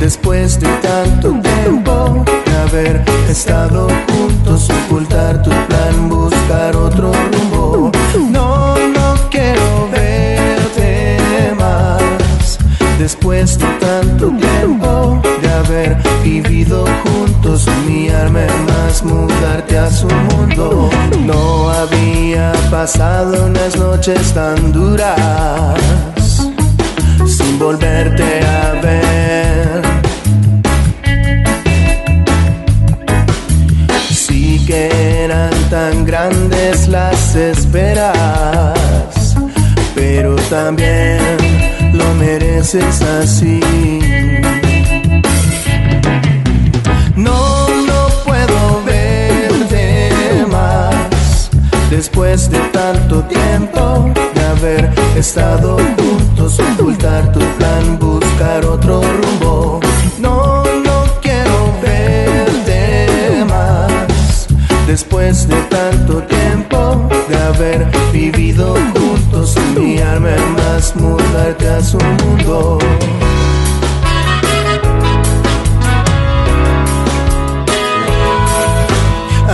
Después 0.00 0.60
de 0.60 0.68
tanto 0.78 1.32
tiempo 1.40 2.24
de 2.46 2.56
haber 2.56 3.04
estado 3.28 3.88
juntos, 4.08 4.68
ocultar 4.86 5.42
tu 5.42 5.50
plan, 5.50 6.08
buscar 6.08 6.76
otro 6.76 7.12
rumbo. 7.12 7.92
No, 8.30 8.76
no 8.76 9.14
quiero 9.30 9.88
verte 9.90 11.18
más 11.58 12.58
después 12.98 13.58
de 13.58 13.66
tanto 13.80 14.30
tiempo 14.30 15.20
de 15.42 15.48
haber 15.48 15.96
vivido 16.22 16.84
juntos, 17.04 17.66
humillarme 17.66 18.46
más, 18.66 19.02
mudarte 19.02 19.78
a 19.78 19.90
su 19.90 20.06
mundo. 20.06 20.90
No 21.24 21.70
había 21.70 22.52
pasado 22.70 23.46
unas 23.46 23.76
noches 23.76 24.32
tan 24.32 24.72
duras 24.72 25.78
sin 27.26 27.58
volverte 27.58 28.40
a 28.40 28.67
que 34.68 35.24
eran 35.24 35.50
tan 35.70 36.04
grandes 36.04 36.88
las 36.88 37.34
esperas, 37.34 38.14
pero 39.94 40.36
también 40.50 41.18
lo 41.94 42.04
mereces 42.16 43.00
así. 43.00 43.60
No, 47.16 47.66
no 47.86 48.08
puedo 48.26 48.82
verte 48.84 50.10
más 50.50 51.50
Después 51.90 52.50
de 52.50 52.58
tanto 52.70 53.22
tiempo 53.22 54.12
de 54.34 54.40
haber 54.44 54.90
estado 55.16 55.78
juntos, 55.96 56.60
ocultar 56.60 57.32
tu 57.32 57.40
plan, 57.56 57.98
buscar 57.98 58.66
otro 58.66 59.00
rumbo. 59.00 59.80
Después 64.88 65.46
de 65.46 65.60
tanto 65.64 66.22
tiempo 66.22 67.06
de 67.28 67.36
haber 67.36 67.86
vivido 68.10 68.74
juntos, 68.94 69.54
enviarme 69.54 70.34
más, 70.56 70.96
mudarte 70.96 71.68
a 71.68 71.82
su 71.82 71.98
mundo. 71.98 72.78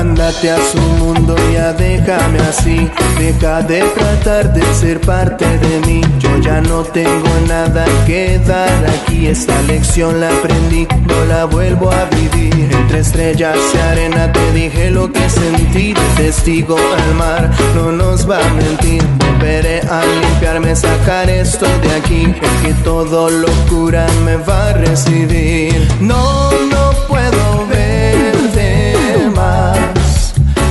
Andate 0.04 0.50
a 0.50 0.58
su 0.70 0.78
mundo, 1.02 1.34
ya 1.50 1.72
déjame 1.72 2.38
así. 2.40 2.90
Deja 3.18 3.62
de 3.62 3.80
tratar 3.80 4.52
de 4.52 4.62
ser 4.74 5.00
parte 5.00 5.46
de 5.46 5.80
mí. 5.86 6.02
Yo 6.18 6.28
ya 6.40 6.60
no 6.60 6.82
tengo 6.82 7.30
nada 7.48 7.86
que 8.06 8.38
dar 8.40 8.84
aquí. 8.86 9.28
Esta 9.28 9.62
lección 9.62 10.20
la 10.20 10.28
aprendí, 10.28 10.86
no 11.08 11.24
la 11.24 11.46
vuelvo 11.46 11.90
a 11.90 12.04
vivir. 12.16 12.68
Entre 12.70 12.98
estrellas 12.98 13.56
y 13.74 13.78
arena 13.78 14.30
te 14.30 14.52
dije 14.52 14.90
lo 14.90 15.10
que 15.10 15.26
sentí. 15.30 15.94
Testigo 16.18 16.76
al 16.76 17.14
mar, 17.14 17.50
no 17.74 17.90
nos 17.90 18.28
va 18.28 18.46
a 18.46 18.52
mentir. 18.52 19.02
Volveré 19.26 19.80
a 19.88 20.02
limpiarme, 20.04 20.76
sacar 20.76 21.30
esto 21.30 21.66
de 21.82 21.94
aquí. 21.94 22.24
El 22.24 22.62
que 22.62 22.74
todo 22.84 23.30
locura 23.30 24.06
me 24.26 24.36
va 24.36 24.68
a 24.68 24.72
recibir. 24.74 25.88
No, 25.98 26.50
no 26.70 26.83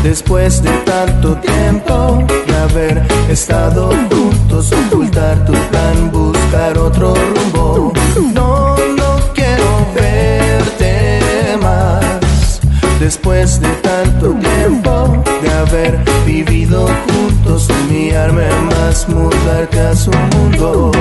Después 0.03 0.61
de 0.61 0.69
tanto 0.79 1.33
tiempo 1.37 2.21
de 2.45 2.55
haber 2.57 3.01
estado 3.29 3.89
juntos, 4.11 4.69
ocultar 4.73 5.45
tu 5.45 5.53
plan, 5.53 6.11
buscar 6.11 6.77
otro 6.77 7.13
rumbo. 7.15 7.93
No, 8.33 8.75
no 8.75 9.33
quiero 9.33 9.87
verte 9.95 11.57
más. 11.61 12.59
Después 12.99 13.61
de 13.61 13.69
tanto 13.75 14.33
tiempo 14.33 15.23
de 15.41 15.49
haber 15.49 15.97
vivido 16.25 16.85
juntos, 17.07 17.69
enviarme 17.69 18.49
más, 18.65 19.07
mudarte 19.07 19.79
a 19.79 19.95
su 19.95 20.11
mundo. 20.11 20.91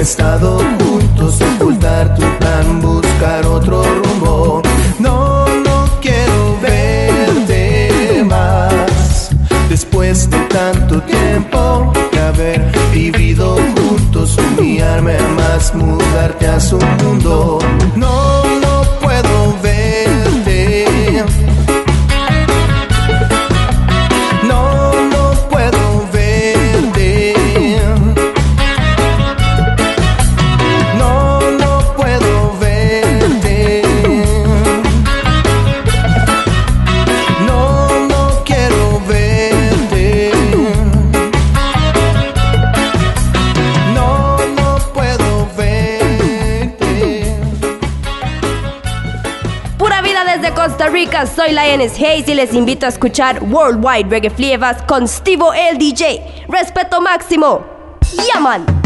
Estado 0.00 0.58
juntos, 0.78 1.38
ocultar 1.42 2.14
tu 2.14 2.22
plan, 2.38 2.80
buscar 2.80 3.44
otro 3.46 3.82
rumbo. 3.82 4.62
No, 4.98 5.44
no 5.46 5.84
quiero 6.00 6.58
verte 6.62 8.24
más. 8.24 9.30
Después 9.68 10.30
de 10.30 10.38
tanto 10.46 11.02
tiempo 11.02 11.92
de 12.12 12.18
haber 12.18 12.72
vivido 12.92 13.56
juntos, 13.76 14.38
enviarme 14.38 15.18
más, 15.36 15.74
mudarte 15.74 16.46
a 16.46 16.58
su 16.58 16.78
Costa 50.70 50.88
Rica, 50.88 51.26
soy 51.26 51.50
Lioness 51.50 51.98
Hayes 51.98 52.28
y 52.28 52.34
les 52.34 52.54
invito 52.54 52.86
a 52.86 52.90
escuchar 52.90 53.42
Worldwide 53.42 54.08
Reggae 54.08 54.30
Flavors 54.30 54.80
con 54.82 55.08
Stevo 55.08 55.52
el 55.52 55.78
DJ. 55.78 56.44
Respeto 56.48 57.00
máximo. 57.00 57.66
Yaman. 58.32 58.79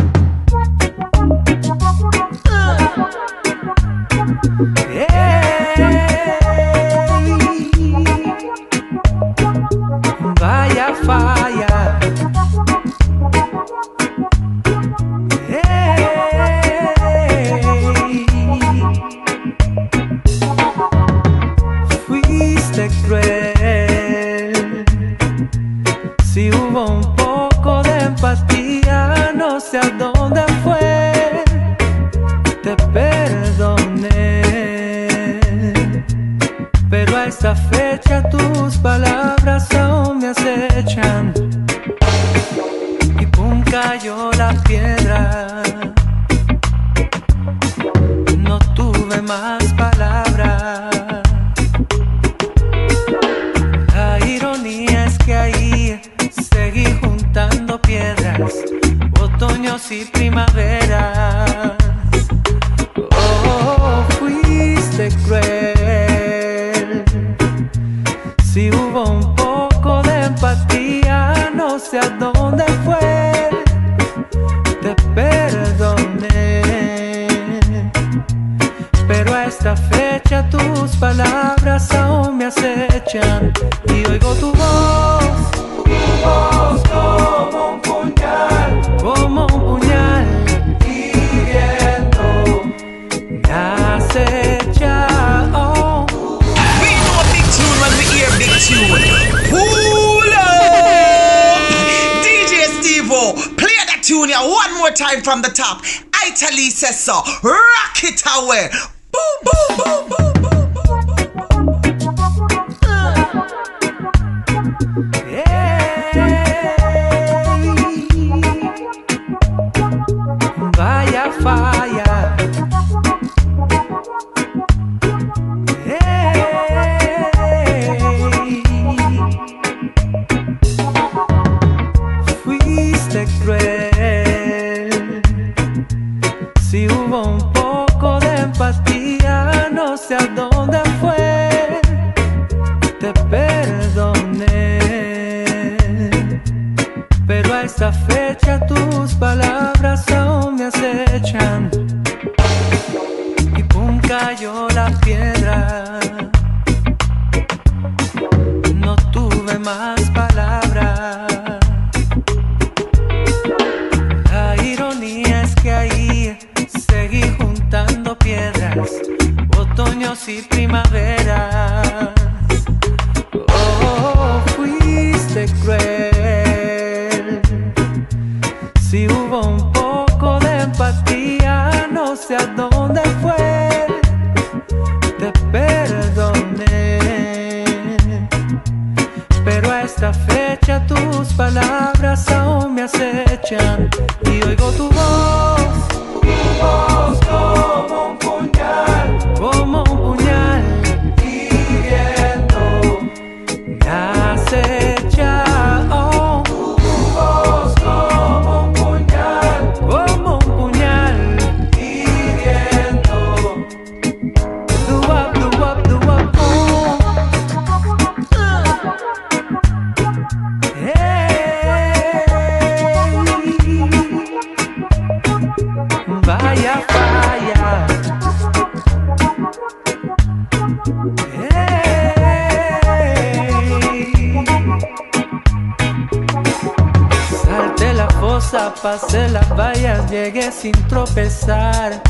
Pasé 238.85 239.31
las 239.31 239.49
vallas, 239.57 240.11
llegué 240.11 240.53
sin 240.53 240.75
tropezar. 240.89 242.03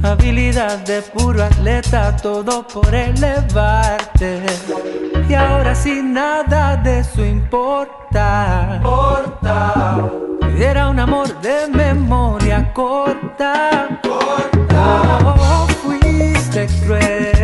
Habilidad 0.00 0.78
de 0.86 1.02
puro 1.02 1.42
atleta, 1.42 2.16
todo 2.16 2.64
por 2.68 2.94
elevarte. 2.94 4.46
Y 5.28 5.34
ahora 5.34 5.74
sin 5.74 6.12
nada 6.12 6.76
de 6.76 7.00
eso 7.00 7.24
importa. 7.24 8.80
Era 10.56 10.88
un 10.88 11.00
amor 11.00 11.28
de 11.40 11.66
memoria 11.66 12.72
corta. 12.72 13.88
Oh, 14.08 15.66
fuiste 15.82 16.68
cruel. 16.84 17.35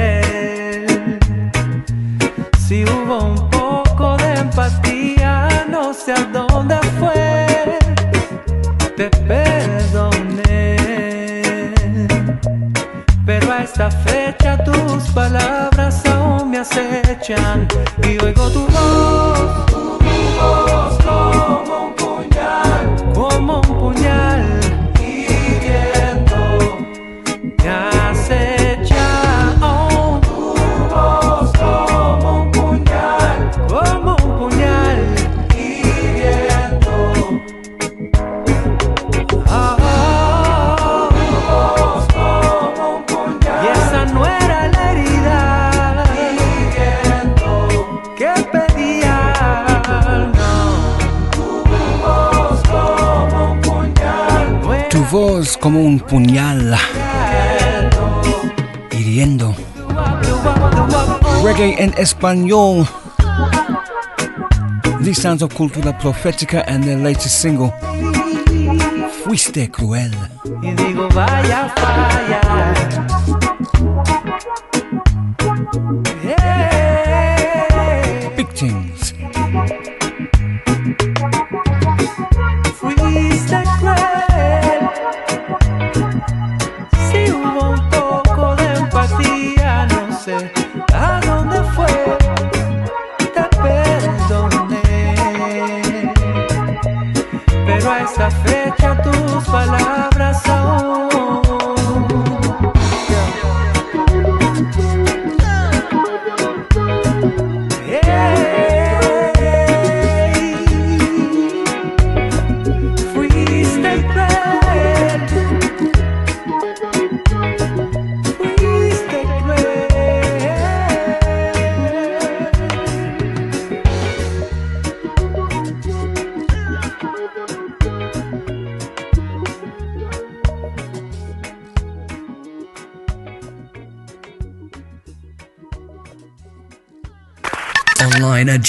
Acechan 17.22 17.68
y 18.02 18.18
oigo 18.24 18.50
tu 18.50 18.66
voz, 18.66 19.11
como 55.62 55.80
un 55.80 56.00
puñal 56.00 56.76
hiriendo. 58.90 59.54
Reggae 61.44 61.76
en 61.78 61.94
español. 61.96 62.84
These 65.04 65.22
sounds 65.22 65.42
of 65.42 65.54
Cultura 65.54 65.96
Profética 65.96 66.64
and 66.66 66.82
their 66.82 66.98
latest 66.98 67.40
single, 67.40 67.72
Fuiste 69.24 69.70
Cruel. 69.70 70.12
Y 70.62 70.72
digo, 70.72 71.08
vaya, 71.14 71.72
vaya. 71.76 73.21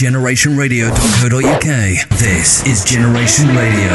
generationradio.co.uk. 0.03 1.69
This 2.19 2.65
is 2.67 2.83
Generation 2.83 3.47
Radio. 3.55 3.93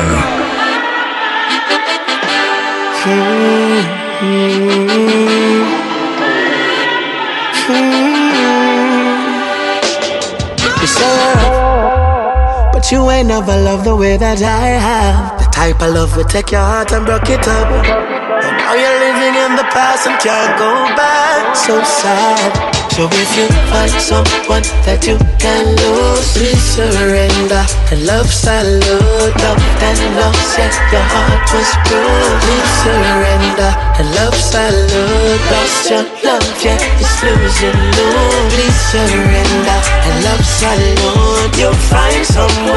You 10.81 10.89
love, 10.97 12.73
but 12.73 12.91
you 12.91 13.11
ain't 13.11 13.29
never 13.29 13.55
loved 13.61 13.85
the 13.85 13.95
way 13.95 14.17
that 14.17 14.41
I 14.41 14.81
have. 14.81 15.39
The 15.39 15.45
type 15.53 15.83
of 15.83 15.93
love 15.93 16.17
would 16.17 16.31
take 16.31 16.51
your 16.53 16.63
heart 16.63 16.91
and 16.93 17.05
broke 17.05 17.29
it 17.29 17.47
up. 17.47 17.69
And 17.69 18.57
now 18.57 18.73
you're 18.73 18.99
living 18.99 19.35
in 19.45 19.57
the 19.57 19.69
past 19.77 20.07
and 20.07 20.19
can't 20.19 20.57
go 20.57 20.73
back. 20.97 21.55
So 21.55 21.83
sad. 21.85 22.88
So 22.99 23.07
if 23.12 23.31
you 23.39 23.47
find 23.70 23.95
someone 24.03 24.66
that 24.83 25.07
you 25.07 25.15
can 25.39 25.70
lose, 25.70 26.35
please 26.35 26.59
surrender. 26.59 27.62
And 27.95 28.03
love 28.03 28.27
salute, 28.27 28.83
love 29.39 29.62
and 29.87 30.03
loss, 30.19 30.59
yeah, 30.59 30.66
your 30.91 31.07
heart 31.07 31.47
was 31.47 31.70
bruised. 31.87 32.43
Please 32.43 32.73
surrender. 32.83 33.70
And 34.03 34.09
love 34.19 34.35
salute, 34.35 35.43
lost 35.47 35.87
your 35.95 36.03
love, 36.27 36.43
yeah, 36.59 36.75
it's 36.99 37.23
losing 37.23 37.79
lose. 37.95 38.51
Please 38.59 38.81
surrender. 38.91 39.79
And 40.03 40.15
love 40.27 40.43
salute, 40.43 41.55
you'll 41.55 41.79
find 41.95 42.27
someone 42.27 42.68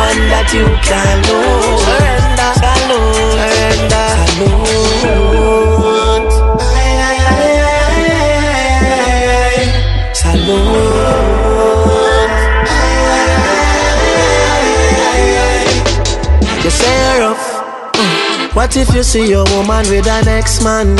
you 19.01 19.05
see 19.05 19.29
your 19.31 19.45
woman 19.45 19.83
with 19.89 20.05
an 20.05 20.27
ex-man? 20.27 20.95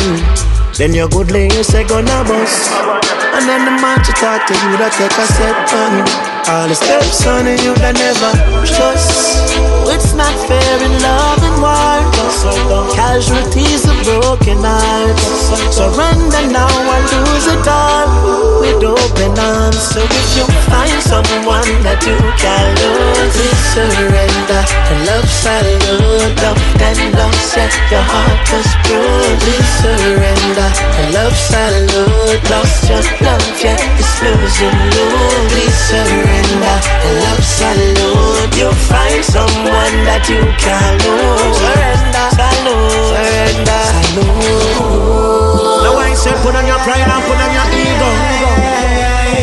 Then 0.76 0.91
you're 0.91 1.07
good 1.07 1.30
lay 1.30 1.49
you 1.56 1.64
say 1.64 1.84
gonna 1.88 2.23
bust. 2.23 3.31
And 3.34 3.48
then 3.48 3.64
the 3.64 3.72
man 3.82 4.03
to 4.03 4.12
talk 4.12 4.45
to 4.48 4.53
you 4.53 4.76
that 4.76 4.91
take 4.91 5.16
a 5.16 5.26
step 5.32 5.56
on 5.72 6.03
All 6.52 6.68
the 6.68 6.76
steps 6.76 7.24
on 7.28 7.48
you 7.48 7.72
that 7.80 7.95
never 7.95 8.32
trust. 8.68 9.56
It's 9.88 10.12
not 10.14 10.36
fair 10.48 10.76
in 10.84 10.94
love 10.99 11.40
and 11.40 11.58
war. 11.64 12.91
Casualties 12.91 13.88
of 13.88 13.95
broken 14.03 14.60
hearts. 14.60 15.24
Surrender 15.72 16.44
now 16.52 16.68
and 16.68 17.06
lose 17.08 17.48
it 17.48 17.68
all 17.68 18.60
with 18.60 18.84
open 18.84 19.32
arms. 19.38 19.80
So 19.80 20.02
if 20.02 20.28
you 20.36 20.45
find 20.68 20.98
someone 20.99 21.72
that 21.88 22.02
you 22.03 22.18
can 22.36 22.68
lose, 22.84 23.32
please 23.38 23.64
surrender. 23.72 24.62
And 24.91 24.99
love 25.08 25.30
salute, 25.30 26.36
love 26.41 26.60
then 26.82 26.99
love 27.16 27.38
set 27.48 27.72
your 27.94 28.03
heart 28.03 28.44
was 28.52 28.70
bruised. 28.84 29.40
Please 29.45 29.72
surrender. 29.80 30.70
And 30.99 31.08
love 31.16 31.36
salute, 31.38 32.44
lost 32.49 32.88
just 32.90 33.20
love, 33.23 33.45
yeah, 33.64 33.77
it's 33.98 34.22
losing 34.22 34.77
you. 34.93 35.06
Please 35.49 35.77
surrender. 35.89 36.77
Love 37.23 37.43
salute, 37.43 38.53
you'll 38.57 38.73
find 38.89 39.23
someone 39.23 39.95
that 40.07 40.26
you 40.30 40.41
can 40.57 40.98
lose. 41.06 41.57
Surrender, 41.61 42.27
salute, 42.38 43.14
surrender, 43.14 43.84
salute. 43.91 45.84
Now 45.85 45.98
I 45.98 46.14
say 46.14 46.34
put 46.41 46.56
on 46.56 46.65
your 46.65 46.80
pride 46.85 47.06
and 47.06 47.23
put 47.26 47.38
on 47.38 47.52
your 47.53 47.68
ego. 47.73 48.10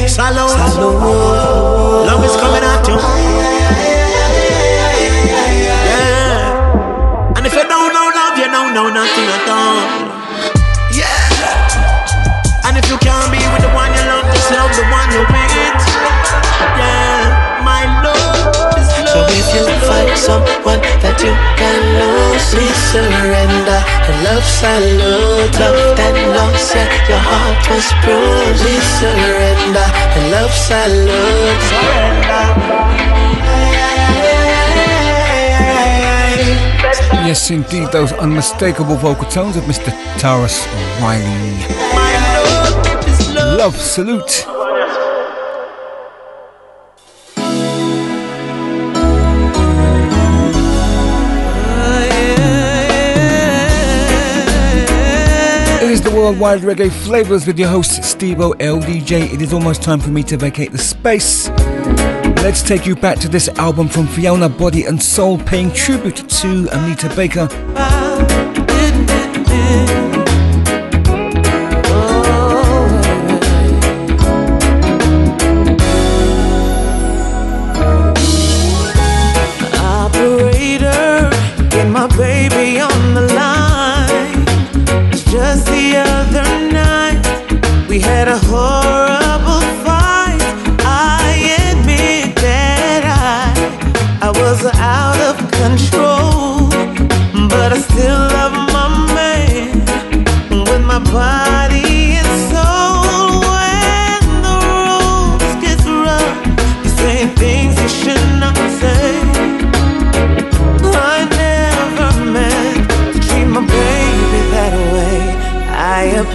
Salute. 0.09 0.55
Love 2.09 2.25
is 2.25 2.37
coming 2.37 2.65
at 2.65 2.87
you. 2.89 2.99
Yeah. 5.87 7.37
And 7.37 7.47
if 7.47 7.53
you 7.55 7.65
don't 7.65 7.93
know 7.93 8.07
love, 8.15 8.39
you 8.39 8.49
don't 8.51 8.73
know 8.75 8.89
nothing 8.91 9.29
at 9.29 9.49
all. 9.49 10.08
Yeah. 12.89 12.95
And 12.95 13.05
if 13.05 13.05
you 13.05 13.05
can't 13.05 13.29
be 13.29 13.37
with 13.53 13.61
the 13.61 13.73
one 13.77 13.93
you 13.93 14.01
love, 14.09 14.25
just 14.33 14.49
love 14.51 14.73
the 14.73 14.85
one 14.89 15.09
you're 15.13 15.29
with. 15.29 15.81
Yeah. 16.81 17.61
My 17.61 17.85
love 18.01 18.81
is 18.81 18.89
So 19.13 19.21
if 19.29 19.45
you 19.53 19.65
find 19.85 20.17
someone 20.17 20.81
that 21.05 21.21
you 21.21 21.37
can 21.61 21.81
lose, 22.01 22.49
please 22.49 22.81
surrender. 22.89 23.81
And 24.09 24.17
love 24.25 24.45
salute, 24.45 25.53
love 25.61 25.97
that 26.01 26.17
lost 26.33 26.75
yeah, 26.75 26.89
your 27.09 27.21
heart 27.21 27.61
was 27.69 27.89
bruised. 28.01 28.65
Please 28.65 28.89
surrender. 28.97 29.85
And 30.17 30.33
love 30.33 30.53
salute, 30.53 31.65
Yes, 37.29 37.51
indeed, 37.51 37.93
those 37.93 38.13
unmistakable 38.15 38.97
vocal 38.97 39.29
tones 39.29 39.59
of 39.59 39.65
Mr. 39.65 39.93
Tarrus 40.17 40.67
Riley. 41.03 41.98
Love, 43.59 43.77
salute. 43.77 44.47
It 55.83 55.91
is 55.91 56.01
the 56.03 56.13
worldwide 56.15 56.61
reggae 56.61 56.89
flavas 56.89 57.49
with 57.49 57.59
your 57.59 57.69
host 57.69 58.03
Stevo 58.03 58.55
LDJ. 58.61 59.35
It 59.35 59.43
is 59.43 59.53
almost 59.53 59.83
time 59.83 59.99
for 59.99 60.11
me 60.11 60.23
to 60.23 60.37
vacate 60.37 60.71
the 60.71 60.79
space. 60.79 61.49
Let's 62.45 62.63
take 62.63 62.87
you 62.87 62.95
back 62.95 63.19
to 63.19 63.29
this 63.29 63.49
album 63.59 63.89
from 63.89 64.07
Fiona 64.07 64.49
Body 64.49 64.85
and 64.85 65.03
Soul, 65.03 65.37
paying 65.37 65.73
tribute 65.73 66.29
to 66.29 66.69
Anita 66.71 67.09
Baker. 67.17 67.49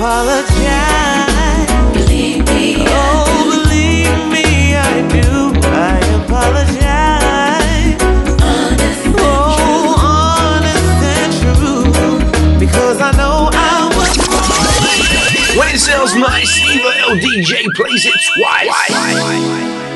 Apologize. 0.03 1.71
Believe 1.93 2.45
me, 2.47 2.75
oh, 2.79 3.63
believe 3.63 4.19
me, 4.33 4.75
I 4.75 5.07
do. 5.07 5.53
I. 5.71 6.03
When 15.55 15.67
it 15.69 15.79
sounds 15.79 16.15
nice, 16.15 16.59
Eva 16.59 16.91
LDJ 17.07 17.71
plays 17.75 18.05
it 18.05 18.13
twice. 18.35 19.92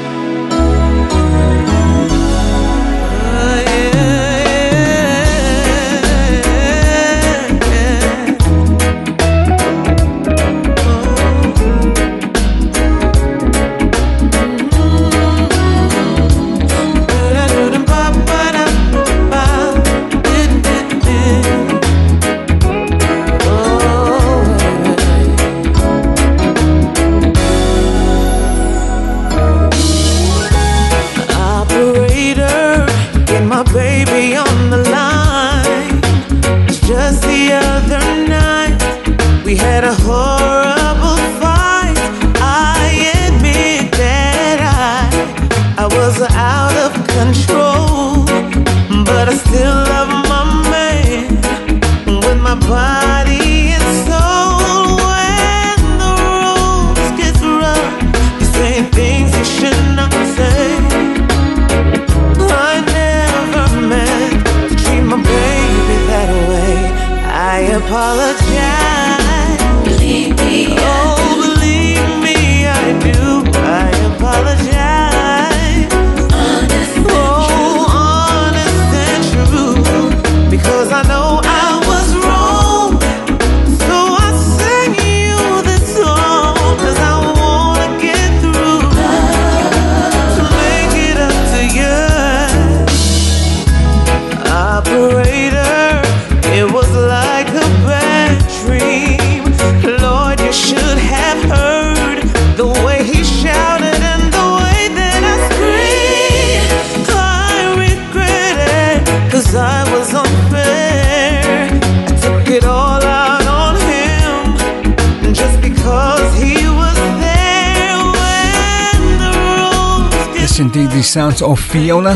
Fiona. 121.68 122.15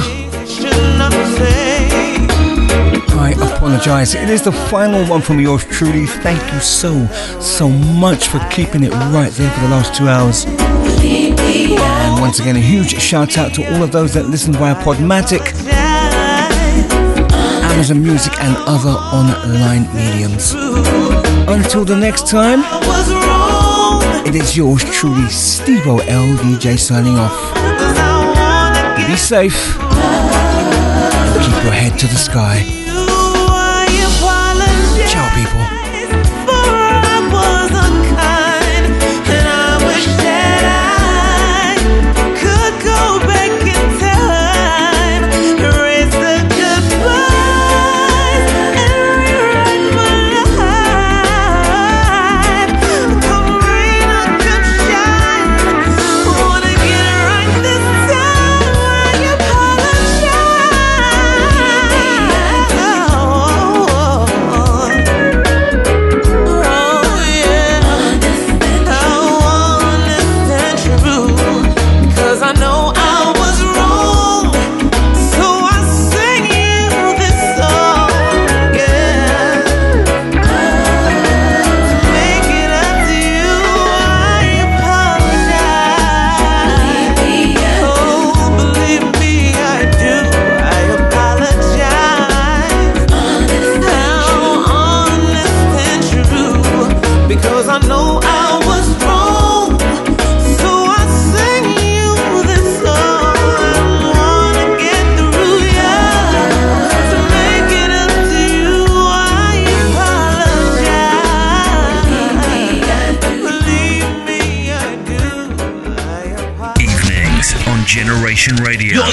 I 3.19 3.33
apologize. 3.37 4.15
It 4.15 4.29
is 4.29 4.41
the 4.41 4.51
final 4.51 5.05
one 5.05 5.21
from 5.21 5.39
yours 5.39 5.65
truly. 5.65 6.05
Thank 6.05 6.41
you 6.53 6.59
so, 6.59 7.05
so 7.39 7.67
much 7.69 8.27
for 8.27 8.39
keeping 8.49 8.83
it 8.83 8.91
right 9.13 9.31
there 9.33 9.51
for 9.51 9.61
the 9.61 9.67
last 9.67 9.93
two 9.93 10.07
hours. 10.07 10.45
And 10.45 12.21
once 12.21 12.39
again, 12.39 12.55
a 12.55 12.59
huge 12.59 12.99
shout 13.01 13.37
out 13.37 13.53
to 13.55 13.73
all 13.73 13.83
of 13.83 13.91
those 13.91 14.13
that 14.13 14.27
listen 14.27 14.53
via 14.53 14.75
Podomatic, 14.75 15.53
Amazon 17.71 18.01
Music, 18.01 18.33
and 18.39 18.55
other 18.67 18.89
online 18.89 19.83
mediums. 19.93 20.53
Until 21.47 21.83
the 21.83 21.97
next 21.97 22.27
time, 22.27 22.63
it 24.25 24.35
is 24.35 24.55
yours 24.55 24.83
truly, 24.85 25.27
Steve 25.29 25.83
LDJ 25.83 26.79
signing 26.79 27.17
off. 27.17 27.70
Be 29.07 29.15
safe. 29.17 29.73
Keep 31.43 31.63
your 31.63 31.73
head 31.73 31.97
to 31.99 32.07
the 32.07 32.15
sky. 32.15 32.80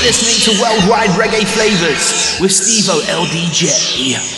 Listening 0.09 0.57
to 0.57 0.63
Worldwide 0.63 1.11
Reggae 1.21 1.45
Flavas 1.45 2.41
with 2.41 2.51
Steve 2.51 2.89
LDJ. 3.09 4.38